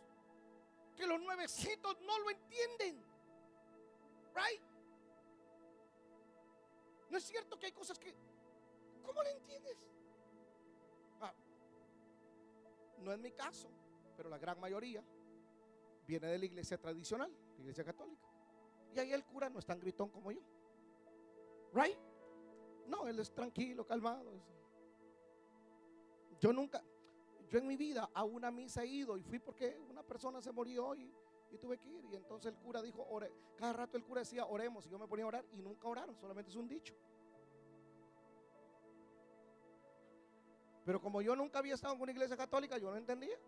que 0.97 1.07
los 1.07 1.21
nuevecitos 1.21 2.01
no 2.03 2.19
lo 2.19 2.31
entienden. 2.31 3.05
Right? 4.35 4.61
No 7.11 7.19
es 7.19 7.25
cierto 7.25 7.59
que 7.59 7.67
hay 7.67 7.73
cosas 7.73 7.99
que 7.99 8.15
¿cómo 9.05 9.23
lo 9.23 9.29
entiendes? 9.29 9.77
Ah, 11.21 11.35
no 12.99 13.13
es 13.13 13.19
mi 13.19 13.33
caso, 13.33 13.69
pero 14.17 14.29
la 14.29 14.39
gran 14.39 14.59
mayoría 14.59 15.05
viene 16.07 16.27
de 16.27 16.39
la 16.39 16.45
iglesia 16.45 16.79
tradicional, 16.79 17.31
la 17.57 17.61
iglesia 17.61 17.85
católica. 17.85 18.29
Y 18.95 18.99
ahí 18.99 19.13
el 19.13 19.25
cura 19.25 19.49
no 19.49 19.59
es 19.59 19.67
tan 19.67 19.81
gritón 19.81 20.09
como 20.11 20.31
yo. 20.33 20.41
Right? 21.73 21.99
No, 22.87 23.07
él 23.09 23.19
es 23.19 23.33
tranquilo, 23.33 23.87
calmado. 23.87 24.31
Yo 26.41 26.53
nunca, 26.53 26.83
yo 27.49 27.59
en 27.59 27.67
mi 27.67 27.77
vida 27.77 28.11
a 28.13 28.25
una 28.25 28.51
misa 28.51 28.83
he 28.83 28.87
ido 28.87 29.17
y 29.17 29.23
fui 29.23 29.39
porque 29.39 29.79
una 29.89 30.03
persona 30.03 30.41
se 30.41 30.53
murió 30.53 30.95
y, 30.95 31.13
y 31.51 31.59
tuve 31.59 31.79
que 31.79 31.89
ir. 31.89 32.05
Y 32.11 32.17
entonces 32.17 32.53
el 32.53 32.59
cura 32.59 32.83
dijo, 32.83 33.07
ore. 33.09 33.33
cada 33.57 33.73
rato 33.73 33.97
el 33.97 34.05
cura 34.05 34.21
decía, 34.21 34.47
oremos. 34.47 34.87
Y 34.87 34.91
yo 34.91 34.99
me 34.99 35.07
ponía 35.07 35.25
a 35.25 35.29
orar 35.29 35.45
y 35.53 35.63
nunca 35.63 35.89
oraron, 35.89 36.17
solamente 36.17 36.51
es 36.51 36.57
un 36.57 36.69
dicho. 36.69 36.95
Pero 40.85 41.01
como 41.01 41.23
yo 41.23 41.35
nunca 41.35 41.61
había 41.61 41.75
estado 41.75 41.95
en 41.95 42.03
una 42.03 42.13
iglesia 42.13 42.37
católica, 42.37 42.77
yo 42.77 42.91
no 42.91 42.97
entendía. 42.97 43.39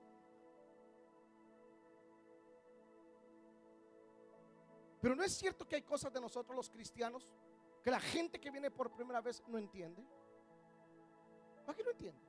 Pero 5.00 5.14
no 5.14 5.22
es 5.22 5.32
cierto 5.36 5.66
que 5.68 5.76
hay 5.76 5.82
cosas 5.82 6.12
de 6.12 6.20
nosotros 6.20 6.56
los 6.56 6.70
cristianos 6.70 7.30
que 7.82 7.90
la 7.90 8.00
gente 8.00 8.40
que 8.40 8.50
viene 8.50 8.70
por 8.70 8.90
primera 8.90 9.20
vez 9.20 9.42
no 9.46 9.58
entiende. 9.58 10.04
¿Para 11.64 11.76
qué 11.76 11.84
no 11.84 11.90
entiende? 11.90 12.25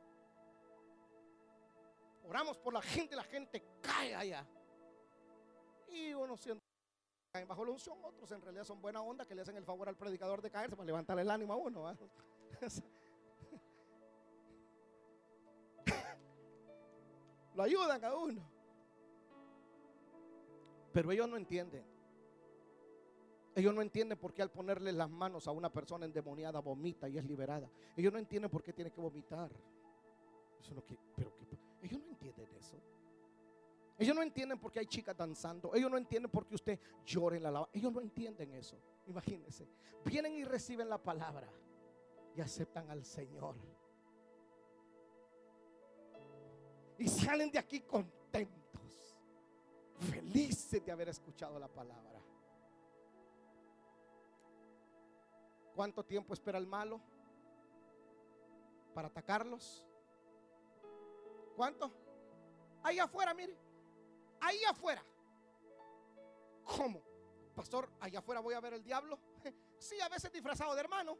Oramos 2.27 2.57
por 2.57 2.73
la 2.73 2.81
gente, 2.81 3.15
la 3.15 3.23
gente 3.23 3.63
cae 3.81 4.13
allá. 4.13 4.45
Y 5.87 6.13
uno 6.13 6.35
siente 6.35 6.61
caen 7.31 7.47
bajo 7.47 7.63
la 7.63 7.71
unción, 7.71 7.97
otros 8.03 8.29
en 8.31 8.41
realidad 8.41 8.65
son 8.65 8.81
buena 8.81 9.01
onda 9.01 9.25
que 9.25 9.33
le 9.35 9.41
hacen 9.41 9.55
el 9.55 9.63
favor 9.63 9.87
al 9.87 9.95
predicador 9.95 10.41
de 10.41 10.51
caerse 10.51 10.75
para 10.75 10.85
levantar 10.85 11.17
el 11.19 11.29
ánimo 11.29 11.53
a 11.53 11.55
uno. 11.55 11.85
Lo 17.55 17.63
ayudan 17.63 18.03
a 18.03 18.13
uno. 18.13 18.49
Pero 20.93 21.11
ellos 21.11 21.29
no 21.29 21.37
entienden. 21.37 21.85
Ellos 23.55 23.73
no 23.73 23.81
entienden 23.81 24.17
por 24.19 24.33
qué 24.33 24.41
al 24.41 24.51
ponerle 24.51 24.91
las 24.91 25.09
manos 25.09 25.47
a 25.47 25.51
una 25.51 25.71
persona 25.71 26.05
endemoniada 26.05 26.59
vomita 26.59 27.09
y 27.09 27.17
es 27.17 27.25
liberada. 27.25 27.69
Ellos 27.95 28.13
no 28.13 28.19
entienden 28.19 28.51
por 28.51 28.61
qué 28.61 28.73
tiene 28.73 28.91
que 28.91 29.01
vomitar. 29.01 29.49
Eso 30.59 30.75
no 30.75 30.85
que, 30.85 30.97
pero 31.15 31.31
ellos 31.81 32.01
no 32.01 32.09
entienden 32.09 32.47
eso. 32.57 32.77
Ellos 33.99 34.15
no 34.15 34.21
entienden 34.21 34.59
por 34.59 34.71
qué 34.71 34.79
hay 34.79 34.85
chicas 34.85 35.17
danzando. 35.17 35.73
Ellos 35.73 35.89
no 35.89 35.97
entienden 35.97 36.29
por 36.31 36.45
qué 36.45 36.55
usted 36.55 36.79
llora 37.05 37.35
en 37.35 37.43
la 37.43 37.51
lava. 37.51 37.69
Ellos 37.73 37.91
no 37.91 37.99
entienden 37.99 38.53
eso. 38.53 38.77
Imagínense. 39.07 39.67
Vienen 40.05 40.35
y 40.35 40.43
reciben 40.43 40.87
la 40.87 41.01
palabra 41.01 41.49
y 42.35 42.41
aceptan 42.41 42.89
al 42.91 43.03
Señor. 43.03 43.55
y 46.97 47.07
salen 47.07 47.51
de 47.51 47.59
aquí 47.59 47.81
contentos, 47.81 49.15
felices 49.99 50.83
de 50.83 50.91
haber 50.91 51.09
escuchado 51.09 51.59
la 51.59 51.67
palabra. 51.67 52.21
¿Cuánto 55.75 56.03
tiempo 56.03 56.33
espera 56.33 56.57
el 56.57 56.65
malo 56.65 56.99
para 58.95 59.09
atacarlos? 59.09 59.86
¿Cuánto? 61.57 61.91
Ahí 62.83 62.99
afuera, 62.99 63.33
mire. 63.33 63.57
Ahí 64.39 64.63
afuera. 64.65 65.03
¿Cómo? 66.63 67.01
Pastor, 67.55 67.89
allá 67.99 68.19
afuera 68.19 68.41
voy 68.41 68.53
a 68.53 68.59
ver 68.59 68.75
el 68.75 68.83
diablo. 68.83 69.19
Sí, 69.79 69.99
a 70.01 70.09
veces 70.09 70.31
disfrazado 70.31 70.73
de 70.73 70.79
hermano. 70.79 71.15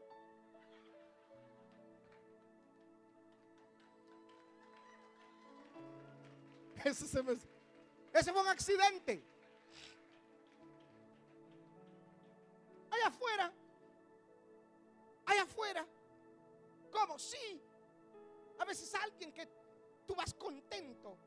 Ese, 6.84 7.22
fue 8.32 8.42
un 8.42 8.48
accidente. 8.48 9.22
Allá 12.90 13.06
afuera. 13.06 13.52
Allá 15.24 15.42
afuera. 15.42 15.86
¿Cómo? 16.90 17.16
Sí. 17.16 17.62
A 18.58 18.64
veces 18.64 18.92
alguien 18.96 19.32
que 19.32 19.57
tú 20.08 20.14
vas 20.14 20.32
contento, 20.32 21.18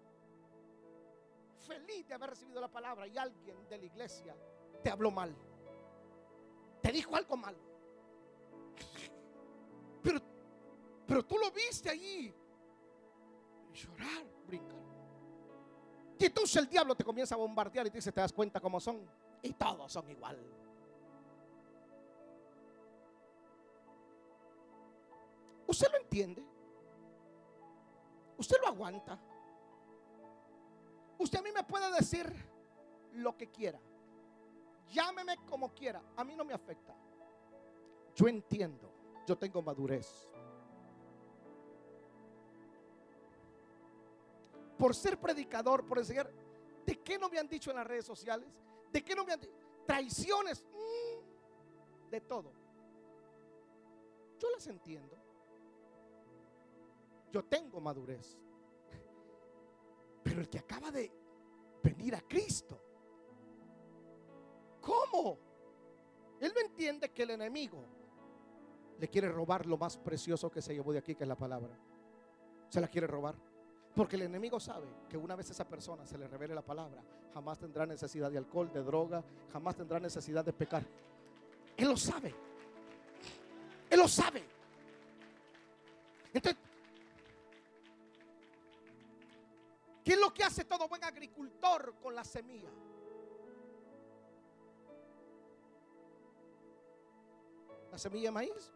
feliz 1.67 2.07
de 2.07 2.15
haber 2.15 2.32
recibido 2.32 2.59
la 2.59 2.67
palabra 2.67 3.05
y 3.05 3.15
alguien 3.15 3.69
de 3.69 3.77
la 3.77 3.86
iglesia 3.86 4.36
te 4.84 4.89
habló 4.89 5.11
mal. 5.11 5.34
Te 6.82 6.91
dijo 6.91 7.15
algo 7.15 7.38
mal. 7.38 7.55
Pero, 10.01 10.19
pero 11.05 11.23
tú 11.23 11.38
lo 11.38 11.51
viste 11.51 11.91
allí. 11.91 12.34
Llorar, 13.71 14.25
brincar. 14.47 14.82
Y 16.17 16.25
entonces 16.25 16.55
el 16.55 16.67
diablo 16.67 16.95
te 16.95 17.03
comienza 17.03 17.36
a 17.36 17.38
bombardear 17.38 17.86
y 17.86 17.91
te 17.91 17.99
dice, 17.99 18.11
te 18.11 18.19
das 18.19 18.34
cuenta 18.34 18.59
cómo 18.59 18.79
son. 18.79 19.07
Y 19.43 19.53
todos 19.53 19.91
son 19.91 20.09
igual. 20.09 20.39
¿Usted 25.67 25.88
lo 25.91 25.97
entiende? 25.97 26.51
¿Usted 28.42 28.58
lo 28.60 28.70
aguanta? 28.70 29.20
Usted 31.20 31.38
a 31.38 31.42
mí 31.44 31.52
me 31.54 31.64
puede 31.64 31.94
decir 31.94 32.26
lo 33.14 33.38
que 33.38 33.52
quiera. 33.52 33.80
Llámeme 34.88 35.38
como 35.46 35.72
quiera. 35.76 36.02
A 36.18 36.24
mí 36.24 36.36
no 36.36 36.44
me 36.44 36.56
afecta. 36.56 36.96
Yo 38.16 38.28
entiendo. 38.28 38.92
Yo 39.28 39.38
tengo 39.38 39.62
madurez. 39.62 40.28
por 44.80 44.96
ser 44.96 45.20
predicador, 45.20 45.86
por 45.86 46.00
enseñar, 46.00 46.28
¿de 46.88 47.00
qué 47.04 47.20
no 47.20 47.30
me 47.30 47.38
han 47.38 47.48
dicho 47.48 47.70
en 47.70 47.76
las 47.76 47.86
redes 47.86 48.04
sociales? 48.04 48.50
¿De 48.92 49.04
qué 49.04 49.14
no 49.14 49.24
me 49.24 49.34
han 49.34 49.39
dicho? 49.39 49.54
traiciones, 49.86 50.64
mm, 50.64 52.10
de 52.10 52.22
todo. 52.22 52.52
Yo 54.39 54.50
las 54.50 54.66
entiendo. 54.66 55.20
Yo 57.32 57.43
tengo 57.43 57.79
madurez. 57.79 58.38
Pero 60.23 60.41
el 60.41 60.49
que 60.49 60.59
acaba 60.59 60.91
de 60.91 61.11
venir 61.82 62.15
a 62.15 62.21
Cristo, 62.21 62.79
¿cómo? 64.82 65.38
Él 66.39 66.51
no 66.53 66.61
entiende 66.61 67.09
que 67.09 67.23
el 67.23 67.32
enemigo 67.32 67.84
le 68.99 69.07
quiere 69.07 69.29
robar 69.29 69.65
lo 69.65 69.77
más 69.77 69.97
precioso 69.97 70.51
que 70.51 70.61
se 70.61 70.73
llevó 70.73 70.91
de 70.91 70.99
aquí, 70.99 71.15
que 71.15 71.23
es 71.23 71.27
la 71.27 71.36
palabra. 71.36 71.75
Se 72.69 72.79
la 72.79 72.88
quiere 72.88 73.07
robar. 73.07 73.36
Porque 73.95 74.15
el 74.15 74.21
enemigo 74.23 74.59
sabe 74.59 74.88
que 75.09 75.17
una 75.17 75.36
vez 75.36 75.49
esa 75.49 75.67
persona 75.67 76.05
se 76.05 76.17
le 76.17 76.27
revele 76.27 76.55
la 76.55 76.61
palabra, 76.61 77.03
jamás 77.34 77.59
tendrá 77.59 77.86
necesidad 77.86 78.32
de 78.32 78.38
alcohol, 78.38 78.71
de 78.71 78.84
droga, 78.84 79.23
jamás 79.51 79.75
tendrá 79.75 79.99
necesidad 79.99 80.45
de 80.45 80.53
pecar. 80.53 80.84
Él 81.75 81.89
lo 81.89 81.97
sabe. 81.97 82.34
Él 83.89 83.99
lo 83.99 84.07
sabe. 84.07 84.43
Entonces, 86.34 86.61
¿qué 90.12 90.16
es 90.16 90.20
lo 90.20 90.34
que 90.34 90.43
hace 90.43 90.66
todo 90.66 90.89
buen 90.89 91.01
agricultor 91.05 91.95
con 92.01 92.14
la 92.14 92.26
semilla? 92.26 92.70
La 97.89 97.97
semilla 97.97 98.28
de 98.28 98.32
maíz, 98.32 98.74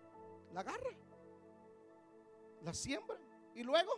la 0.54 0.62
agarra, 0.62 0.92
la 2.62 2.74
siembra 2.74 3.18
y 3.54 3.64
luego 3.64 3.92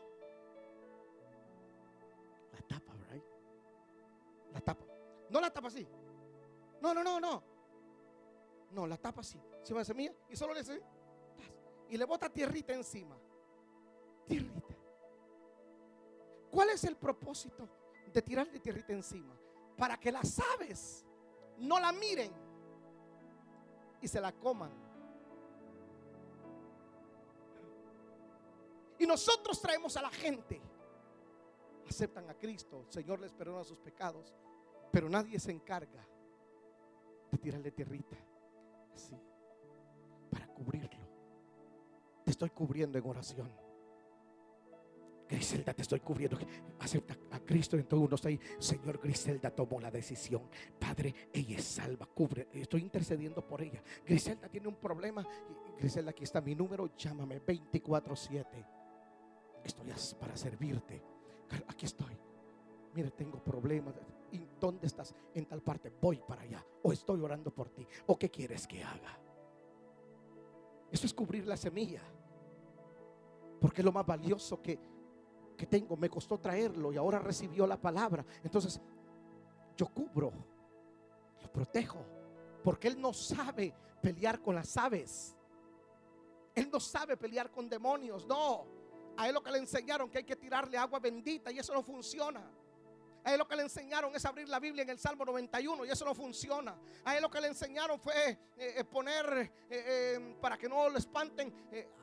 la 2.54 2.62
tapa, 2.68 2.94
right? 3.12 3.24
La 4.54 4.62
tapa. 4.62 4.86
No 5.30 5.40
la 5.40 5.54
tapa 5.54 5.68
así. 5.68 5.88
No, 6.82 6.92
no, 6.92 7.04
no, 7.04 7.20
no. 7.20 7.44
No, 8.72 8.88
la 8.88 8.98
tapa 8.98 9.22
así. 9.22 9.40
Encima 9.60 9.82
de 9.82 9.86
semilla 9.86 10.14
y 10.28 10.36
solo 10.36 10.56
le. 10.56 10.64
Y 11.90 11.98
le 11.98 12.06
bota 12.06 12.34
tierrita 12.34 12.74
encima. 12.74 13.16
Tierrita. 14.26 14.77
¿Cuál 16.52 16.70
es 16.70 16.84
el 16.84 16.96
propósito 16.96 17.68
de 18.14 18.22
tirarle 18.22 18.60
tierrita 18.60 18.94
encima? 18.94 19.36
Para 19.78 19.98
que 19.98 20.12
las 20.12 20.40
aves 20.40 21.06
no 21.58 21.80
la 21.80 21.92
miren 21.92 22.32
y 24.02 24.08
se 24.08 24.22
la 24.22 24.32
coman. 24.32 24.72
Y 29.00 29.06
nosotros 29.06 29.62
traemos 29.62 29.96
a 29.98 30.02
la 30.02 30.10
gente. 30.10 30.62
Aceptan 31.88 32.30
a 32.30 32.34
Cristo, 32.34 32.84
el 32.86 32.92
Señor 32.92 33.20
les 33.22 33.32
perdona 33.32 33.64
sus 33.64 33.80
pecados, 33.80 34.34
pero 34.92 35.08
nadie 35.08 35.40
se 35.40 35.52
encarga 35.52 36.06
de 37.32 37.38
tirarle 37.38 37.72
tierrita 37.72 38.18
así 38.94 39.18
para 40.30 40.48
cubrirlo. 40.48 40.90
Te 42.26 42.32
estoy 42.32 42.50
cubriendo 42.50 42.98
en 42.98 43.08
oración. 43.08 43.67
Griselda, 45.30 45.74
te 45.74 45.82
estoy 45.82 46.00
cubriendo. 46.00 46.38
Acepta 46.80 47.18
a 47.32 47.40
Cristo. 47.40 47.78
Entonces 47.78 48.08
uno 48.08 48.16
está. 48.16 48.30
Señor, 48.60 49.00
Griselda 49.00 49.50
tomó 49.52 49.80
la 49.80 49.92
decisión. 49.92 50.44
Padre, 50.80 51.14
ella 51.34 51.58
es 51.58 51.66
salva. 51.66 52.06
Cubre. 52.06 52.48
Estoy 52.54 52.82
intercediendo 52.82 53.46
por 53.46 53.62
ella. 53.62 53.84
Griselda 54.06 54.48
tiene 54.48 54.68
un 54.68 54.76
problema. 54.76 55.26
Griselda, 55.78 56.12
aquí 56.12 56.24
está 56.24 56.40
mi 56.42 56.56
número. 56.56 56.96
Llámame 56.96 57.42
24-7. 57.46 58.46
Estoy 59.64 59.92
para 60.20 60.38
servirte. 60.38 61.02
Aquí 61.68 61.86
estoy. 61.86 62.18
Mire, 62.94 63.12
tengo 63.12 63.44
problemas. 63.44 63.96
¿Y 64.32 64.46
dónde 64.60 64.88
estás? 64.88 65.14
En 65.34 65.46
tal 65.46 65.62
parte. 65.62 65.92
Voy 66.02 66.22
para 66.26 66.44
allá. 66.44 66.66
O 66.84 66.94
estoy 66.94 67.22
orando 67.22 67.54
por 67.54 67.70
ti. 67.70 67.86
¿O 68.06 68.18
qué 68.18 68.30
quieres 68.30 68.66
que 68.66 68.82
haga? 68.82 69.20
Eso 70.90 71.06
es 71.06 71.14
cubrir 71.14 71.46
la 71.46 71.58
semilla. 71.58 72.02
Porque 73.60 73.82
es 73.82 73.86
lo 73.86 73.92
más 73.92 74.06
valioso 74.06 74.62
que, 74.62 74.80
que 75.58 75.66
tengo. 75.66 75.98
Me 75.98 76.10
costó 76.10 76.38
traerlo 76.38 76.94
y 76.94 76.98
ahora 76.98 77.20
recibió 77.20 77.68
la 77.68 77.82
palabra. 77.82 78.24
Entonces, 78.44 78.80
yo 79.76 79.88
cubro. 79.88 80.32
Lo 81.42 81.52
protejo. 81.52 82.06
Porque 82.64 82.88
Él 82.88 83.02
no 83.02 83.12
sabe 83.12 83.74
pelear 84.02 84.42
con 84.42 84.56
las 84.56 84.78
aves. 84.78 85.36
Él 86.56 86.70
no 86.72 86.80
sabe 86.80 87.18
pelear 87.18 87.52
con 87.52 87.70
demonios. 87.70 88.26
No. 88.26 88.66
A 89.18 89.28
él 89.28 89.34
lo 89.34 89.44
que 89.44 89.52
le 89.52 89.60
enseñaron 89.60 90.10
que 90.10 90.20
hay 90.20 90.24
que 90.24 90.36
tirarle 90.36 90.78
agua 90.78 91.00
bendita 91.00 91.52
y 91.52 91.60
eso 91.60 91.74
no 91.74 91.84
funciona. 91.84 92.44
A 93.24 93.34
él 93.34 93.40
lo 93.40 93.48
que 93.48 93.56
le 93.56 93.64
enseñaron 93.64 94.16
es 94.16 94.24
abrir 94.26 94.48
la 94.48 94.60
Biblia 94.60 94.84
en 94.84 94.90
el 94.90 94.98
Salmo 94.98 95.26
91 95.26 95.86
y 95.86 95.90
eso 95.90 96.06
no 96.06 96.16
funciona. 96.16 96.76
A 97.04 97.16
él 97.16 97.22
lo 97.22 97.30
que 97.30 97.42
le 97.42 97.48
enseñaron 97.48 98.00
fue 98.00 98.30
eh, 98.30 98.40
eh, 98.58 98.84
poner 98.86 99.52
eh, 99.70 100.38
para 100.40 100.58
que 100.58 100.70
no 100.70 100.90
le 100.90 101.00
espanten 101.00 101.54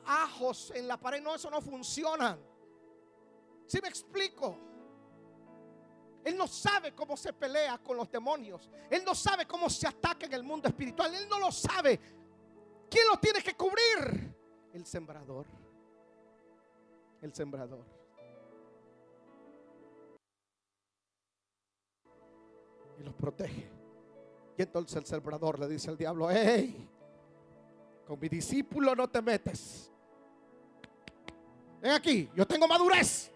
ajos 0.05 0.71
en 0.75 0.87
la 0.87 0.97
pared. 0.97 1.21
No, 1.21 1.35
eso 1.35 1.49
no 1.49 1.61
funciona. 1.61 2.37
Si 3.67 3.81
me 3.81 3.87
explico? 3.87 4.57
Él 6.23 6.35
no 6.37 6.47
sabe 6.47 6.93
cómo 6.93 7.15
se 7.15 7.33
pelea 7.33 7.77
con 7.77 7.97
los 7.97 8.09
demonios. 8.09 8.69
Él 8.89 9.03
no 9.05 9.13
sabe 9.13 9.45
cómo 9.45 9.69
se 9.69 9.87
ataca 9.87 10.25
en 10.25 10.33
el 10.33 10.43
mundo 10.43 10.67
espiritual. 10.67 11.13
Él 11.13 11.27
no 11.29 11.39
lo 11.39 11.51
sabe. 11.51 11.99
¿Quién 12.89 13.07
lo 13.07 13.17
tiene 13.17 13.41
que 13.41 13.53
cubrir? 13.53 14.35
El 14.73 14.85
sembrador 14.85 15.45
el 17.25 17.33
sembrador. 17.33 17.85
Y 22.99 23.03
los 23.03 23.13
protege. 23.15 23.69
Y 24.57 24.61
entonces 24.61 24.95
el 24.95 25.05
sembrador 25.05 25.59
le 25.59 25.67
dice 25.67 25.89
al 25.89 25.97
diablo, 25.97 26.29
hey, 26.31 26.89
con 28.05 28.19
mi 28.19 28.29
discípulo 28.29 28.95
no 28.95 29.09
te 29.09 29.21
metes. 29.21 29.91
Ven 31.81 31.91
aquí, 31.91 32.29
yo 32.35 32.47
tengo 32.47 32.67
madurez. 32.67 33.31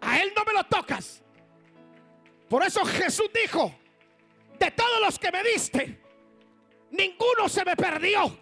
A 0.00 0.20
él 0.20 0.32
no 0.36 0.44
me 0.44 0.52
lo 0.52 0.64
tocas. 0.64 1.22
Por 2.48 2.64
eso 2.64 2.84
Jesús 2.84 3.30
dijo, 3.32 3.74
de 4.58 4.70
todos 4.70 5.00
los 5.00 5.18
que 5.18 5.30
me 5.30 5.42
diste, 5.42 6.00
ninguno 6.90 7.48
se 7.48 7.64
me 7.64 7.76
perdió. 7.76 8.38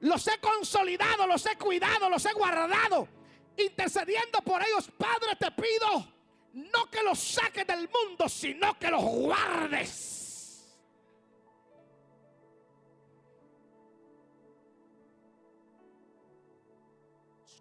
Los 0.00 0.26
he 0.26 0.38
consolidado, 0.38 1.26
los 1.26 1.44
he 1.46 1.56
cuidado, 1.56 2.08
los 2.08 2.24
he 2.24 2.32
guardado 2.32 3.08
intercediendo 3.56 4.40
por 4.42 4.62
ellos, 4.62 4.90
Padre, 4.96 5.36
te 5.38 5.50
pido 5.50 6.06
no 6.52 6.90
que 6.90 7.02
los 7.02 7.18
saques 7.18 7.66
del 7.66 7.88
mundo, 7.88 8.28
sino 8.28 8.78
que 8.78 8.90
los 8.90 9.02
guardes. 9.02 10.76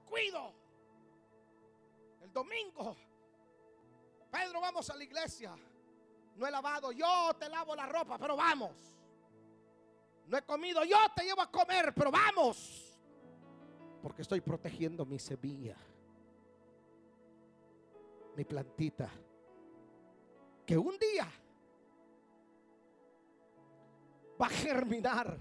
Cuido. 0.05 0.58
El 2.29 2.33
domingo, 2.33 2.95
Pedro, 4.31 4.61
vamos 4.61 4.87
a 4.91 4.95
la 4.95 5.03
iglesia. 5.03 5.55
No 6.35 6.45
he 6.45 6.51
lavado, 6.51 6.91
yo 6.91 7.33
te 7.39 7.49
lavo 7.49 7.75
la 7.75 7.87
ropa, 7.87 8.19
pero 8.19 8.37
vamos. 8.37 8.71
No 10.27 10.37
he 10.37 10.43
comido, 10.43 10.83
yo 10.83 10.97
te 11.15 11.23
llevo 11.23 11.41
a 11.41 11.49
comer, 11.49 11.91
pero 11.95 12.11
vamos. 12.11 12.99
Porque 14.03 14.21
estoy 14.21 14.41
protegiendo 14.41 15.05
mi 15.05 15.17
semilla 15.17 15.75
mi 18.35 18.45
plantita, 18.45 19.09
que 20.65 20.77
un 20.77 20.97
día 20.97 21.29
va 24.41 24.45
a 24.45 24.49
germinar, 24.49 25.37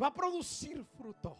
va 0.00 0.06
a 0.06 0.14
producir 0.14 0.82
fruto. 0.82 1.36